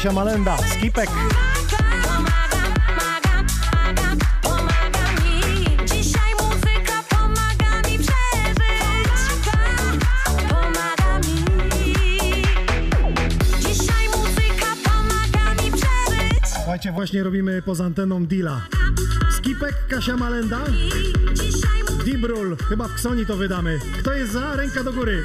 mi. 0.00 1.20
Dzisiaj 13.58 14.08
muzyka 14.08 14.64
Słuchajcie, 16.44 16.92
właśnie 16.92 17.22
robimy 17.22 17.62
poza 17.62 17.84
anteną 17.84 18.26
deala. 18.26 18.60
Skipek, 19.36 19.74
Kasia 19.88 20.16
Malenda, 20.16 20.60
Dibrul, 22.04 22.56
chyba 22.68 22.88
w 22.88 22.94
Ksoni 22.94 23.26
to 23.26 23.36
wydamy. 23.36 23.78
Kto 24.00 24.12
jest 24.14 24.32
za? 24.32 24.56
Ręka 24.56 24.84
do 24.84 24.92
góry. 24.92 25.24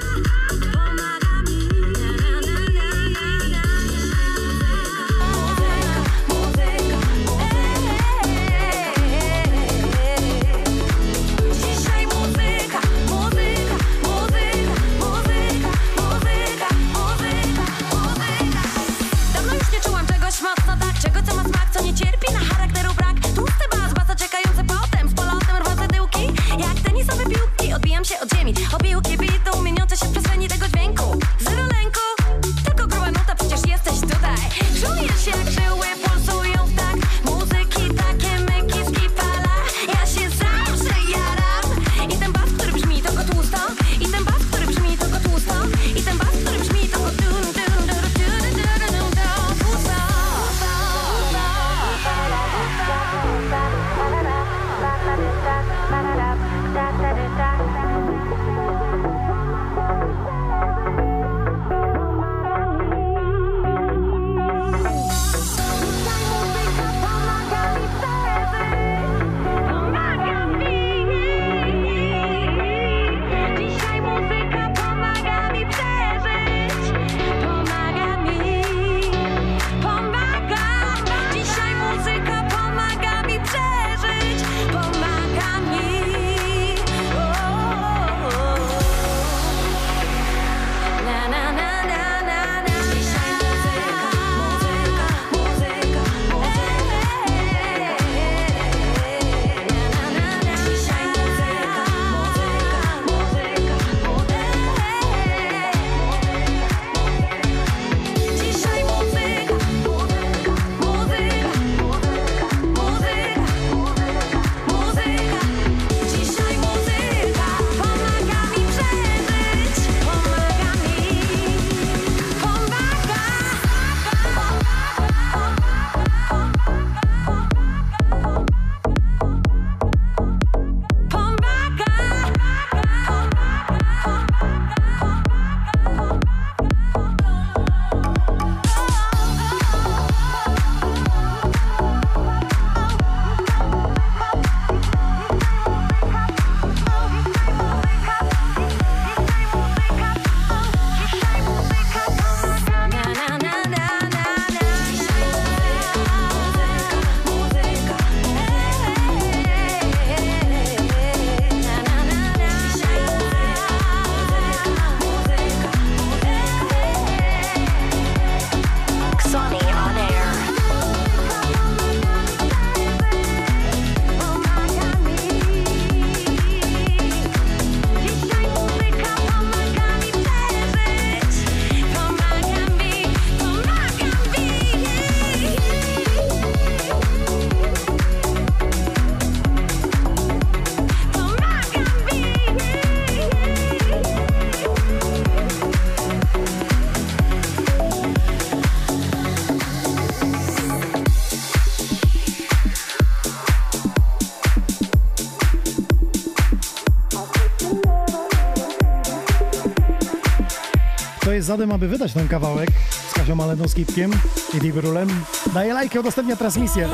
Kto 211.26 211.34
jest 211.34 211.48
zadem, 211.48 211.72
aby 211.72 211.88
wydać 211.88 212.14
ten 212.14 212.28
kawałek 212.28 212.70
z 213.10 213.14
Kasią 213.14 213.36
Malendą, 213.36 213.68
Skipkiem 213.68 214.12
i 214.54 214.60
Dibrulem? 214.60 215.10
Daje 215.54 215.74
lajkę, 215.74 216.00
udostępnia 216.00 216.36
transmisję. 216.36 216.90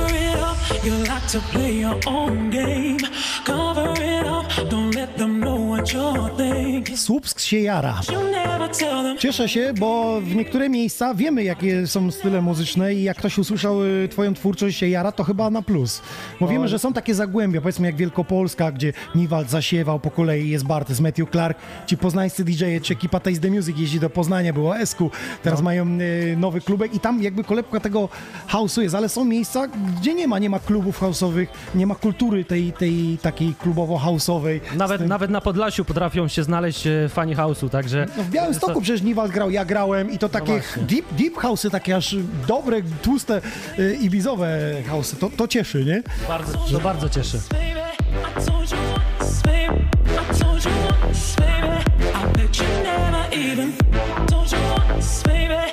Słupsk 6.95 7.39
się 7.39 7.59
jara. 7.59 7.99
Cieszę 9.19 9.49
się, 9.49 9.73
bo 9.79 10.21
w 10.21 10.35
niektóre 10.35 10.69
miejsca 10.69 11.13
wiemy, 11.13 11.43
jakie 11.43 11.87
są 11.87 12.11
style 12.11 12.41
muzyczne 12.41 12.93
i 12.93 13.03
jak 13.03 13.17
ktoś 13.17 13.37
usłyszał 13.37 13.83
y, 13.83 14.07
twoją 14.11 14.33
twórczość 14.33 14.77
się 14.77 14.87
jara, 14.87 15.11
to 15.11 15.23
chyba 15.23 15.49
na 15.49 15.61
plus. 15.61 16.01
Bo 16.39 16.47
wiemy, 16.47 16.67
że 16.67 16.79
są 16.79 16.93
takie 16.93 17.15
zagłębia, 17.15 17.61
powiedzmy 17.61 17.87
jak 17.87 17.95
Wielkopolska, 17.95 18.71
gdzie 18.71 18.93
Niwald 19.15 19.49
zasiewał, 19.49 19.99
po 19.99 20.11
kolei 20.11 20.49
jest 20.49 20.65
Bartes, 20.65 20.99
Matthew 20.99 21.29
Clark, 21.31 21.57
ci 21.87 21.97
poznańscy 21.97 22.43
DJ-e, 22.43 22.81
czy 22.81 22.93
ekipa 22.93 23.19
Taste 23.19 23.41
the 23.41 23.49
Music 23.49 23.77
jeździ 23.77 23.99
do 23.99 24.09
Poznania, 24.09 24.53
było 24.53 24.77
Esku, 24.77 25.11
teraz 25.43 25.61
mają 25.61 25.85
y, 26.01 26.35
nowy 26.37 26.61
klubek 26.61 26.93
i 26.95 26.99
tam 26.99 27.23
jakby 27.23 27.43
kolebka 27.43 27.79
tego 27.79 28.09
house'u 28.49 28.81
jest, 28.81 28.95
ale 28.95 29.09
są 29.09 29.25
miejsca, 29.25 29.67
gdzie 30.01 30.13
nie 30.13 30.27
ma, 30.27 30.39
nie 30.39 30.49
ma 30.49 30.59
klubów 30.59 31.01
house'owych, 31.01 31.47
nie 31.75 31.87
ma 31.87 31.95
kultury 31.95 32.45
tej, 32.45 32.73
tej 32.73 33.17
takiej 33.21 33.55
klubowo-house'owej. 33.63 34.59
Nawet, 34.75 34.99
tym- 34.99 35.09
nawet 35.09 35.31
na 35.31 35.41
Podlasiu 35.41 35.80
potrafią 35.85 36.27
się 36.27 36.43
znaleźć 36.43 36.87
e, 36.87 37.09
fani 37.09 37.35
house'u, 37.35 37.69
także... 37.69 38.07
No 38.17 38.23
w 38.23 38.29
Białymstoku 38.29 38.81
przecież 38.81 39.01
Niwald 39.01 39.31
grał, 39.31 39.51
ja 39.51 39.65
grałem 39.65 40.11
i 40.11 40.17
to 40.17 40.29
takie 40.29 40.51
właśnie. 40.51 40.83
deep, 40.83 41.05
deep 41.11 41.33
house'y, 41.33 41.69
takie 41.71 41.95
aż 41.95 42.15
dobre, 42.47 42.81
tłuste, 43.01 43.41
y, 43.79 43.97
ibizowe 44.01 44.59
house'y. 44.89 45.15
To, 45.15 45.29
to 45.37 45.47
cieszy, 45.47 45.85
nie? 45.85 46.03
Bardzo, 46.27 46.57
to 46.57 46.79
bardzo 46.79 47.09
cieszy. 47.09 47.39
Baby, 47.49 47.81
I 52.53 52.63
never 52.83 53.27
even 53.31 53.73
told 54.27 54.51
you 54.51 54.57
once, 54.57 55.23
baby. 55.23 55.70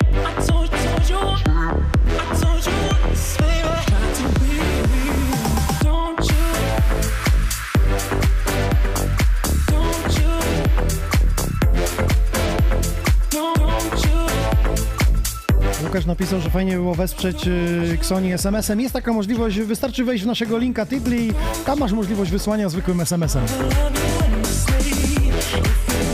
Łukasz 15.89 16.07
napisał, 16.07 16.41
że 16.41 16.51
fajnie 16.51 16.73
było 16.73 16.95
wesprzeć 16.95 17.47
y, 17.47 17.91
Xoni 17.95 18.33
SMS-em. 18.33 18.81
Jest 18.81 18.95
taka 18.95 19.13
możliwość, 19.13 19.61
wystarczy 19.61 20.05
wejść 20.05 20.25
w 20.25 20.27
naszego 20.27 20.59
linka 20.59 20.87
Tidli, 20.87 21.33
tam 21.67 21.79
masz 21.79 21.93
możliwość 21.93 22.31
wysłania 22.31 22.69
zwykłym 22.69 23.01
SMS-em. 23.01 23.45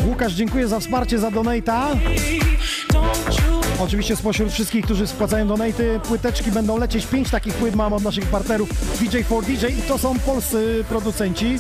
Łukasz, 0.06 0.32
dziękuję 0.32 0.68
za 0.68 0.80
wsparcie, 0.80 1.18
za 1.18 1.30
donata. 1.30 1.88
Oczywiście 3.80 4.16
spośród 4.16 4.52
wszystkich, 4.52 4.84
którzy 4.84 5.06
spłacają 5.06 5.46
donaty, 5.48 6.01
płyteczki 6.09 6.51
będą 6.51 6.78
lecieć. 6.78 7.06
Pięć 7.06 7.30
takich 7.30 7.55
płyt 7.55 7.74
mam 7.74 7.92
od 7.92 8.02
naszych 8.02 8.26
partnerów 8.26 8.68
DJ4DJ 9.01 9.78
i 9.78 9.82
to 9.82 9.98
są 9.98 10.18
polscy 10.18 10.84
producenci. 10.88 11.59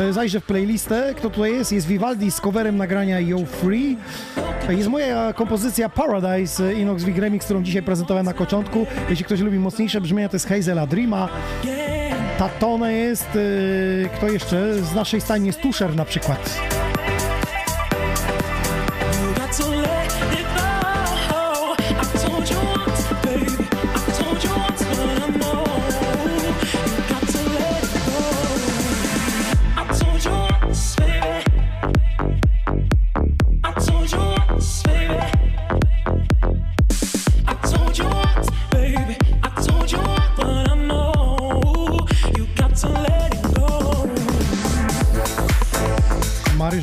E, 0.00 0.12
Zajrzę 0.12 0.40
w 0.40 0.44
playlistę. 0.44 1.14
Kto 1.16 1.30
tutaj 1.30 1.52
jest? 1.52 1.72
Jest 1.72 1.86
Vivaldi 1.86 2.30
z 2.30 2.40
coverem 2.40 2.76
nagrania 2.76 3.20
Yo 3.20 3.38
Free. 3.46 3.96
Jest 4.68 4.88
moja 4.88 5.32
kompozycja 5.32 5.88
Paradise 5.88 6.64
e, 6.64 6.74
Inox 6.74 7.04
Wig 7.04 7.18
Remix, 7.18 7.44
którą 7.44 7.62
dzisiaj 7.62 7.82
prezentowałem 7.82 8.26
na 8.26 8.34
początku. 8.34 8.86
Jeśli 9.10 9.24
ktoś 9.24 9.40
lubi 9.40 9.58
mocniejsze 9.58 10.00
brzmienia, 10.00 10.28
to 10.28 10.36
jest 10.36 10.48
Hazela 10.48 10.86
Dreama. 10.86 11.28
Tatone 12.38 12.92
jest, 12.92 13.28
e, 14.04 14.08
kto 14.08 14.28
jeszcze? 14.28 14.74
Z 14.84 14.94
naszej 14.94 15.20
stajni 15.20 15.46
jest 15.46 15.60
Tusher 15.60 15.96
na 15.96 16.04
przykład. 16.04 16.60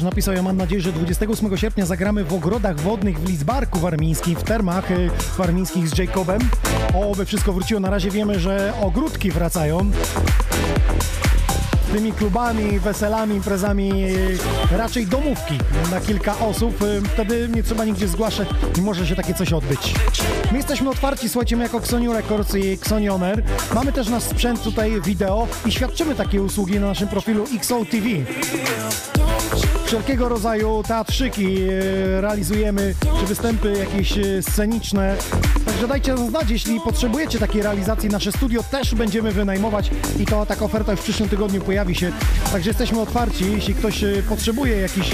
Mariusz 0.04 0.16
napisał, 0.16 0.34
ja 0.34 0.44
mam 0.44 0.58
nadzieję, 0.58 0.82
że 0.82 0.92
28 0.92 1.58
sierpnia 1.58 1.86
zagramy 1.86 2.24
w 2.24 2.34
ogrodach 2.34 2.80
wodnych 2.80 3.20
w 3.20 3.30
Lidzbarku 3.30 3.80
warmińskim, 3.80 4.36
w 4.36 4.44
termach 4.44 4.92
y, 4.92 5.10
warmińskich 5.38 5.90
z 5.90 5.98
Jacobem. 5.98 6.42
Oby 6.94 7.26
wszystko 7.26 7.54
wróciło. 7.54 7.80
Na 7.80 7.90
razie 7.90 8.12
wiemy, 8.12 8.40
że 8.40 8.74
ogródki 8.82 9.32
wracają. 9.32 9.92
Tymi 11.94 12.12
klubami, 12.14 12.80
weselami, 12.80 13.36
imprezami 13.36 14.04
y, 14.04 14.38
raczej 14.72 15.08
domówki 15.08 15.58
na 15.92 16.02
kilka 16.02 16.40
osób. 16.40 16.82
Y, 16.82 17.02
Wtedy 17.14 17.50
nie 17.56 17.64
trzeba 17.64 17.86
nigdzie 17.86 18.08
zgłaszać 18.08 18.48
i 18.78 18.82
może 18.82 19.08
się 19.08 19.16
takie 19.16 19.34
coś 19.34 19.54
odbyć. 19.54 19.94
My 20.52 20.58
jesteśmy 20.58 20.90
otwarci, 20.90 21.30
słuchajcie, 21.30 21.58
my 21.58 21.64
jako 21.64 21.78
Xoniu 21.78 22.14
Records 22.14 22.56
i 22.56 22.72
Xonioner. 22.72 23.44
Mamy 23.76 23.92
też 23.92 24.10
nasz 24.10 24.24
sprzęt 24.24 24.64
tutaj 24.64 25.02
wideo 25.02 25.48
i 25.66 25.72
świadczymy 25.72 26.16
takie 26.16 26.42
usługi 26.42 26.80
na 26.80 26.88
naszym 26.88 27.08
profilu 27.08 27.46
XO 27.56 27.86
TV. 27.86 28.08
Wszelkiego 29.94 30.30
rodzaju 30.30 30.84
teatrzyki 30.88 31.58
e, 31.62 32.22
realizujemy, 32.22 32.96
czy 33.20 33.26
występy 33.26 33.74
jakieś 33.80 34.18
e, 34.18 34.42
sceniczne. 34.42 35.16
Także 35.66 35.88
dajcie 35.88 36.18
znać, 36.18 36.50
jeśli 36.50 36.80
potrzebujecie 36.82 37.40
takiej 37.40 37.62
realizacji. 37.62 38.10
Nasze 38.10 38.32
studio 38.32 38.64
też 38.64 38.96
będziemy 38.96 39.32
wynajmować 39.32 39.92
i 40.20 40.26
to 40.26 40.46
taka 40.46 40.66
oferta 40.66 40.92
już 40.92 41.02
w 41.02 41.04
przyszłym 41.04 41.30
tygodniu 41.30 41.62
pojawi 41.62 41.96
się. 41.96 42.12
Także 42.52 42.70
jesteśmy 42.70 43.02
otwarci, 43.02 43.52
jeśli 43.52 43.76
ktoś 43.76 44.04
e, 44.04 44.24
potrzebuje 44.30 44.78
jakichś 44.78 45.12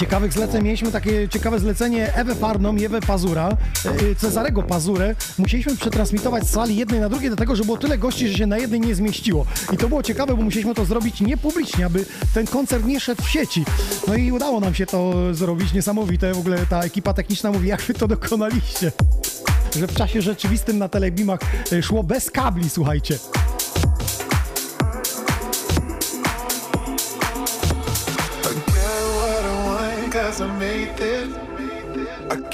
ciekawych 0.00 0.32
zleceń. 0.32 0.64
Mieliśmy 0.64 0.92
takie 0.92 1.28
ciekawe 1.28 1.58
zlecenie 1.58 2.14
Ewę 2.14 2.34
Farną 2.34 2.76
i 2.76 2.84
Ewę 2.84 3.00
Pazura, 3.00 3.48
e, 3.84 4.14
Cezarego 4.14 4.62
Pazurę. 4.62 5.14
Musieliśmy 5.38 5.76
przetransmitować 5.76 6.46
z 6.46 6.50
sali 6.50 6.76
jednej 6.76 7.00
na 7.00 7.08
drugiej, 7.08 7.28
dlatego 7.28 7.56
że 7.56 7.64
było 7.64 7.76
tyle 7.76 7.98
gości, 7.98 8.28
że 8.28 8.38
się 8.38 8.46
na 8.46 8.58
jednej 8.58 8.80
nie 8.80 8.94
zmieściło. 8.94 9.46
I 9.72 9.76
to 9.76 9.88
było 9.88 10.02
ciekawe, 10.02 10.36
bo 10.36 10.42
musieliśmy 10.42 10.74
to 10.74 10.84
zrobić 10.84 11.20
niepublicznie, 11.20 11.86
aby 11.86 12.04
ten 12.34 12.46
koncert 12.46 12.84
nie 12.84 13.00
szedł 13.00 13.22
w 13.22 13.28
sieci. 13.28 13.64
No 14.08 14.14
i 14.14 14.32
udało 14.32 14.60
nam 14.60 14.74
się 14.74 14.86
to 14.86 15.34
zrobić. 15.34 15.72
Niesamowite. 15.72 16.34
W 16.34 16.38
ogóle 16.38 16.66
ta 16.66 16.82
ekipa 16.82 17.14
techniczna 17.14 17.52
mówi, 17.52 17.68
jak 17.68 17.82
wy 17.82 17.94
to 17.94 18.08
dokonaliście. 18.08 18.92
Że 19.78 19.86
w 19.86 19.94
czasie 19.94 20.22
rzeczywistym 20.22 20.78
na 20.78 20.88
telebimach 20.88 21.40
e, 21.72 21.82
szło 21.82 22.02
bez 22.02 22.30
kabli, 22.30 22.70
słuchajcie. 22.70 23.18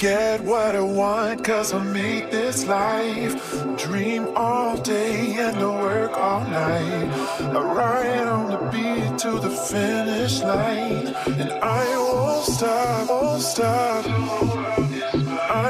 Get 0.07 0.41
what 0.43 0.77
I 0.77 0.81
want 0.81 1.43
cause 1.43 1.75
I 1.75 1.83
made 1.83 2.31
this 2.31 2.65
life. 2.65 3.35
Dream 3.77 4.29
all 4.37 4.77
day 4.77 5.35
and 5.37 5.57
I 5.57 5.83
work 5.83 6.13
all 6.17 6.45
night. 6.45 7.09
I 7.41 7.61
ride 7.81 8.29
on 8.37 8.45
the 8.53 8.61
beat 8.71 9.19
to 9.23 9.33
the 9.41 9.51
finish 9.51 10.43
line. 10.43 11.09
And 11.43 11.51
I 11.83 11.85
won't 11.99 12.45
stop, 12.45 13.09
won't 13.09 13.43
stop. 13.43 14.05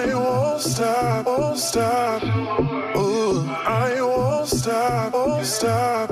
I 0.00 0.04
won't 0.14 0.60
stop, 0.60 1.24
won't 1.24 1.58
stop. 1.58 2.22
Ooh, 2.94 3.40
I 3.86 4.02
won't 4.02 4.48
stop, 4.48 5.14
won't 5.14 5.46
stop. 5.46 6.10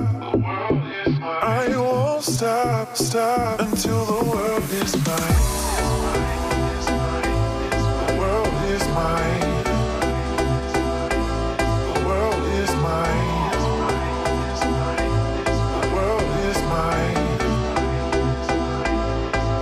I 1.60 1.64
won't 1.76 2.24
stop, 2.24 2.96
stop 2.96 3.60
until 3.60 4.02
the 4.06 4.20
world 4.30 4.70
is 4.82 4.96
mine. 5.06 5.43
World 12.04 12.44
is 12.46 12.70
mine. 12.76 13.34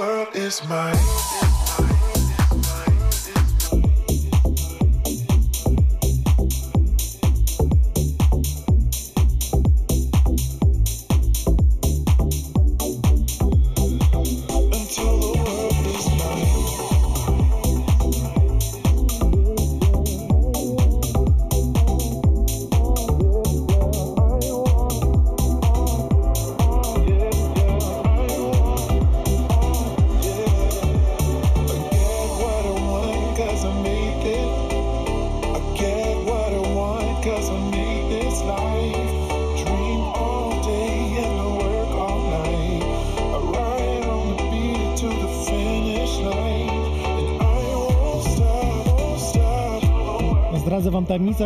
world 0.00 0.34
is 0.34 0.62
mine. 0.68 1.19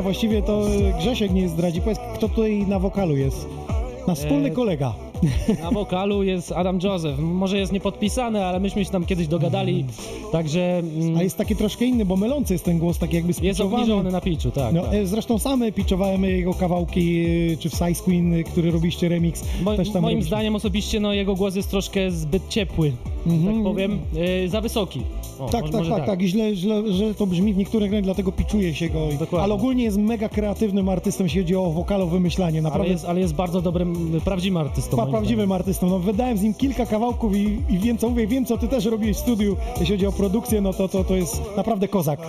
Właściwie 0.02 0.42
to 0.42 0.66
e, 0.68 0.98
Grzesiek 0.98 1.32
nie 1.32 1.48
zdradzi. 1.48 1.80
Powiedz, 1.80 1.98
kto 2.14 2.28
tutaj 2.28 2.66
na 2.68 2.78
wokalu 2.78 3.16
jest? 3.16 3.48
Nasz 4.06 4.18
wspólny 4.18 4.48
E, 4.48 4.50
kolega. 4.52 4.94
Na 5.62 5.70
wokalu 5.70 6.22
jest 6.22 6.52
Adam 6.52 6.78
Joseph. 6.82 7.18
Może 7.18 7.58
jest 7.58 7.72
niepodpisany, 7.72 8.44
ale 8.44 8.60
myśmy 8.60 8.84
się 8.84 8.90
tam 8.90 9.04
kiedyś 9.06 9.28
dogadali, 9.28 9.84
także 10.38 10.78
mm, 10.78 11.16
A 11.18 11.22
jest 11.22 11.36
taki 11.36 11.56
troszkę 11.56 11.84
inny, 11.84 12.04
bo 12.04 12.16
mylący 12.16 12.54
jest 12.54 12.64
ten 12.64 12.78
głos, 12.78 12.98
taki 12.98 13.14
jakby 13.16 13.28
jest 13.28 13.38
spiczowany. 13.38 13.74
obniżony 13.82 14.10
na 14.10 14.20
piczu, 14.20 14.50
tak. 14.50 14.74
No, 14.74 14.82
tak. 14.82 14.94
e, 14.94 15.06
zresztą 15.06 15.38
same 15.38 15.72
pitchowałem 15.72 16.24
jego 16.24 16.54
kawałki, 16.54 17.24
e, 17.52 17.56
czy 17.56 17.70
w 17.70 17.72
Size 17.72 18.04
Queen, 18.04 18.34
e, 18.34 18.44
który 18.44 18.70
robiliście 18.70 19.08
remix. 19.08 19.44
Mo- 19.62 19.76
też 19.76 19.90
tam 19.90 20.02
moim 20.02 20.12
robiliśmy. 20.12 20.28
zdaniem 20.36 20.56
osobiście 20.56 21.00
no, 21.00 21.12
jego 21.12 21.34
głos 21.34 21.56
jest 21.56 21.70
troszkę 21.70 22.10
zbyt 22.10 22.48
ciepły, 22.48 22.92
tak 23.24 23.62
powiem, 23.62 23.98
e, 24.44 24.48
za 24.48 24.60
wysoki. 24.60 25.00
O, 25.40 25.44
Mhm. 25.44 25.50
Tak, 25.52 25.62
może- 25.62 25.72
tak, 25.72 25.78
może 25.80 25.90
tak, 25.90 26.06
tak, 26.06 26.22
I 26.22 26.28
źle, 26.28 26.56
źle, 26.56 26.92
że 26.92 27.14
to 27.14 27.26
brzmi 27.26 27.54
w 27.54 27.56
niektórych 27.56 27.90
grach, 27.90 28.02
dlatego 28.02 28.32
piczuje 28.32 28.74
się 28.74 28.88
go. 28.88 29.08
Dokładnie. 29.18 29.38
ale 29.44 29.54
ogólnie 29.54 29.84
jest 29.84 29.98
mega 29.98 30.28
kreatywnym 30.28 30.88
artystą, 30.88 31.24
jeśli 31.24 31.40
chodzi 31.40 31.56
o 31.56 31.70
wokalo 31.70 32.06
wymyślanie. 32.06 32.58
Ale 32.58 32.62
Naprawdę 32.62 32.92
jest, 32.92 33.04
ale 33.04 33.20
jest 33.20 33.34
bardzo 33.34 33.62
dobrym, 33.62 34.20
prawdziwym 34.24 34.56
artystą. 34.56 34.96
Pa, 34.96 35.06
prawdziwym 35.06 35.36
zdaniem. 35.46 35.52
artystą. 35.52 35.86
No, 35.90 35.98
wydałem 35.98 36.38
z 36.38 36.42
nim 36.42 36.54
kilka 36.54 36.86
kawałków 36.86 37.36
i, 37.36 37.58
i 37.70 37.78
wiem 37.78 37.98
co 37.98 38.08
mówię, 38.10 38.26
wiem 38.26 38.46
co 38.46 38.58
ty 38.58 38.68
też 38.68 38.84
robiłeś 38.84 39.16
w 39.16 39.20
studiu, 39.20 39.56
jeśli 39.80 39.94
chodzi 39.94 40.06
o 40.06 40.12
produkcję, 40.24 40.60
no 40.60 40.72
to, 40.72 40.88
to, 40.88 41.04
to 41.04 41.16
jest 41.16 41.42
naprawdę 41.56 41.88
kozak. 41.88 42.20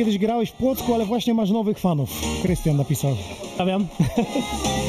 Kiedyś 0.00 0.18
grałeś 0.18 0.50
w 0.50 0.52
Płocku, 0.52 0.94
ale 0.94 1.06
właśnie 1.06 1.34
masz 1.34 1.50
nowych 1.50 1.78
fanów. 1.78 2.10
Krystian 2.42 2.76
napisał. 2.76 3.16
Stawiam. 3.54 3.86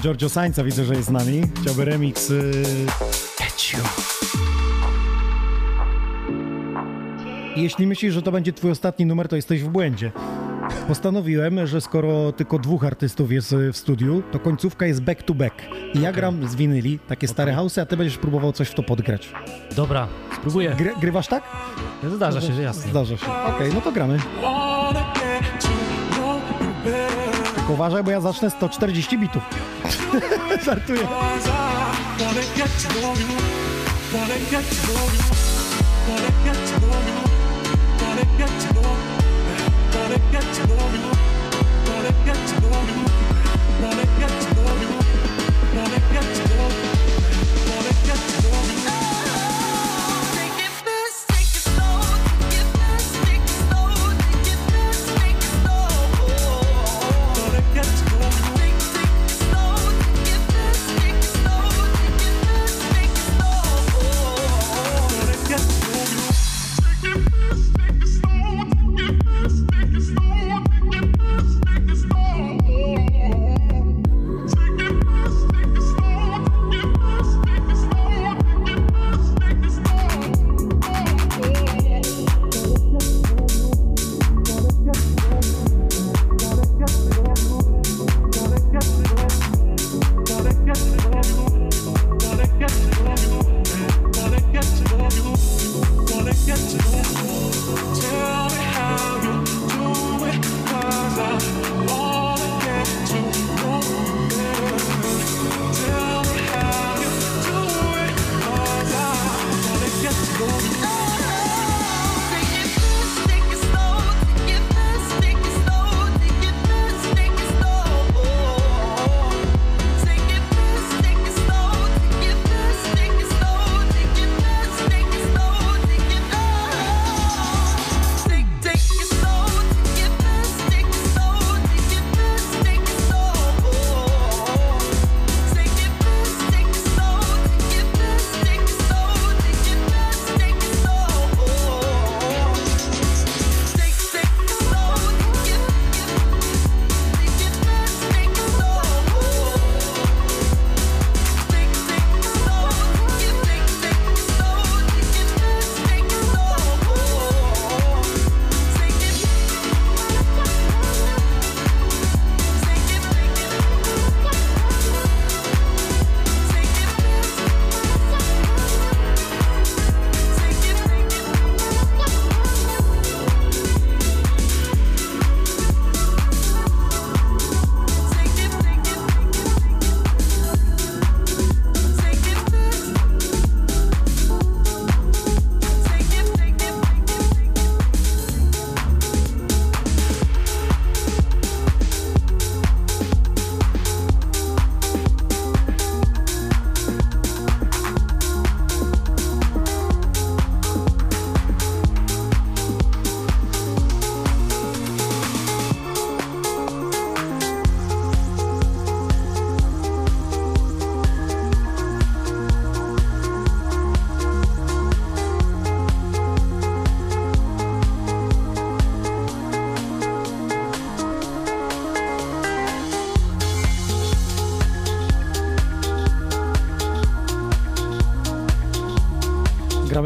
Giorgio 0.00 0.28
Sańca, 0.28 0.64
widzę, 0.64 0.84
że 0.84 0.94
jest 0.94 1.08
z 1.08 1.10
nami. 1.10 1.42
Chciałby 1.62 1.84
remix 1.84 2.30
y... 2.30 2.52
Jeśli 7.56 7.86
myślisz, 7.86 8.14
że 8.14 8.22
to 8.22 8.32
będzie 8.32 8.52
twój 8.52 8.70
ostatni 8.70 9.06
numer, 9.06 9.28
to 9.28 9.36
jesteś 9.36 9.62
w 9.62 9.68
błędzie. 9.68 10.12
Postanowiłem, 10.88 11.66
że 11.66 11.80
skoro 11.80 12.32
tylko 12.32 12.58
dwóch 12.58 12.84
artystów 12.84 13.32
jest 13.32 13.52
y, 13.52 13.72
w 13.72 13.76
studiu, 13.76 14.22
to 14.32 14.38
końcówka 14.38 14.86
jest 14.86 15.02
back 15.02 15.22
to 15.22 15.34
back. 15.34 15.54
I 15.94 16.00
ja 16.00 16.12
gram 16.12 16.48
z 16.48 16.54
winyli, 16.54 16.98
takie 17.08 17.28
stare 17.28 17.52
house'y, 17.52 17.80
a 17.80 17.86
ty 17.86 17.96
będziesz 17.96 18.18
próbował 18.18 18.52
coś 18.52 18.68
w 18.68 18.74
to 18.74 18.82
podgrać. 18.82 19.32
Dobra, 19.76 20.08
spróbuję. 20.36 20.74
Gry, 20.78 20.92
grywasz 21.00 21.26
tak? 21.26 21.42
Zdarza 22.14 22.40
się, 22.40 22.52
że 22.52 22.62
jasne. 22.62 22.90
Zdarza 22.90 23.16
się. 23.16 23.26
Okej, 23.56 23.74
no 23.74 23.80
to 23.80 23.92
gramy. 23.92 24.18
Tylko 27.54 27.72
uważaj, 27.72 28.04
bo 28.04 28.10
ja 28.10 28.20
zacznę 28.20 28.50
140 28.50 29.18
bitów. 29.18 29.42
Żartuję. 30.64 31.06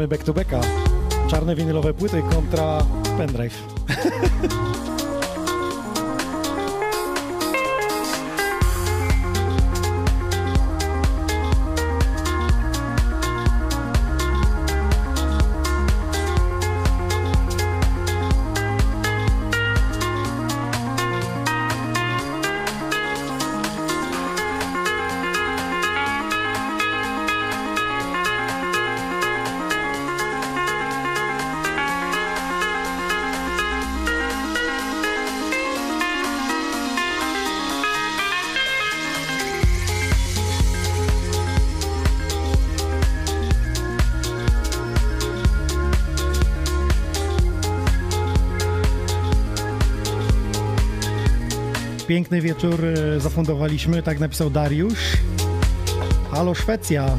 Gramy 0.03 0.07
back 0.07 0.23
to 0.23 0.33
backa. 0.33 0.61
Czarne 1.27 1.55
winylowe 1.55 1.93
płyty 1.93 2.21
kontra 2.21 2.85
pendrive. 3.17 3.63
Piękny 52.13 52.41
wieczór 52.41 52.85
e, 52.85 53.19
zafundowaliśmy, 53.19 54.03
tak 54.03 54.19
napisał 54.19 54.49
Dariusz. 54.49 55.17
Halo 56.31 56.55
Szwecja. 56.55 57.17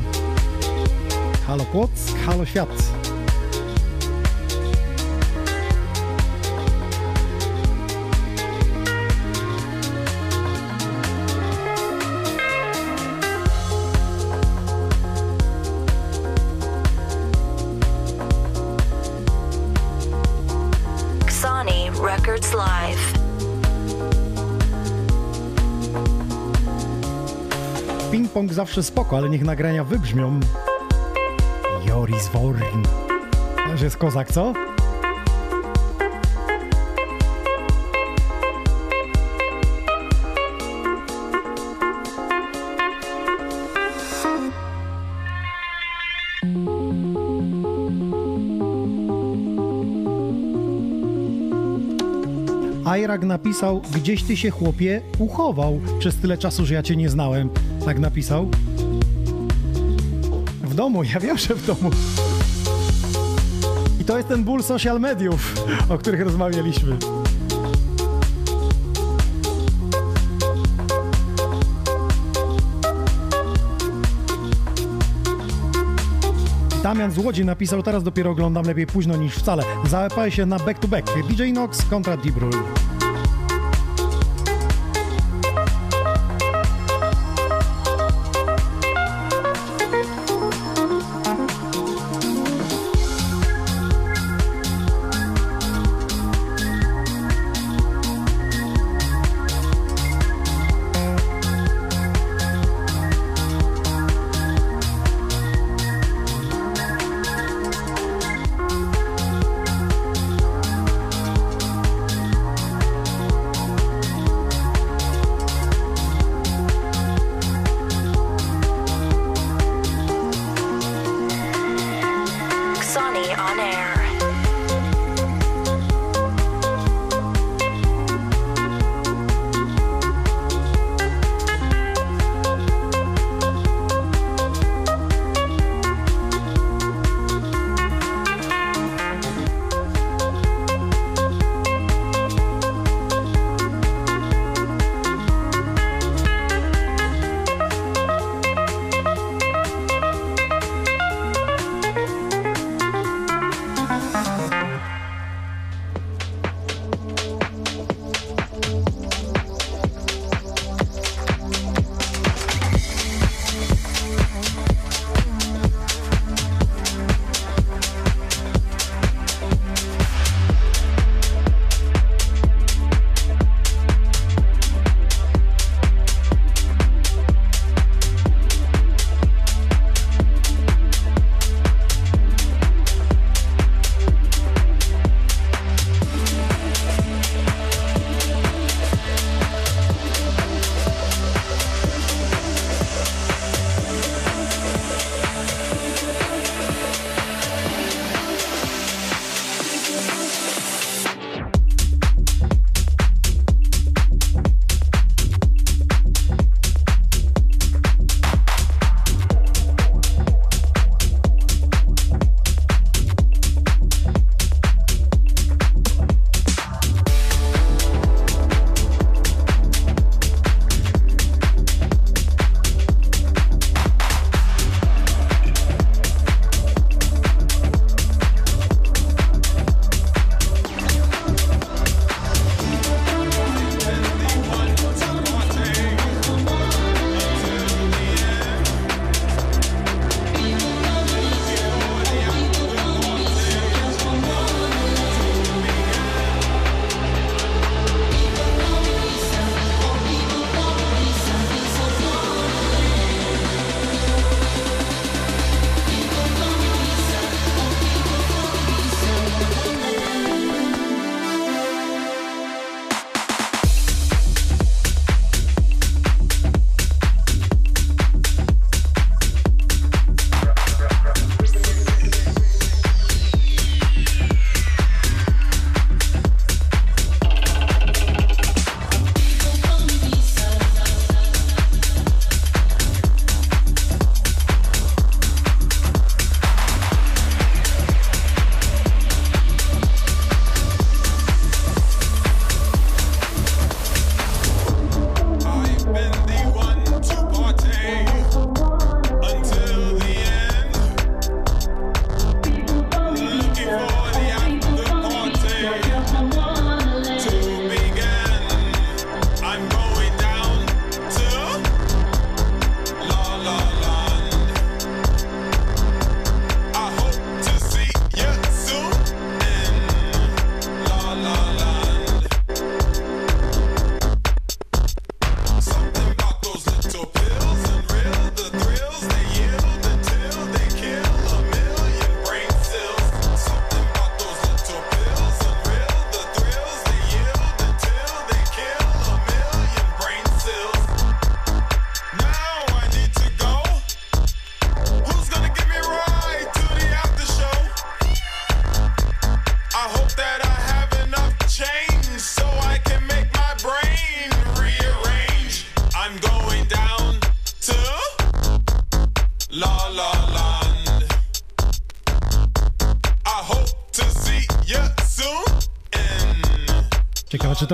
Halo 1.47 1.65
Płock, 1.65 1.93
halo 2.27 2.47
świat. 2.47 2.84
Zawsze 28.75 28.93
spoko, 28.93 29.17
ale 29.17 29.31
niech 29.31 29.45
nagrania 29.45 29.85
wybrzmią. 29.85 30.41
Joris 31.87 32.29
Worn. 32.29 32.83
Też 33.71 33.81
jest 33.83 33.97
kozak, 33.97 34.33
co? 34.33 34.53
Ajrak 52.85 53.25
napisał, 53.25 53.83
gdzieś 53.95 54.23
ty 54.23 54.37
się 54.37 54.51
chłopie 54.51 55.03
uchował 55.19 55.81
przez 55.99 56.17
tyle 56.17 56.39
czasu, 56.39 56.67
że 56.67 56.75
ja 56.75 56.83
cię 56.83 56.97
nie 56.97 57.09
znałem. 57.09 57.51
Tak 57.85 57.99
napisał. 57.99 58.51
W 60.63 60.75
domu, 60.75 61.03
ja 61.05 61.21
wiem, 61.21 61.39
że 61.39 61.55
w 61.55 61.67
domu. 61.67 61.91
I 64.01 64.05
to 64.05 64.17
jest 64.17 64.29
ten 64.29 64.45
ból 64.45 64.63
social 64.63 65.01
mediów, 65.01 65.67
o 65.89 65.99
których 65.99 66.21
rozmawialiśmy. 66.21 66.97
Damian 76.83 77.11
z 77.11 77.19
Łodzi 77.19 77.45
napisał, 77.45 77.83
teraz 77.83 78.03
dopiero 78.03 78.31
oglądam 78.31 78.65
lepiej 78.65 78.87
późno 78.87 79.17
niż 79.17 79.35
wcale. 79.35 79.63
Załapaj 79.85 80.31
się 80.31 80.47
na 80.47 80.59
back 80.59 80.79
to 80.79 80.89
back. 80.89 81.11
DJ 81.29 81.53
Nox 81.53 81.85
kontra 81.91 82.17
Deep 82.17 82.37
Rule. 82.37 82.84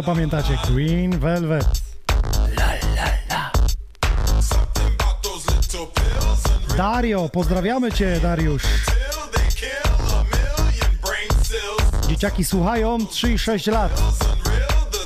To 0.02 0.06
pamiętacie? 0.06 0.58
Green 0.70 1.18
Velvet. 1.18 1.66
Dario, 6.76 7.28
pozdrawiamy 7.28 7.92
Cię, 7.92 8.20
Dariusz. 8.22 8.62
Dzieciaki 12.08 12.44
słuchają 12.44 13.06
3 13.06 13.32
i 13.32 13.38
6 13.38 13.66
lat. 13.66 14.02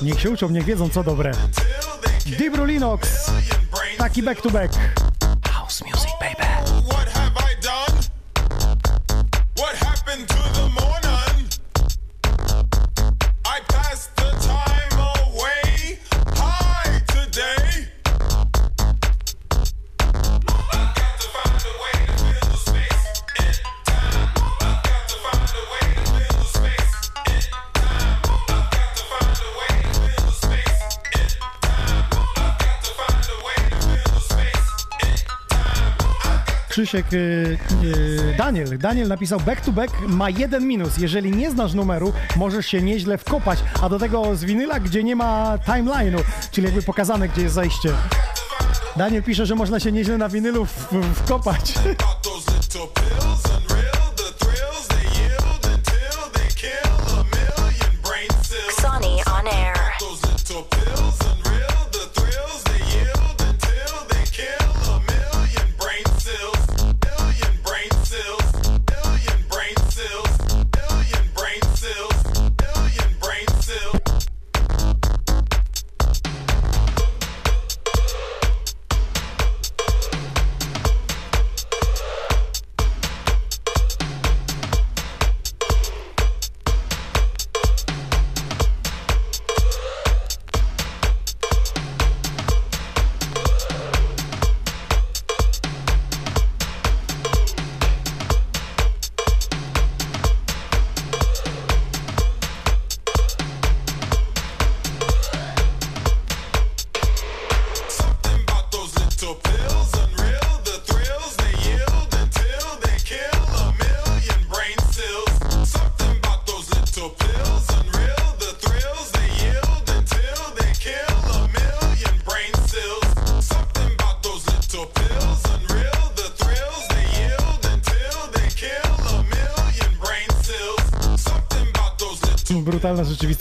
Niech 0.03 0.21
się 0.21 0.31
uczą, 0.31 0.49
niech 0.49 0.65
wiedzą 0.65 0.89
co 0.89 1.05
dobre. 1.05 1.33
Dibru 2.39 2.65
Linux, 2.65 3.31
taki 3.99 4.23
back 4.23 4.41
to 4.41 4.51
back. 4.51 4.75
Krzysiek, 36.85 37.13
y, 37.13 37.59
y, 37.85 38.35
Daniel, 38.39 38.79
Daniel 38.79 39.09
napisał 39.09 39.41
back 39.41 39.61
to 39.61 39.73
back 39.73 40.01
ma 40.09 40.31
jeden 40.31 40.67
minus. 40.67 40.99
Jeżeli 40.99 41.31
nie 41.31 41.51
znasz 41.51 41.75
numeru, 41.75 42.13
możesz 42.37 42.67
się 42.67 42.83
nieźle 42.83 43.19
wkopać, 43.19 43.59
a 43.83 43.89
do 43.89 43.99
tego 43.99 44.37
z 44.37 44.45
winyla, 44.45 44.81
gdzie 44.81 45.05
nie 45.05 45.17
ma 45.17 45.59
timeline'u, 45.67 46.21
czyli 46.51 46.67
jakby 46.67 46.83
pokazane, 46.83 47.29
gdzie 47.29 47.43
jest 47.43 47.55
zajście. 47.55 47.93
Daniel 48.97 49.23
pisze, 49.23 49.47
że 49.47 49.55
można 49.55 49.81
się 49.81 49.93
nieźle 49.93 50.19
na 50.19 50.29
winylu 50.29 50.65
w, 50.67 50.93
w, 50.93 51.15
wkopać. 51.15 51.75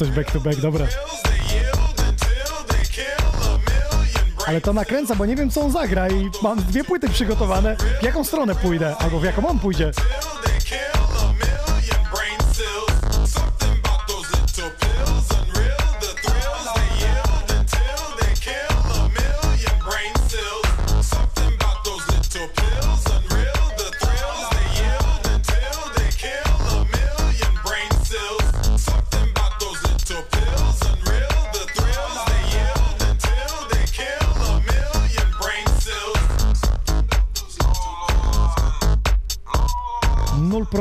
Rzeczywistość 0.03 0.11
back 0.11 0.31
to 0.31 0.39
back, 0.39 0.61
dobra. 0.61 0.87
Ale 4.47 4.61
to 4.61 4.73
nakręca, 4.73 5.15
bo 5.15 5.25
nie 5.25 5.35
wiem 5.35 5.49
co 5.49 5.61
on 5.61 5.71
zagra 5.71 6.09
i 6.09 6.29
mam 6.41 6.63
dwie 6.63 6.83
płyty 6.83 7.09
przygotowane. 7.09 7.75
W 8.01 8.03
jaką 8.03 8.23
stronę 8.23 8.55
pójdę, 8.55 8.95
albo 8.99 9.19
w 9.19 9.23
jaką 9.23 9.47
on 9.47 9.59
pójdzie. 9.59 9.91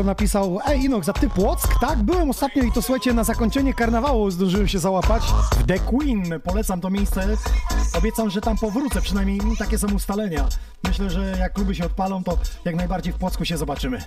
Napisał, 0.04 0.58
ej 0.66 0.84
Inox, 0.84 1.08
a 1.08 1.12
ty 1.12 1.30
Płock? 1.30 1.80
Tak, 1.80 1.98
byłem 1.98 2.30
ostatnio 2.30 2.62
i 2.62 2.72
to 2.72 2.82
słuchajcie, 2.82 3.12
na 3.12 3.24
zakończenie 3.24 3.74
karnawału 3.74 4.30
zdążyłem 4.30 4.68
się 4.68 4.78
załapać 4.78 5.22
w 5.58 5.66
The 5.66 5.78
Queen. 5.78 6.40
Polecam 6.44 6.80
to 6.80 6.90
miejsce. 6.90 7.36
Obiecam, 7.98 8.30
że 8.30 8.40
tam 8.40 8.58
powrócę, 8.58 9.02
przynajmniej 9.02 9.40
takie 9.58 9.78
są 9.78 9.94
ustalenia. 9.94 10.48
Myślę, 10.84 11.10
że 11.10 11.36
jak 11.38 11.52
kluby 11.52 11.74
się 11.74 11.84
odpalą, 11.84 12.24
to 12.24 12.38
jak 12.64 12.76
najbardziej 12.76 13.12
w 13.12 13.16
Płocku 13.16 13.44
się 13.44 13.56
zobaczymy. 13.56 14.04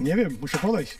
Nie 0.00 0.16
wiem, 0.16 0.38
muszę 0.40 0.58
podejść. 0.58 0.98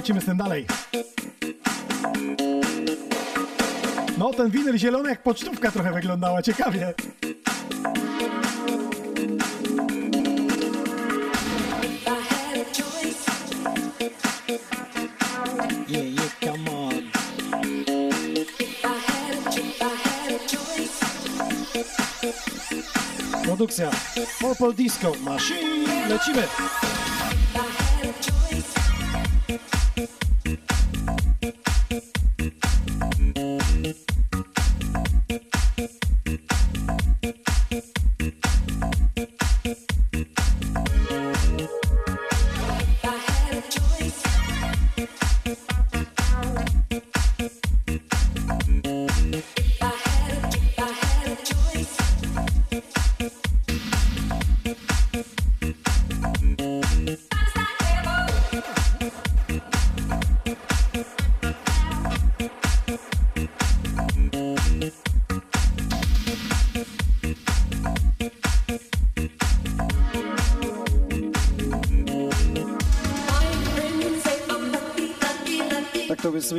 Lecimy 0.00 0.20
z 0.20 0.24
tym 0.24 0.36
dalej. 0.36 0.66
No, 4.18 4.30
ten 4.32 4.50
winyl 4.50 4.78
zielony 4.78 5.08
jak 5.08 5.22
pocztówka 5.22 5.70
trochę 5.70 5.92
wyglądała, 5.92 6.42
ciekawie. 6.42 6.94
Yeah, 15.88 16.04
yeah, 16.04 16.38
come 16.40 16.70
on. 16.70 16.92
Produkcja 23.44 23.90
Purple 24.40 24.72
Disco 24.72 25.12
Machine. 25.24 26.08
Lecimy. 26.08 26.42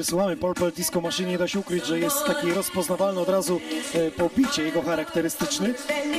Słuchamy 0.04 0.38
Purple 0.38 0.72
Disco 0.72 1.02
Machine, 1.02 1.30
nie 1.30 1.38
da 1.38 1.48
się 1.48 1.60
ukryć, 1.60 1.86
że 1.86 2.00
jest 2.00 2.26
taki 2.26 2.52
rozpoznawalny 2.52 3.20
od 3.20 3.30
razu 3.30 3.62
e, 3.94 4.12
po 4.12 4.30
bicie 4.38 4.64
jego 4.64 4.82
charakterystyczny. 4.82 5.74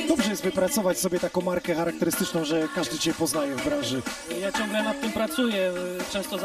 Dobrze 0.07 0.29
jest 0.29 0.43
wypracować 0.43 0.99
sobie 0.99 1.19
taką 1.19 1.41
markę 1.41 1.75
charakterystyczną, 1.75 2.45
że 2.45 2.67
każdy 2.75 2.99
Cię 2.99 3.13
poznaje 3.13 3.55
w 3.55 3.65
branży. 3.65 4.01
Ja 4.41 4.51
ciągle 4.51 4.83
nad 4.83 5.01
tym 5.01 5.11
pracuję. 5.11 5.73
Często 6.11 6.37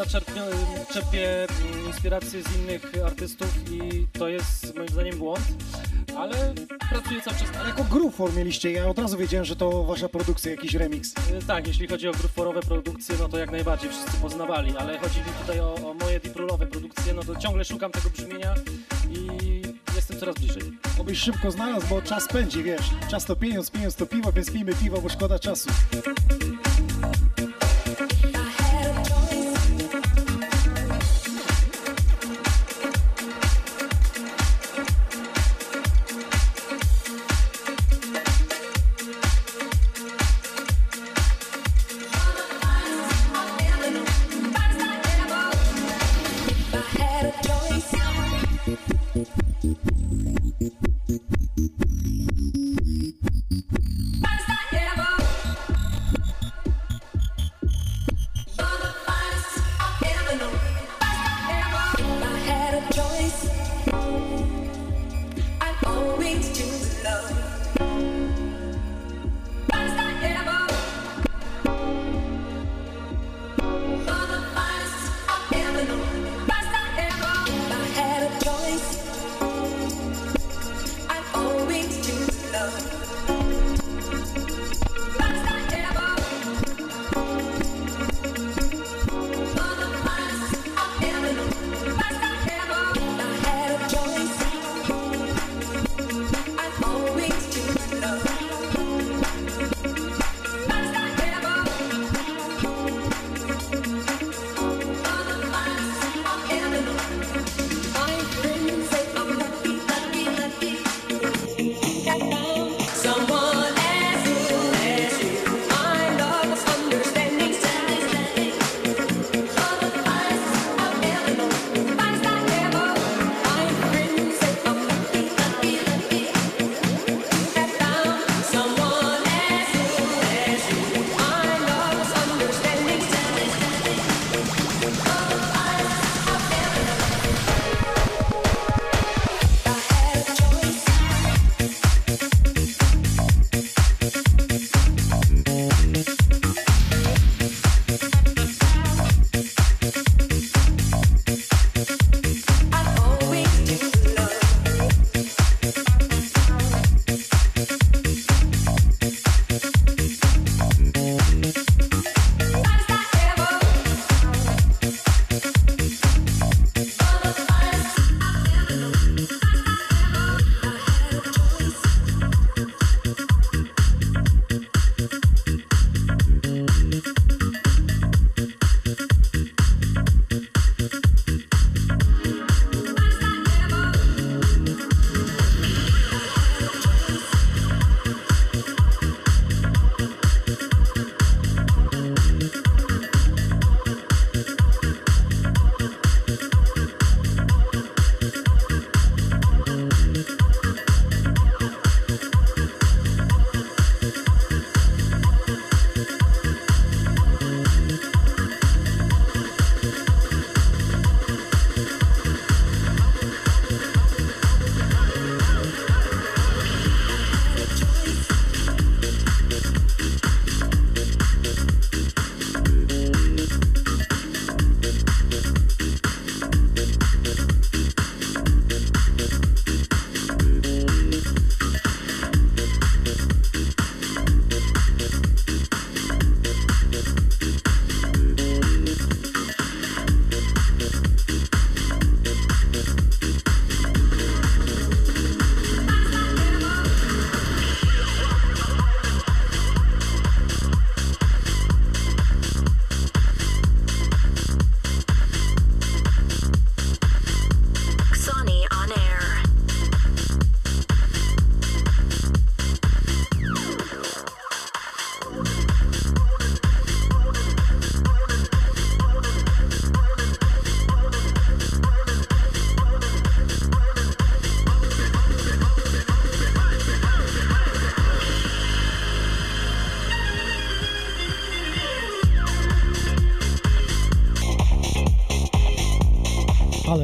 czerpię 0.93 1.47
inspiracje 1.86 2.43
z 2.43 2.56
innych 2.56 2.93
artystów 3.06 3.48
i 3.70 4.06
to 4.19 4.28
jest 4.28 4.77
moim 4.77 4.89
zdaniem 4.89 5.19
błąd, 5.19 5.40
ale 6.19 6.55
pracuję 6.90 7.23
cały 7.23 7.36
czas. 7.36 7.49
Ale 7.61 7.69
jako 7.69 7.85
Groovefor 7.85 8.35
mieliście, 8.35 8.73
ja 8.73 8.86
od 8.86 8.99
razu 8.99 9.16
wiedziałem, 9.19 9.45
że 9.45 9.57
to 9.57 9.85
Wasza 9.85 10.09
produkcja, 10.09 10.51
jakiś 10.51 10.74
remix. 10.74 11.11
Y, 11.12 11.47
Tak, 11.47 11.66
jeśli 11.66 11.89
chodzi 11.89 12.09
o 12.09 12.12
gruforowe 12.12 12.61
produkcje, 12.61 13.15
no 13.20 13.28
to 13.28 13.39
jak 13.39 13.51
najbardziej 13.51 13.90
wszyscy 13.90 14.16
poznawali, 14.23 14.77
ale 14.77 14.99
chodzi 14.99 15.19
mi 15.19 15.27
tutaj 15.40 15.61
o, 15.61 15.74
o 15.74 15.95
moje 15.95 16.20
deep-rollowe 16.20 16.66
produkcje, 16.66 17.15
no 17.15 17.23
to 17.23 17.36
ciągle 17.36 17.65
szukam 17.65 17.90
tego 17.93 18.11
brzmienia 18.11 18.55
i 19.11 19.28
jestem 19.97 20.20
coraz 20.20 20.35
bliżej. 20.36 20.62
Obyś 20.99 21.19
szybko 21.19 21.51
znalazł, 21.51 21.86
bo 21.86 22.03
czas 22.03 22.28
pędzi, 22.28 22.62
wiesz. 22.62 22.90
Czas 23.11 23.24
to 23.24 23.36
pieniądz, 23.36 23.70
pieniądz 23.70 23.95
to 23.95 24.07
piwo, 24.07 24.32
więc 24.32 24.51
pijmy 24.53 24.74
piwo, 24.74 25.01
bo 25.01 25.09
szkoda 25.09 25.39
czasu. 25.39 25.70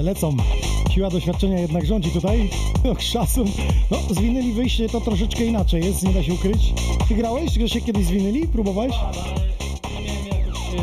Lecą. 0.05 0.37
Siła 0.95 1.11
doświadczenia 1.11 1.59
jednak 1.59 1.87
rządzi 1.87 2.11
tutaj. 2.11 2.51
Och, 2.93 3.03
szacun. 3.03 3.47
No, 3.91 3.99
z 4.11 4.21
winyli 4.21 4.53
wyjście 4.53 4.89
to 4.89 5.01
troszeczkę 5.01 5.45
inaczej 5.45 5.85
jest, 5.85 6.03
nie 6.03 6.13
da 6.13 6.23
się 6.23 6.35
ukryć. 6.35 6.73
Ty 7.09 7.15
grałeś? 7.15 7.53
Że 7.53 7.69
się 7.69 7.81
kiedyś 7.81 8.07
z 8.07 8.11
winyli? 8.11 8.49
Próbowałeś? 8.49 8.93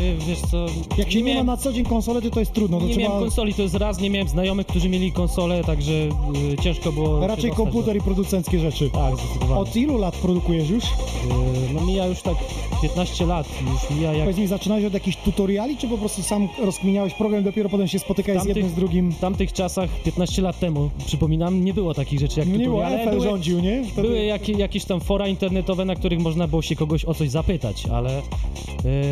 Yy, 0.00 0.16
Wiesz 0.26 0.40
co, 0.50 0.66
Jak 0.98 1.10
się 1.12 1.18
nie, 1.18 1.24
miałem- 1.24 1.46
ma 1.46 1.52
na 1.52 1.56
co 1.56 1.72
dzień 1.72 1.84
konsole, 1.84 2.22
to 2.22 2.30
to 2.30 2.40
jest 2.40 2.52
trudno. 2.52 2.78
To 2.80 2.86
nie 2.86 2.92
trzeba 2.94 3.06
miałem 3.08 3.22
konsoli, 3.22 3.54
to 3.54 3.62
jest 3.62 3.74
raz, 3.74 4.00
nie 4.00 4.10
miałem 4.10 4.28
znajomych, 4.28 4.66
którzy 4.66 4.88
mieli 4.88 5.12
konsolę, 5.12 5.64
także 5.64 5.92
yy, 5.92 6.56
ciężko 6.62 6.92
było... 6.92 7.26
raczej 7.26 7.50
komputer 7.50 7.96
i 7.96 8.00
producenckie 8.00 8.58
rzeczy. 8.60 8.90
Tak, 8.90 9.14
zdecydowanie. 9.16 9.60
Od 9.60 9.76
ilu 9.76 9.98
lat 9.98 10.14
produkujesz 10.16 10.70
już? 10.70 10.84
Yy, 10.84 11.74
No 11.74 11.80
mija 11.80 12.06
już 12.06 12.22
tak 12.22 12.34
15 12.82 13.26
lat, 13.26 13.48
już 13.72 13.90
mija 13.96 14.12
jak... 14.12 14.20
Powiedz 14.20 14.38
mi, 14.38 14.46
zaczynałeś 14.46 14.84
od 14.84 14.94
jakichś 14.94 15.16
tutoriali, 15.16 15.76
czy 15.76 15.88
po 15.88 15.98
prostu 15.98 16.22
sam 16.22 16.48
rozkminiałeś 16.62 17.14
program, 17.14 17.42
dopiero 17.44 17.68
potem 17.68 17.88
się 17.88 17.98
spotykałeś 17.98 18.42
z 18.42 18.46
jednym 18.46 18.68
z 18.68 18.74
drugim? 18.74 19.12
W 19.12 19.18
tamtych 19.18 19.52
czasach, 19.52 19.90
15 20.04 20.42
lat 20.42 20.58
temu, 20.58 20.90
przypominam, 21.06 21.64
nie 21.64 21.74
było 21.74 21.94
takich 21.94 22.20
rzeczy 22.20 22.40
jak 22.40 22.48
No 22.48 22.56
nie 22.56 22.64
było, 22.64 22.76
tutoriale. 22.76 23.02
Eiffel 23.02 23.18
były, 23.18 23.30
rządził, 23.30 23.60
nie? 23.60 23.84
Wtedy- 23.84 24.08
były 24.08 24.24
jakie, 24.24 24.52
jakieś 24.52 24.84
tam 24.84 25.00
fora 25.00 25.28
internetowe, 25.28 25.84
na 25.84 25.94
których 25.94 26.20
można 26.20 26.48
było 26.48 26.62
się 26.62 26.76
kogoś 26.76 27.04
o 27.04 27.14
coś 27.14 27.30
zapytać, 27.30 27.86
ale... 27.86 28.10
Yy, 28.14 28.22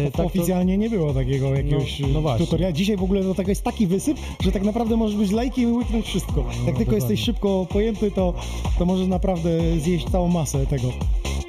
To 0.05 0.11
tak 0.11 0.17
to- 0.17 0.25
oficjalnie 0.25 0.79
nie 0.79 0.91
było 0.91 1.15
takiego 1.15 1.55
jakiegoś 1.55 2.01
No- 2.01 2.21
no 2.21 2.39
tutoriala. 2.39 2.73
Dzisiaj 2.73 2.97
w 2.97 3.03
ogóle 3.03 3.23
do 3.23 3.35
tego 3.35 3.51
jest 3.51 3.63
taki 3.63 3.87
wysyp, 3.87 4.19
że 4.41 4.53
tak 4.53 4.63
naprawdę 4.63 4.97
możesz 4.97 5.17
być 5.17 5.31
lajkiem 5.31 5.71
i 5.71 5.73
łyknąć 5.73 6.07
wszystko. 6.07 6.41
Jak 6.41 6.57
tylko 6.57 6.71
dokładnie. 6.73 6.95
jesteś 6.95 7.21
szybko 7.21 7.67
pojęty, 7.71 8.11
to, 8.11 8.35
to 8.79 8.87
możesz 8.87 9.07
naprawdę 9.09 9.51
zjeść 9.79 10.11
całą 10.11 10.29
masę 10.29 10.67
tego. 10.67 10.89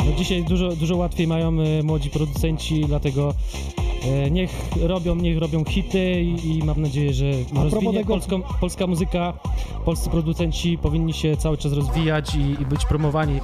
No 0.05 0.11
dzisiaj 0.17 0.43
dużo, 0.43 0.69
dużo 0.75 0.95
łatwiej 0.97 1.27
mają 1.27 1.47
e, 1.61 1.83
młodzi 1.83 2.09
producenci, 2.09 2.85
dlatego 2.87 3.33
e, 4.25 4.31
niech 4.31 4.49
robią, 4.83 5.15
niech 5.15 5.37
robią 5.39 5.63
hity 5.65 6.21
i, 6.21 6.57
i 6.57 6.63
mam 6.63 6.81
nadzieję, 6.81 7.13
że 7.13 7.25
rozwinie 7.63 7.93
tego- 7.99 8.13
polską, 8.13 8.41
polska 8.59 8.87
muzyka, 8.87 9.33
polscy 9.85 10.09
producenci 10.09 10.77
powinni 10.77 11.13
się 11.13 11.37
cały 11.37 11.57
czas 11.57 11.73
rozwijać 11.73 12.35
i, 12.35 12.39
i 12.61 12.65
być 12.65 12.85
promowani 12.85 13.39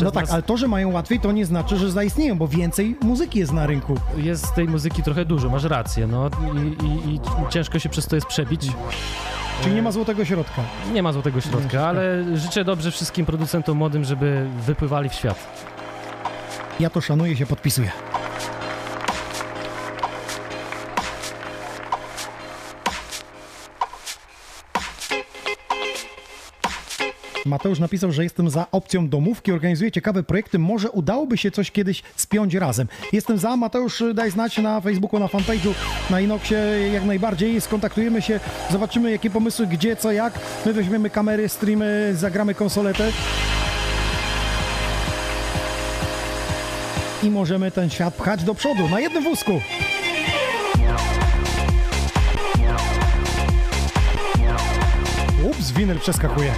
No 0.00 0.10
tak, 0.10 0.22
nas. 0.24 0.32
ale 0.32 0.42
to, 0.42 0.56
że 0.56 0.68
mają 0.68 0.92
łatwiej, 0.92 1.20
to 1.20 1.32
nie 1.32 1.46
znaczy, 1.46 1.76
że 1.76 1.90
zaistnieją, 1.90 2.38
bo 2.38 2.48
więcej 2.48 2.96
muzyki 3.02 3.38
jest 3.38 3.52
na 3.52 3.66
rynku. 3.66 3.94
Jest 4.16 4.54
tej 4.54 4.68
muzyki 4.68 5.02
trochę 5.02 5.24
dużo, 5.24 5.48
masz 5.48 5.64
rację, 5.64 6.06
no 6.06 6.30
i, 6.54 6.86
i, 6.86 7.14
i 7.14 7.20
ciężko 7.50 7.78
się 7.78 7.88
przez 7.88 8.06
to 8.06 8.14
jest 8.16 8.26
przebić. 8.26 8.62
Czyli 9.62 9.74
nie 9.74 9.82
ma 9.82 9.92
złotego 9.92 10.24
środka. 10.24 10.62
Nie 10.94 11.02
ma 11.02 11.12
złotego 11.12 11.40
środka, 11.40 11.86
ale 11.86 12.24
życzę 12.34 12.64
dobrze 12.64 12.90
wszystkim 12.90 13.26
producentom 13.26 13.76
młodym, 13.78 14.04
żeby 14.04 14.46
wypływali 14.66 15.08
w 15.08 15.14
świat. 15.14 15.66
Ja 16.82 16.90
to 16.90 17.00
szanuję, 17.00 17.36
się 17.36 17.46
podpisuję. 17.46 17.90
Mateusz 27.46 27.78
napisał, 27.78 28.12
że 28.12 28.22
jestem 28.22 28.50
za 28.50 28.66
opcją 28.72 29.08
domówki, 29.08 29.52
organizuje 29.52 29.92
ciekawe 29.92 30.22
projekty, 30.22 30.58
może 30.58 30.90
udałoby 30.90 31.38
się 31.38 31.50
coś 31.50 31.70
kiedyś 31.70 32.02
spiąć 32.16 32.54
razem. 32.54 32.88
Jestem 33.12 33.38
za, 33.38 33.56
Mateusz 33.56 34.02
daj 34.14 34.30
znać 34.30 34.58
na 34.58 34.80
Facebooku, 34.80 35.20
na 35.20 35.26
fanpage'u, 35.26 35.74
na 36.10 36.20
Inoxie 36.20 36.58
jak 36.92 37.04
najbardziej, 37.04 37.60
skontaktujemy 37.60 38.22
się, 38.22 38.40
zobaczymy 38.70 39.10
jakie 39.10 39.30
pomysły, 39.30 39.66
gdzie, 39.66 39.96
co, 39.96 40.12
jak. 40.12 40.38
My 40.66 40.72
weźmiemy 40.72 41.10
kamery, 41.10 41.48
streamy, 41.48 42.12
zagramy 42.16 42.54
konsoletę. 42.54 43.12
I 47.22 47.30
możemy 47.30 47.70
ten 47.70 47.90
świat 47.90 48.14
pchać 48.14 48.44
do 48.44 48.54
przodu, 48.54 48.88
na 48.88 49.00
jednym 49.00 49.24
wózku. 49.24 49.60
Ups, 55.50 55.70
winyl 55.70 55.98
przeskakuje. 55.98 56.52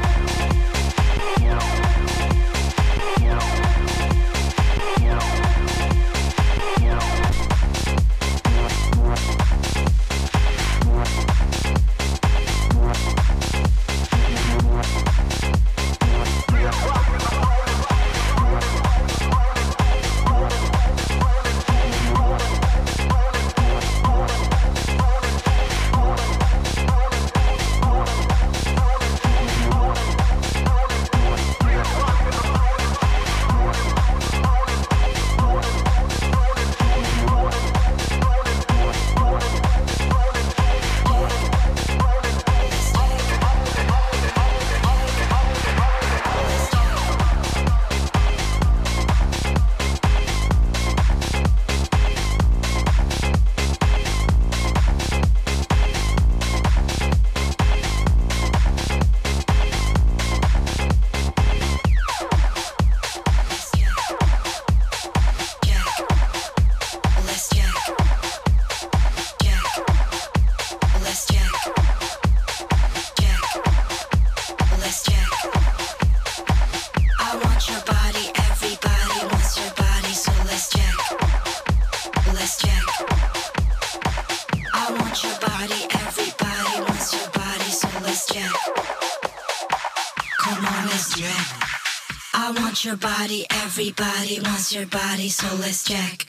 Your 92.84 92.96
body, 92.96 93.46
everybody 93.50 94.40
wants 94.40 94.74
your 94.74 94.86
body, 94.86 95.28
so 95.28 95.46
let's 95.56 95.84
check. 95.84 96.26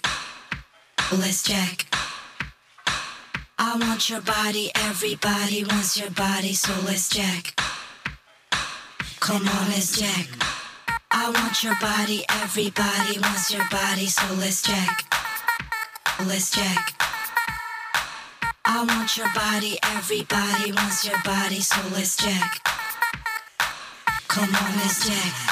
Let's 1.12 1.44
check. 1.44 1.86
I 3.58 3.76
want 3.78 4.10
your 4.10 4.22
body, 4.22 4.72
everybody 4.76 5.66
wants 5.66 5.98
your 6.00 6.12
body, 6.12 6.54
so 6.54 6.72
let's 6.86 7.10
check. 7.10 7.60
Come 9.20 9.48
on, 9.48 9.68
let's 9.70 10.00
check. 10.00 10.28
I 11.12 11.30
want 11.30 11.64
your 11.64 11.76
body, 11.82 12.24
everybody 12.30 13.20
wants 13.20 13.52
your 13.52 13.68
body, 13.70 14.08
so 14.08 14.26
let's 14.36 14.62
check. 14.62 15.04
Let's 16.26 16.52
check. 16.52 16.94
I 18.64 18.84
want 18.84 19.18
your 19.18 19.32
body, 19.34 19.78
everybody 19.84 20.72
wants 20.72 21.06
your 21.06 21.22
body, 21.24 21.60
so 21.60 21.82
let's 21.92 22.16
check. 22.16 22.62
Come 24.28 24.56
on, 24.56 24.76
let's 24.78 25.08
check. 25.08 25.45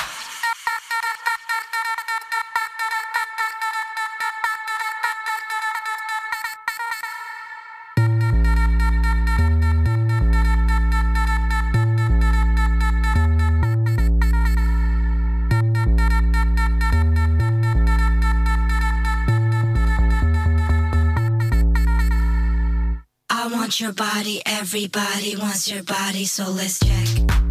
Want 23.74 23.82
your 23.82 23.94
body, 23.94 24.40
everybody 24.46 25.36
wants 25.36 25.72
your 25.72 25.82
body, 25.82 26.26
so 26.26 26.44
let's 26.44 26.80
check. 26.80 27.43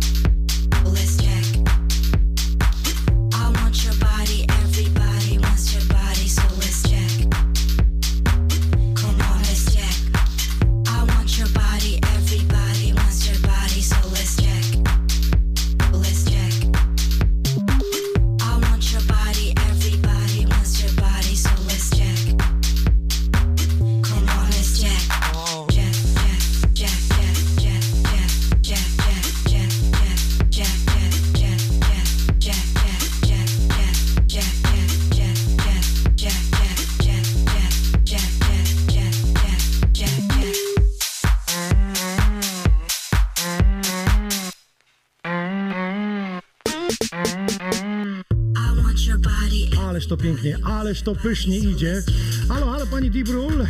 Pięknie, 50.23 50.59
ależ 50.65 51.03
to 51.03 51.15
pysznie 51.15 51.59
idzie. 51.59 52.03
Halo, 52.49 52.67
halo, 52.67 52.87
pani 52.87 53.11
Dibrul. 53.11 53.67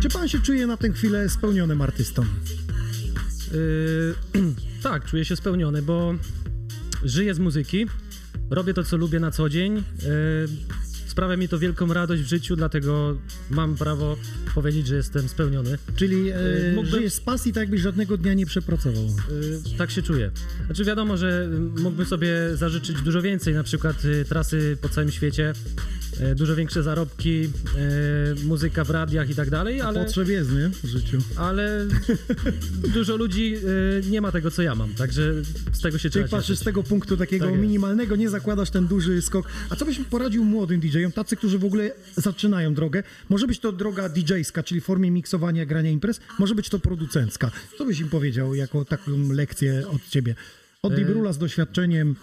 Czy 0.00 0.08
pan 0.08 0.28
się 0.28 0.40
czuje 0.40 0.66
na 0.66 0.76
tę 0.76 0.92
chwilę 0.92 1.28
spełnionym 1.28 1.82
artystą? 1.82 2.24
Yy, 3.52 4.14
tak, 4.82 5.04
czuję 5.04 5.24
się 5.24 5.36
spełniony, 5.36 5.82
bo 5.82 6.14
żyję 7.04 7.34
z 7.34 7.38
muzyki, 7.38 7.86
robię 8.50 8.74
to, 8.74 8.84
co 8.84 8.96
lubię 8.96 9.20
na 9.20 9.30
co 9.30 9.48
dzień. 9.48 9.74
Yy, 9.74 9.82
sprawia 11.18 11.36
mi 11.36 11.48
to 11.48 11.58
wielką 11.58 11.92
radość 11.94 12.22
w 12.22 12.26
życiu, 12.26 12.56
dlatego 12.56 13.16
mam 13.50 13.76
prawo 13.76 14.16
powiedzieć, 14.54 14.86
że 14.86 14.96
jestem 14.96 15.28
spełniony. 15.28 15.78
Czyli 15.96 16.30
e, 16.30 16.34
Yy, 16.34 16.72
mógłbym- 16.74 16.94
żyjesz 16.96 17.12
z 17.12 17.20
pasji, 17.20 17.52
tak 17.52 17.60
jakbyś 17.60 17.80
żadnego 17.80 18.16
dnia 18.16 18.34
nie 18.34 18.46
przepracował. 18.46 19.04
Yy, 19.04 19.76
tak 19.78 19.90
się 19.90 20.02
czuję. 20.02 20.30
Znaczy 20.66 20.84
wiadomo, 20.84 21.16
że 21.16 21.48
mógłbym 21.82 22.06
sobie 22.06 22.32
zażyczyć 22.54 23.02
dużo 23.02 23.22
więcej, 23.22 23.54
na 23.54 23.62
przykład 23.62 24.04
y, 24.04 24.24
trasy 24.28 24.76
po 24.82 24.88
całym 24.88 25.10
świecie, 25.10 25.52
dużo 26.34 26.56
większe 26.56 26.82
zarobki, 26.82 27.44
y, 28.42 28.44
muzyka 28.44 28.84
w 28.84 28.90
radiach 28.90 29.30
i 29.30 29.34
tak 29.34 29.50
dalej, 29.50 29.80
ale... 29.80 30.04
Potrzeb 30.04 30.28
jest, 30.28 30.50
nie? 30.52 30.68
W 30.68 30.86
życiu. 30.86 31.18
ale 31.36 31.86
dużo 32.94 33.16
ludzi 33.16 33.56
y, 33.56 34.10
nie 34.10 34.20
ma 34.20 34.32
tego, 34.32 34.50
co 34.50 34.62
ja 34.62 34.74
mam, 34.74 34.94
także 34.94 35.34
z 35.72 35.80
tego 35.80 35.98
się 35.98 36.10
Czyli 36.10 36.24
trzeba 36.24 36.38
patrzysz 36.38 36.58
z 36.58 36.62
tego 36.62 36.82
punktu 36.82 37.16
takiego 37.16 37.46
Tak 37.46 37.58
minimalnego, 37.58 38.16
nie 38.16 38.30
zakładasz 38.30 38.70
ten 38.70 38.86
duży 38.86 39.22
skok. 39.22 39.46
A 39.70 39.76
co 39.76 39.84
byś 39.84 39.98
poradził 39.98 40.44
młodym 40.44 40.80
DJ-om, 40.80 41.12
tacy, 41.12 41.36
którzy 41.36 41.58
w 41.58 41.64
ogóle 41.64 41.90
zaczynają 42.16 42.74
drogę? 42.74 43.02
Może 43.28 43.46
być 43.46 43.58
to 43.58 43.72
droga 43.72 44.08
DJ-ska, 44.08 44.62
czyli 44.62 44.80
w 44.80 44.84
formie 44.84 45.10
miksowania, 45.10 45.66
grania 45.66 45.90
imprez, 45.90 46.20
może 46.38 46.54
być 46.54 46.68
to 46.68 46.78
producencka. 46.78 47.50
Co 47.78 47.84
byś 47.84 48.00
im 48.00 48.08
powiedział 48.08 48.54
jako 48.54 48.84
taką 48.84 49.32
lekcję 49.32 49.88
od 49.88 50.08
ciebie? 50.08 50.34
Od 50.82 50.92
E, 50.92 50.96
Dibrula 50.96 51.32
z 51.32 51.38
doświadczeniem. 51.38 52.16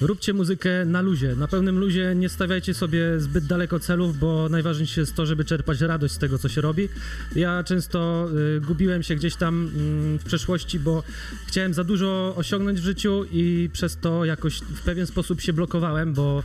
Róbcie 0.00 0.32
muzykę 0.32 0.84
na 0.84 1.00
luzie, 1.00 1.36
na 1.36 1.48
pełnym 1.48 1.78
luzie, 1.78 2.14
nie 2.16 2.28
stawiajcie 2.28 2.74
sobie 2.74 3.20
zbyt 3.20 3.46
daleko 3.46 3.80
celów, 3.80 4.18
bo 4.18 4.48
najważniejsze 4.48 5.00
jest 5.00 5.14
to, 5.14 5.26
żeby 5.26 5.44
czerpać 5.44 5.80
radość 5.80 6.14
z 6.14 6.18
tego, 6.18 6.38
co 6.38 6.48
się 6.48 6.60
robi. 6.60 6.88
Ja 7.36 7.64
często 7.64 8.28
y, 8.56 8.60
gubiłem 8.60 9.02
się 9.02 9.14
gdzieś 9.14 9.36
tam 9.36 9.70
mm, 9.76 10.18
w 10.18 10.24
przeszłości, 10.24 10.80
bo 10.80 11.02
chciałem 11.46 11.74
za 11.74 11.84
dużo 11.84 12.34
osiągnąć 12.36 12.80
w 12.80 12.84
życiu 12.84 13.24
i 13.32 13.70
przez 13.72 13.96
to 13.96 14.24
jakoś 14.24 14.58
w 14.58 14.82
pewien 14.82 15.06
sposób 15.06 15.40
się 15.40 15.52
blokowałem, 15.52 16.14
bo... 16.14 16.42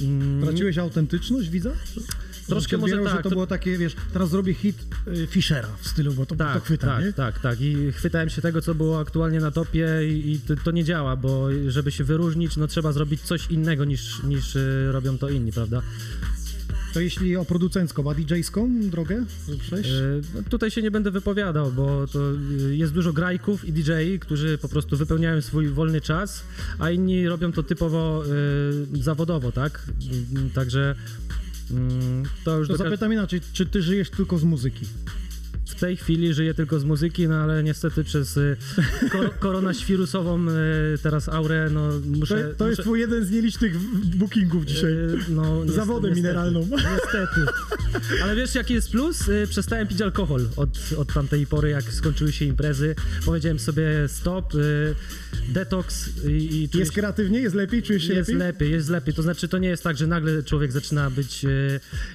mm, 0.00 0.42
Traciłeś 0.42 0.78
autentyczność, 0.78 1.48
widzę? 1.48 1.70
Troszkę 2.46 2.76
może 2.78 2.96
tak, 2.96 3.08
że 3.08 3.16
to, 3.16 3.22
to- 3.22 3.30
było 3.30 3.46
takie, 3.46 3.78
wiesz, 3.78 3.96
teraz 4.12 4.30
zrobię 4.30 4.54
hit 4.54 4.76
y, 5.08 5.26
Fischera 5.26 5.68
w 5.80 5.88
stylu, 5.88 6.12
bo 6.12 6.26
to, 6.26 6.34
to 6.34 6.44
Tak, 6.44 6.62
chwyta, 6.64 6.86
tak, 6.86 7.04
nie? 7.04 7.12
tak, 7.12 7.40
tak. 7.40 7.60
I 7.60 7.92
chwytałem 7.92 8.28
się 8.30 8.42
tego, 8.42 8.60
co 8.60 8.74
było 8.74 9.00
aktualnie 9.00 9.40
na 9.40 9.50
topie 9.50 9.88
i, 10.08 10.32
i 10.32 10.40
to, 10.40 10.54
to 10.64 10.70
nie 10.70 10.84
działa, 10.84 11.16
bo 11.16 11.48
żeby 11.68 11.90
się 11.92 12.04
wyróżnić, 12.04 12.56
no 12.56 12.66
trzeba 12.66 12.92
zrobić 12.92 13.20
coś 13.20 13.46
innego 13.50 13.84
niż, 13.84 14.22
niż 14.22 14.56
y, 14.56 14.88
robią 14.92 15.18
to 15.18 15.28
inni, 15.28 15.52
prawda? 15.52 15.82
To 16.94 17.00
jeśli 17.00 17.36
o 17.36 17.44
producencką, 17.44 18.10
a 18.10 18.14
DJ-ską 18.14 18.90
drogę 18.90 19.24
przejść? 19.60 19.90
Y, 19.90 20.20
no 20.34 20.42
tutaj 20.50 20.70
się 20.70 20.82
nie 20.82 20.90
będę 20.90 21.10
wypowiadał, 21.10 21.72
bo 21.72 22.06
to 22.06 22.18
y, 22.70 22.76
jest 22.76 22.92
dużo 22.92 23.12
grajków 23.12 23.64
i 23.64 23.72
DJ, 23.72 23.92
którzy 24.20 24.58
po 24.58 24.68
prostu 24.68 24.96
wypełniają 24.96 25.40
swój 25.40 25.68
wolny 25.68 26.00
czas, 26.00 26.42
a 26.78 26.90
inni 26.90 27.28
robią 27.28 27.52
to 27.52 27.62
typowo 27.62 28.24
y, 28.96 29.02
zawodowo, 29.02 29.52
tak? 29.52 29.86
Y, 30.48 30.50
Także 30.54 30.94
to 32.44 32.58
już 32.58 32.68
To 32.68 32.76
zapytam 32.76 33.12
inaczej, 33.12 33.40
czy 33.52 33.66
ty 33.66 33.82
żyjesz 33.82 34.10
tylko 34.10 34.38
z 34.38 34.44
muzyki? 34.44 34.86
W 35.72 35.80
tej 35.80 35.96
chwili 35.96 36.34
żyję 36.34 36.54
tylko 36.54 36.80
z 36.80 36.84
muzyki, 36.84 37.28
no 37.28 37.34
ale 37.34 37.62
niestety 37.62 38.04
przez 38.04 38.36
y, 38.36 38.56
kor- 39.12 39.38
koronaświrusową 39.44 40.48
y, 40.48 40.52
teraz 41.02 41.28
aurę, 41.28 41.68
no 41.72 41.88
To, 41.92 42.00
muszę... 42.18 42.54
to 42.58 42.68
jest 42.68 42.78
muszę, 42.78 42.82
twój 42.82 43.00
jeden 43.00 43.24
z 43.24 43.30
nielicznych 43.30 43.78
bookingów 44.16 44.64
dzisiaj. 44.64 44.92
y, 44.92 45.18
no, 45.28 45.42
niestety- 45.64 45.72
Za 45.72 45.84
wodę 45.84 46.08
niestety, 46.08 46.28
mineralną. 46.28 46.60
Niestety. 46.70 47.40
Ale 48.22 48.36
wiesz, 48.36 48.54
jaki 48.54 48.74
jest 48.74 48.90
plus? 48.90 49.18
Przestałem 49.48 49.86
pić 49.88 50.00
alkohol 50.00 50.48
od, 50.56 50.68
od 50.96 51.12
tamtej 51.12 51.46
pory, 51.46 51.68
jak 51.70 51.84
skończyły 51.84 52.32
się 52.32 52.44
imprezy. 52.44 52.94
Powiedziałem 53.24 53.58
sobie 53.58 53.84
stop, 54.08 54.52
detoks 55.48 56.10
i, 56.28 56.68
i 56.74 56.78
Jest 56.78 56.92
kreatywnie, 56.92 57.38
jest 57.40 57.54
lepiej, 57.54 57.82
czujesz 57.82 58.02
się 58.06 58.14
jest 58.14 58.28
lepiej? 58.30 58.38
lepiej, 58.46 58.70
jest 58.72 58.88
lepiej. 58.88 59.14
To 59.14 59.22
znaczy, 59.22 59.48
to 59.48 59.58
nie 59.58 59.68
jest 59.68 59.82
tak, 59.82 59.96
że 59.96 60.06
nagle 60.06 60.42
człowiek 60.42 60.72
zaczyna 60.72 61.10
być 61.10 61.46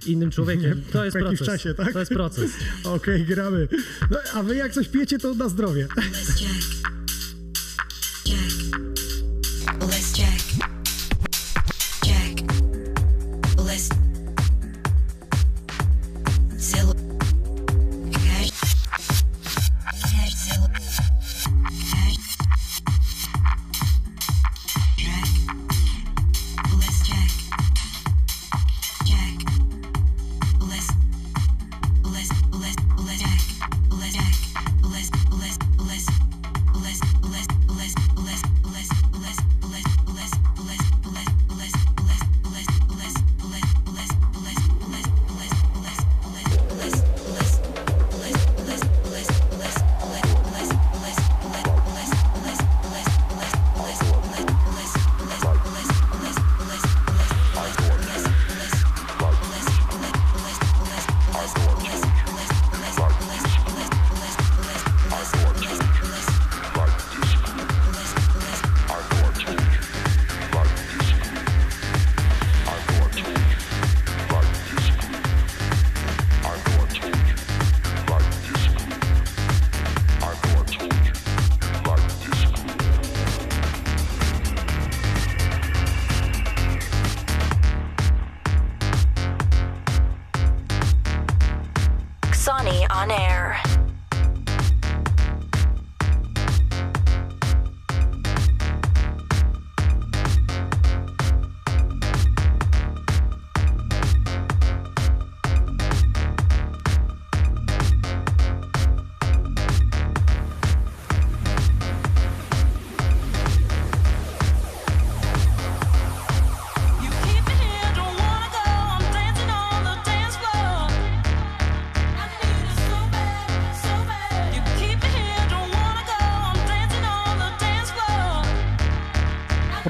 innym 0.05 0.31
człowiekiem. 0.31 0.81
To 0.91 1.05
jest 1.05 1.17
proces. 1.17 1.47
czasie, 1.47 1.73
tak? 1.73 1.93
To 1.93 1.99
jest 1.99 2.11
proces. 2.11 2.51
Okej, 2.83 3.25
gramy. 3.47 3.67
No, 4.11 4.17
a 4.33 4.43
wy 4.43 4.55
jak 4.55 4.73
coś 4.73 4.87
pijecie, 4.87 5.19
to 5.19 5.33
na 5.33 5.49
zdrowie. 5.49 5.87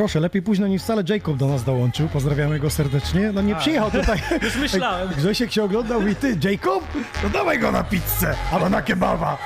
Proszę, 0.08 0.20
lepiej 0.20 0.42
późno 0.42 0.68
niż 0.68 0.82
wcale 0.82 1.04
Jacob 1.10 1.38
do 1.38 1.48
nas 1.48 1.64
dołączył. 1.64 2.08
Pozdrawiamy 2.08 2.60
go 2.60 2.70
serdecznie. 2.70 3.32
No 3.34 3.42
nie 3.42 3.56
A. 3.56 3.60
przyjechał 3.60 3.92
tutaj. 3.92 4.20
Już 4.44 4.56
myślałem. 4.56 5.10
Grzesiek 5.18 5.52
się 5.52 5.64
oglądał 5.64 6.08
i 6.08 6.16
ty, 6.16 6.38
Jacob? 6.44 6.84
No 7.24 7.30
dawaj 7.30 7.60
go 7.60 7.72
na 7.72 7.84
pizzę 7.84 8.36
albo 8.52 8.70
na 8.70 8.82
kebaba. 8.82 9.38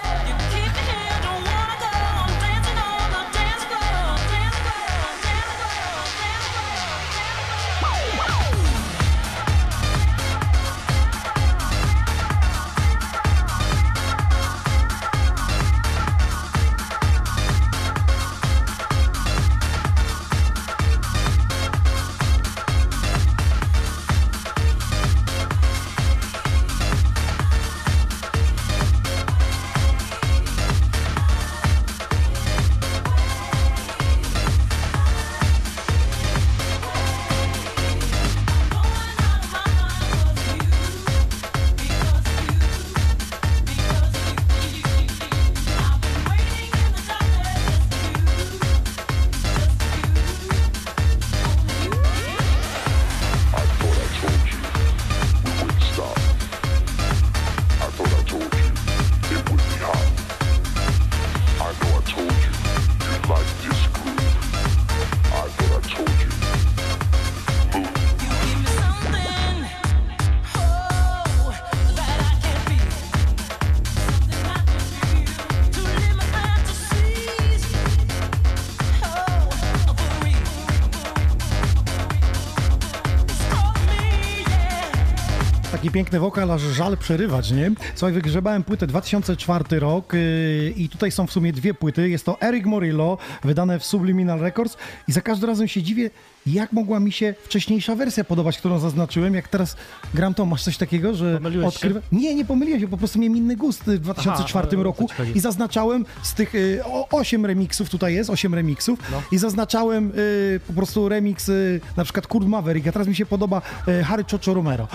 Piękny 86.12 86.20
wokal, 86.20 86.52
aż 86.52 86.62
żal 86.62 86.98
przerywać, 86.98 87.52
nie? 87.52 87.72
Słuchaj, 87.96 88.14
wygrzebałem 88.14 88.64
płytę 88.64 88.88
2004 88.88 89.80
rok 89.80 90.14
yy, 90.14 90.74
i 90.78 90.90
tutaj 90.90 91.12
są 91.12 91.28
w 91.28 91.32
sumie 91.32 91.54
dwie 91.54 91.74
płyty. 91.74 92.10
Jest 92.10 92.26
to 92.26 92.42
Eric 92.42 92.66
Morillo, 92.66 93.18
wydane 93.44 93.80
w 93.80 93.86
Subliminal 93.86 94.40
Records 94.40 94.78
i 95.08 95.12
za 95.12 95.22
każdym 95.22 95.50
razem 95.50 95.68
się 95.68 95.84
dziwię, 95.84 96.10
jak 96.46 96.72
mogła 96.72 97.00
mi 97.00 97.12
się 97.12 97.34
wcześniejsza 97.44 97.96
wersja 97.96 98.24
podobać, 98.24 98.58
którą 98.58 98.80
zaznaczyłem. 98.80 99.34
Jak 99.34 99.48
teraz 99.48 99.76
gram 100.14 100.34
to, 100.34 100.46
masz 100.46 100.64
coś 100.64 100.78
takiego, 100.78 101.14
że 101.14 101.34
Pomyliłeś 101.34 101.78
się? 101.78 101.92
Nie, 102.12 102.36
nie 102.36 102.46
pomyliłem 102.46 102.80
się, 102.80 102.88
po 102.88 102.98
prostu 102.98 103.20
miałem 103.20 103.38
inny 103.38 103.56
gust 103.56 103.84
w 103.84 104.00
2004 104.00 104.68
Aha, 104.74 104.84
roku 104.84 105.10
i 105.36 105.40
zaznaczałem 105.40 106.06
z 106.24 106.34
tych 106.34 106.56
y, 106.56 106.82
o, 106.86 107.08
8 107.10 107.46
remixów, 107.46 107.90
tutaj 107.90 108.14
jest 108.14 108.30
8 108.30 108.56
remixów 108.56 109.00
No. 109.12 109.22
i 109.32 109.38
zaznaczałem 109.38 110.12
y, 110.18 110.60
po 110.68 110.74
prostu 110.74 111.10
remix 111.10 111.50
y, 111.50 111.82
na 111.98 112.04
przykład 112.04 112.28
Kurt 112.28 112.48
Maverick, 112.48 112.88
a 112.88 112.92
teraz 112.92 113.08
mi 113.08 113.16
się 113.16 113.26
podoba 113.26 113.62
y, 113.88 114.04
Harry 114.04 114.24
Chocho 114.32 114.54
Romero. 114.54 114.88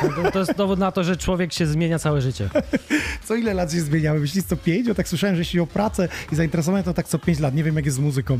To, 0.00 0.30
to 0.32 0.38
jest 0.38 0.54
dowód 0.56 0.78
na 0.78 0.92
to, 0.92 1.04
że 1.04 1.16
człowiek 1.16 1.52
się 1.52 1.66
zmienia 1.66 1.98
całe 1.98 2.20
życie. 2.20 2.48
Co 3.26 3.34
ile 3.34 3.54
lat 3.54 3.72
się 3.72 3.80
zmieniały? 3.80 4.20
Myślisz 4.20 4.44
co 4.44 4.56
5? 4.56 4.88
Bo 4.88 4.94
tak 4.94 5.08
słyszałem, 5.08 5.36
że 5.36 5.40
jeśli 5.40 5.60
o 5.60 5.66
pracę 5.66 6.08
i 6.32 6.36
zainteresowanie 6.36 6.84
to 6.84 6.94
tak 6.94 7.08
co 7.08 7.18
5 7.18 7.38
lat. 7.40 7.54
Nie 7.54 7.64
wiem 7.64 7.76
jak 7.76 7.84
jest 7.84 7.96
z 7.96 8.00
muzyką. 8.00 8.38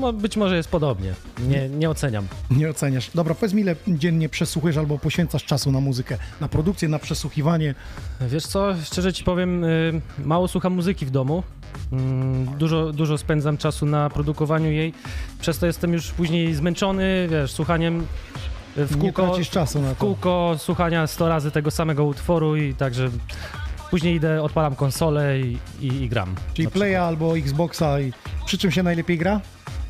No, 0.00 0.12
być 0.12 0.36
może 0.36 0.56
jest 0.56 0.68
podobnie. 0.68 1.14
Nie, 1.48 1.68
nie 1.68 1.90
oceniam. 1.90 2.26
Nie 2.50 2.70
oceniasz. 2.70 3.10
Dobra, 3.14 3.34
powiedz 3.34 3.52
mi 3.54 3.62
ile 3.62 3.76
dziennie 3.88 4.28
przesłuchujesz 4.28 4.76
albo 4.76 4.98
poświęcasz 4.98 5.44
czasu 5.44 5.72
na 5.72 5.80
muzykę, 5.80 6.16
na 6.40 6.48
produkcję, 6.48 6.88
na 6.88 6.98
przesłuchiwanie. 6.98 7.74
Wiesz 8.20 8.46
co, 8.46 8.74
szczerze 8.84 9.12
ci 9.12 9.24
powiem, 9.24 9.64
y, 9.64 10.00
mało 10.24 10.48
słucham 10.48 10.72
muzyki 10.72 11.06
w 11.06 11.10
domu. 11.10 11.42
Mm, 11.92 12.46
Dużo, 12.58 12.92
dużo 12.92 13.18
spędzam 13.18 13.56
czasu 13.58 13.86
na 13.86 14.10
produkowaniu 14.10 14.70
jej, 14.70 14.94
przez 15.40 15.58
to 15.58 15.66
jestem 15.66 15.92
już 15.92 16.10
później 16.12 16.54
zmęczony, 16.54 17.28
wiesz, 17.30 17.52
słuchaniem 17.52 18.06
w 18.76 18.98
kółko, 18.98 19.38
czasu 19.50 19.82
na 19.82 19.94
w 19.94 19.98
kółko 19.98 20.54
słuchania 20.58 21.06
100 21.06 21.28
razy 21.28 21.50
tego 21.50 21.70
samego 21.70 22.04
utworu 22.04 22.56
i 22.56 22.74
także 22.74 23.10
później 23.90 24.14
idę, 24.14 24.42
odpalam 24.42 24.76
konsolę 24.76 25.40
i, 25.40 25.58
i, 25.80 25.86
i 25.86 26.08
gram. 26.08 26.34
Czyli 26.54 26.68
Playa 26.68 26.94
albo 26.96 27.38
Xboxa 27.38 28.00
i 28.00 28.12
przy 28.46 28.58
czym 28.58 28.70
się 28.70 28.82
najlepiej 28.82 29.18
gra? 29.18 29.40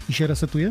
I 0.09 0.13
się 0.13 0.27
resetuje? 0.27 0.71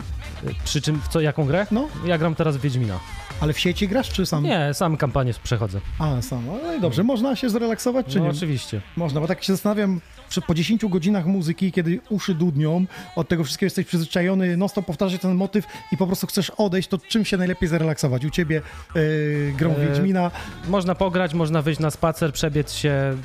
Przy 0.63 0.81
czym, 0.81 1.01
w 1.01 1.07
co, 1.07 1.21
jaką 1.21 1.45
grę? 1.45 1.67
No. 1.71 1.87
Ja 2.05 2.17
gram 2.17 2.35
teraz 2.35 2.57
w 2.57 2.61
Wiedźmina. 2.61 2.99
Ale 3.41 3.53
w 3.53 3.59
sieci 3.59 3.87
grasz 3.87 4.09
czy 4.09 4.25
sam? 4.25 4.43
Nie, 4.43 4.73
sam 4.73 4.97
kampanię 4.97 5.33
przechodzę. 5.43 5.79
A, 5.99 6.21
sam. 6.21 6.45
No 6.63 6.73
i 6.73 6.81
dobrze. 6.81 7.03
Można 7.03 7.35
się 7.35 7.49
zrelaksować 7.49 8.05
czy 8.05 8.17
No 8.19 8.23
nie? 8.23 8.29
oczywiście. 8.31 8.81
Można, 8.97 9.21
bo 9.21 9.27
tak 9.27 9.43
się 9.43 9.53
zastanawiam, 9.53 10.01
przy, 10.29 10.41
po 10.41 10.53
10 10.53 10.85
godzinach 10.85 11.25
muzyki, 11.25 11.71
kiedy 11.71 11.99
uszy 12.09 12.35
dudnią, 12.35 12.85
od 13.15 13.27
tego 13.27 13.43
wszystkiego 13.43 13.65
jesteś 13.65 13.85
przyzwyczajony, 13.85 14.57
non 14.57 14.69
stop 14.69 14.85
powtarzasz 14.85 15.19
ten 15.19 15.35
motyw 15.35 15.65
i 15.91 15.97
po 15.97 16.07
prostu 16.07 16.27
chcesz 16.27 16.49
odejść, 16.49 16.89
to 16.89 16.97
czym 16.97 17.25
się 17.25 17.37
najlepiej 17.37 17.69
zrelaksować? 17.69 18.25
U 18.25 18.29
ciebie 18.29 18.61
yy, 18.95 19.53
grą 19.57 19.71
E, 19.75 19.87
Wiedźmina, 19.87 20.31
Można 20.69 20.95
pograć, 20.95 21.33
można 21.33 21.61
wyjść 21.61 21.79
na 21.79 21.91
spacer, 21.91 22.33
przebiec 22.33 22.73
się, 22.73 23.17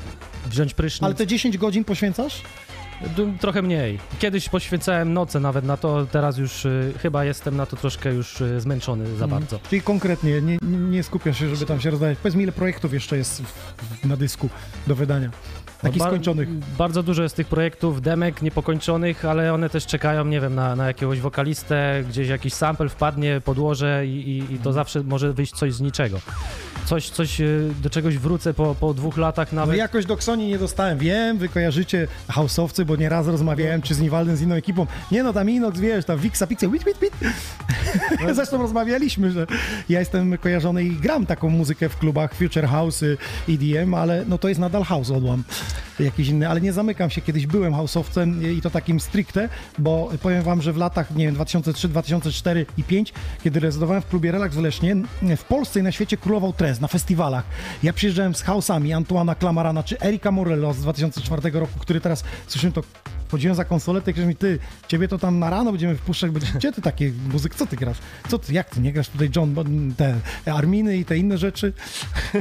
wziąć 0.46 0.74
prysznic. 0.74 1.02
ale 1.02 1.14
te 1.14 1.26
10 1.26 1.58
godzin 1.58 1.84
poświęcasz? 1.84 2.42
Trochę 3.40 3.62
mniej. 3.62 3.98
Kiedyś 4.18 4.48
poświęcałem 4.48 5.12
noce 5.12 5.40
nawet 5.40 5.64
na 5.64 5.76
to, 5.76 6.06
teraz 6.12 6.38
już 6.38 6.64
y, 6.64 6.92
chyba 7.02 7.24
jestem 7.24 7.56
na 7.56 7.66
to 7.66 7.76
troszkę 7.76 8.14
już 8.14 8.40
y, 8.40 8.60
zmęczony 8.60 9.16
za 9.16 9.28
bardzo. 9.28 9.58
Czyli 9.70 9.82
konkretnie, 9.82 10.42
nie, 10.42 10.58
nie 10.62 11.02
skupiasz 11.02 11.38
się, 11.38 11.48
żeby 11.48 11.66
tam 11.66 11.80
się 11.80 11.90
rozdawać. 11.90 12.18
Powiedz 12.18 12.34
mi, 12.34 12.42
ile 12.42 12.52
projektów 12.52 12.92
jeszcze 12.92 13.16
jest 13.16 13.42
w, 13.42 14.04
na 14.06 14.16
dysku 14.16 14.48
do 14.86 14.94
wydania? 14.94 15.30
Takich 15.82 15.98
No, 15.98 16.04
Bar- 16.04 16.12
skończonych. 16.12 16.48
Bardzo 16.78 17.02
dużo 17.02 17.22
jest 17.22 17.36
tych 17.36 17.46
projektów, 17.46 18.02
demek 18.02 18.42
niepokończonych, 18.42 19.24
ale 19.24 19.54
one 19.54 19.70
też 19.70 19.86
czekają, 19.86 20.24
nie 20.24 20.40
wiem, 20.40 20.54
na, 20.54 20.76
na 20.76 20.86
jakiegoś 20.86 21.20
wokalistę, 21.20 22.04
gdzieś 22.08 22.28
jakiś 22.28 22.54
sample 22.54 22.88
wpadnie, 22.88 23.40
podłoże 23.44 24.06
i, 24.06 24.36
i, 24.36 24.40
Mhm. 24.40 24.56
i 24.60 24.62
to 24.62 24.72
zawsze 24.72 25.02
może 25.02 25.32
wyjść 25.32 25.52
coś 25.52 25.74
z 25.74 25.80
niczego. 25.80 26.18
Coś, 26.84 27.10
coś 27.10 27.40
y, 27.40 27.70
do 27.82 27.90
czegoś 27.90 28.18
wrócę 28.18 28.54
po, 28.54 28.74
po 28.74 28.94
dwóch 28.94 29.16
latach 29.16 29.52
No 29.52 29.60
nawet. 29.60 29.76
jakoś 29.76 30.06
do 30.06 30.16
Ksoni 30.16 30.46
nie 30.46 30.58
dostałem. 30.58 30.98
Wiem, 30.98 31.38
wy 31.38 31.48
kojarzycie 31.48 32.08
houseowcy, 32.28 32.84
bo 32.84 32.96
nieraz 32.96 33.26
rozmawiałem, 33.26 33.82
czy 33.82 33.94
z 33.94 34.00
Niwaldem, 34.00 34.36
z 34.36 34.40
inną 34.42 34.54
ekipą. 34.54 34.86
Nie 35.12 35.22
no, 35.22 35.32
tam 35.32 35.50
Inox, 35.50 35.80
wiesz, 35.80 36.04
tam 36.04 36.18
Wixa, 36.18 36.46
Pixa, 36.48 36.68
wit, 36.68 36.84
wit, 36.84 36.98
wit. 37.00 37.12
Zresztą 38.34 38.58
rozmawialiśmy, 38.58 39.30
że 39.30 39.46
ja 39.88 40.00
jestem 40.00 40.38
kojarzony 40.38 40.84
i 40.84 40.90
gram 40.90 41.26
taką 41.26 41.48
muzykę 41.50 41.88
w 41.88 41.96
klubach 41.98 42.34
Future 42.34 42.66
House, 42.66 43.02
y, 43.02 43.16
EDM, 43.48 43.94
ale 43.94 44.24
no 44.28 44.38
to 44.38 44.48
jest 44.48 44.60
nadal 44.60 44.82
house 44.82 45.10
odłam. 45.10 45.44
Jakiś 46.00 46.28
inny, 46.28 46.48
ale 46.48 46.60
nie 46.60 46.72
zamykam 46.72 47.10
się. 47.10 47.20
Kiedyś 47.20 47.46
byłem 47.46 47.74
houseowcem 47.74 48.44
y, 48.44 48.52
i 48.52 48.60
to 48.60 48.70
takim 48.70 49.00
stricte, 49.00 49.48
bo 49.78 50.10
powiem 50.22 50.42
wam, 50.42 50.62
że 50.62 50.72
w 50.72 50.76
latach, 50.76 51.14
nie 51.14 51.24
wiem, 51.26 51.34
2003, 51.34 51.88
2004 51.88 52.60
i 52.60 52.64
2005, 52.64 53.12
kiedy 53.44 53.60
rezydowałem 53.60 54.02
w 54.02 54.06
klubie 54.06 54.32
Relax 54.32 54.54
w 54.54 54.62
Lesznie, 54.62 54.96
w 55.36 55.44
Polsce 55.44 55.80
i 55.80 55.82
na 55.82 55.92
świecie 55.92 56.16
królował 56.16 56.52
trend 56.52 56.73
na 56.80 56.88
festiwalach. 56.88 57.44
Ja 57.82 57.92
przyjeżdżałem 57.92 58.34
z 58.34 58.44
house'ami 58.44 58.96
Antoana 58.96 59.34
Klamarana 59.34 59.82
czy 59.82 60.00
Erika 60.00 60.30
Morello 60.30 60.72
z 60.72 60.80
2004 60.80 61.50
roku, 61.50 61.78
który 61.78 62.00
teraz 62.00 62.24
słyszymy 62.46 62.72
to 62.72 62.82
Chodziłem 63.34 63.56
za 63.56 63.64
konsolę, 63.64 64.00
ktoś 64.00 64.16
mi, 64.16 64.36
ty, 64.36 64.58
ciebie 64.88 65.08
to 65.08 65.18
tam 65.18 65.38
na 65.38 65.50
rano 65.50 65.70
będziemy 65.70 65.96
wpuszczać, 65.96 66.30
bo 66.30 66.40
gdzie 66.54 66.72
ty 66.72 66.82
takie 66.82 67.12
muzyk, 67.32 67.54
co 67.54 67.66
ty 67.66 67.76
grasz? 67.76 67.96
Co 68.28 68.38
ty, 68.38 68.52
jak 68.52 68.70
ty, 68.70 68.80
nie 68.80 68.92
grasz 68.92 69.08
tutaj 69.08 69.30
John, 69.36 69.54
te 69.96 70.20
Arminy 70.52 70.96
i 70.96 71.04
te 71.04 71.18
inne 71.18 71.38
rzeczy? 71.38 71.72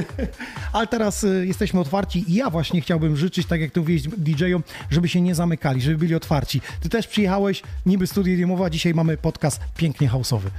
Ale 0.72 0.86
teraz 0.86 1.24
y, 1.24 1.46
jesteśmy 1.46 1.80
otwarci 1.80 2.24
i 2.30 2.34
ja 2.34 2.50
właśnie 2.50 2.80
chciałbym 2.80 3.16
życzyć, 3.16 3.46
tak 3.46 3.60
jak 3.60 3.70
ty 3.70 3.80
mówiłeś 3.80 4.02
DJ-om, 4.02 4.62
żeby 4.90 5.08
się 5.08 5.20
nie 5.20 5.34
zamykali, 5.34 5.82
żeby 5.82 5.98
byli 5.98 6.14
otwarci. 6.14 6.60
Ty 6.80 6.88
też 6.88 7.06
przyjechałeś, 7.06 7.62
niby 7.86 8.06
studio 8.06 8.36
diemowa, 8.36 8.70
dzisiaj 8.70 8.94
mamy 8.94 9.16
podcast 9.16 9.60
pięknie 9.76 10.08
houseowy. 10.08 10.50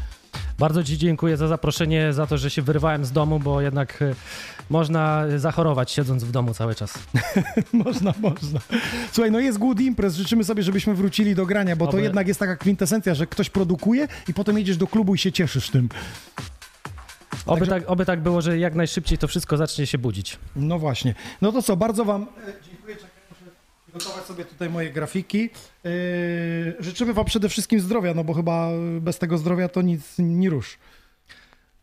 Bardzo 0.60 0.84
Ci 0.84 0.98
dziękuję 0.98 1.38
za 1.38 1.48
zaproszenie, 1.48 2.14
za 2.14 2.28
to, 2.28 2.38
że 2.38 2.50
się 2.50 2.62
wyrwałem 2.62 3.06
z 3.06 3.12
domu, 3.12 3.40
bo 3.40 3.62
jednak 3.62 4.02
y, 4.02 4.16
można 4.70 5.24
zachorować 5.38 5.92
siedząc 5.92 6.24
w 6.24 6.32
domu 6.32 6.54
cały 6.54 6.76
czas. 6.76 6.94
można, 7.74 8.14
można. 8.22 8.60
Słuchaj, 9.12 9.32
no 9.32 9.40
jest 9.40 9.58
good 9.58 9.80
imprez, 9.82 10.16
życzymy 10.16 10.44
sobie, 10.44 10.64
żebyśmy 10.64 10.94
wrócili 10.96 11.36
do 11.36 11.46
grania, 11.46 11.76
bo 11.76 11.86
to 11.86 11.92
Oby. 11.92 12.02
jednak 12.02 12.28
jest 12.28 12.40
taka 12.40 12.56
kwintesencja, 12.56 13.16
że 13.16 13.28
ktoś 13.28 13.50
produkuje 13.50 14.08
i 14.28 14.34
potem 14.34 14.58
jedziesz 14.58 14.78
do 14.78 14.88
klubu 14.88 15.16
i 15.16 15.18
się 15.18 15.32
cieszysz 15.32 15.70
tym. 15.70 15.90
Oby, 17.46 17.60
Także- 17.60 17.76
tak, 17.80 17.90
oby 17.90 18.06
tak 18.06 18.22
było, 18.22 18.42
że 18.42 18.58
jak 18.58 18.76
najszybciej 18.76 19.18
to 19.18 19.28
wszystko 19.28 19.58
zacznie 19.58 19.88
się 19.88 19.98
budzić. 19.98 20.40
No 20.56 20.80
właśnie. 20.80 21.16
No 21.42 21.52
to 21.52 21.62
co, 21.62 21.78
bardzo 21.78 22.06
Wam 22.06 22.26
e, 23.96 24.00
przygotować 24.00 24.26
sobie 24.26 24.46
tutaj 24.46 24.70
moje 24.70 24.92
grafiki. 24.92 25.50
Yy, 25.84 26.76
życzymy 26.80 27.14
Wam 27.14 27.26
przede 27.26 27.50
wszystkim 27.50 27.80
zdrowia, 27.80 28.14
no 28.14 28.24
bo 28.24 28.34
chyba 28.34 28.70
bez 29.02 29.20
tego 29.20 29.38
zdrowia 29.38 29.70
to 29.70 29.82
nic 29.82 30.16
nie 30.20 30.50
rusz. 30.50 30.78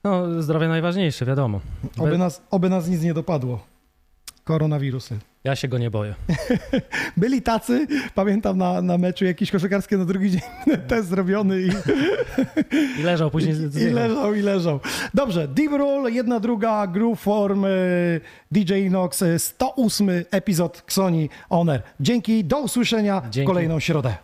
No, 0.04 0.42
zdrowie 0.42 0.68
najważniejsze, 0.68 1.24
wiadomo. 1.24 1.60
Oby 1.98 2.18
nas, 2.18 2.42
oby 2.50 2.68
nas 2.70 2.88
nic 2.88 3.02
nie 3.02 3.14
dopadło. 3.14 3.66
Koronawirusy. 4.44 5.18
Ja 5.44 5.56
się 5.56 5.68
go 5.68 5.78
nie 5.78 5.90
boję. 5.90 6.14
Byli 7.16 7.42
tacy, 7.42 7.86
pamiętam 8.14 8.58
na, 8.58 8.82
na 8.82 8.98
meczu 8.98 9.24
jakiś 9.24 9.50
koszykarski 9.50 9.96
na 9.96 10.04
drugi 10.04 10.30
dzień 10.30 10.40
test 10.88 11.08
zrobiony 11.08 11.62
i, 11.62 11.70
I 13.00 13.02
leżał 13.02 13.30
później. 13.30 13.54
i 13.64 13.68
zjechał. 13.68 13.94
leżał, 13.94 14.34
i 14.34 14.40
leżał. 14.42 14.80
Dobrze, 15.14 15.48
Deep 15.48 15.72
Roll, 15.72 16.12
jedna, 16.12 16.40
druga, 16.40 16.86
Groove 16.86 17.20
Form, 17.20 17.64
e, 17.64 17.68
DJ 18.52 18.74
Inox, 18.74 19.22
e, 19.22 19.38
108 19.38 20.08
epizod 20.30 20.82
Xoni 20.86 21.28
Honor. 21.50 21.82
Dzięki, 22.00 22.44
do 22.44 22.58
usłyszenia 22.60 23.20
w 23.20 23.30
Dzięki. 23.30 23.46
kolejną 23.46 23.80
środę. 23.80 24.14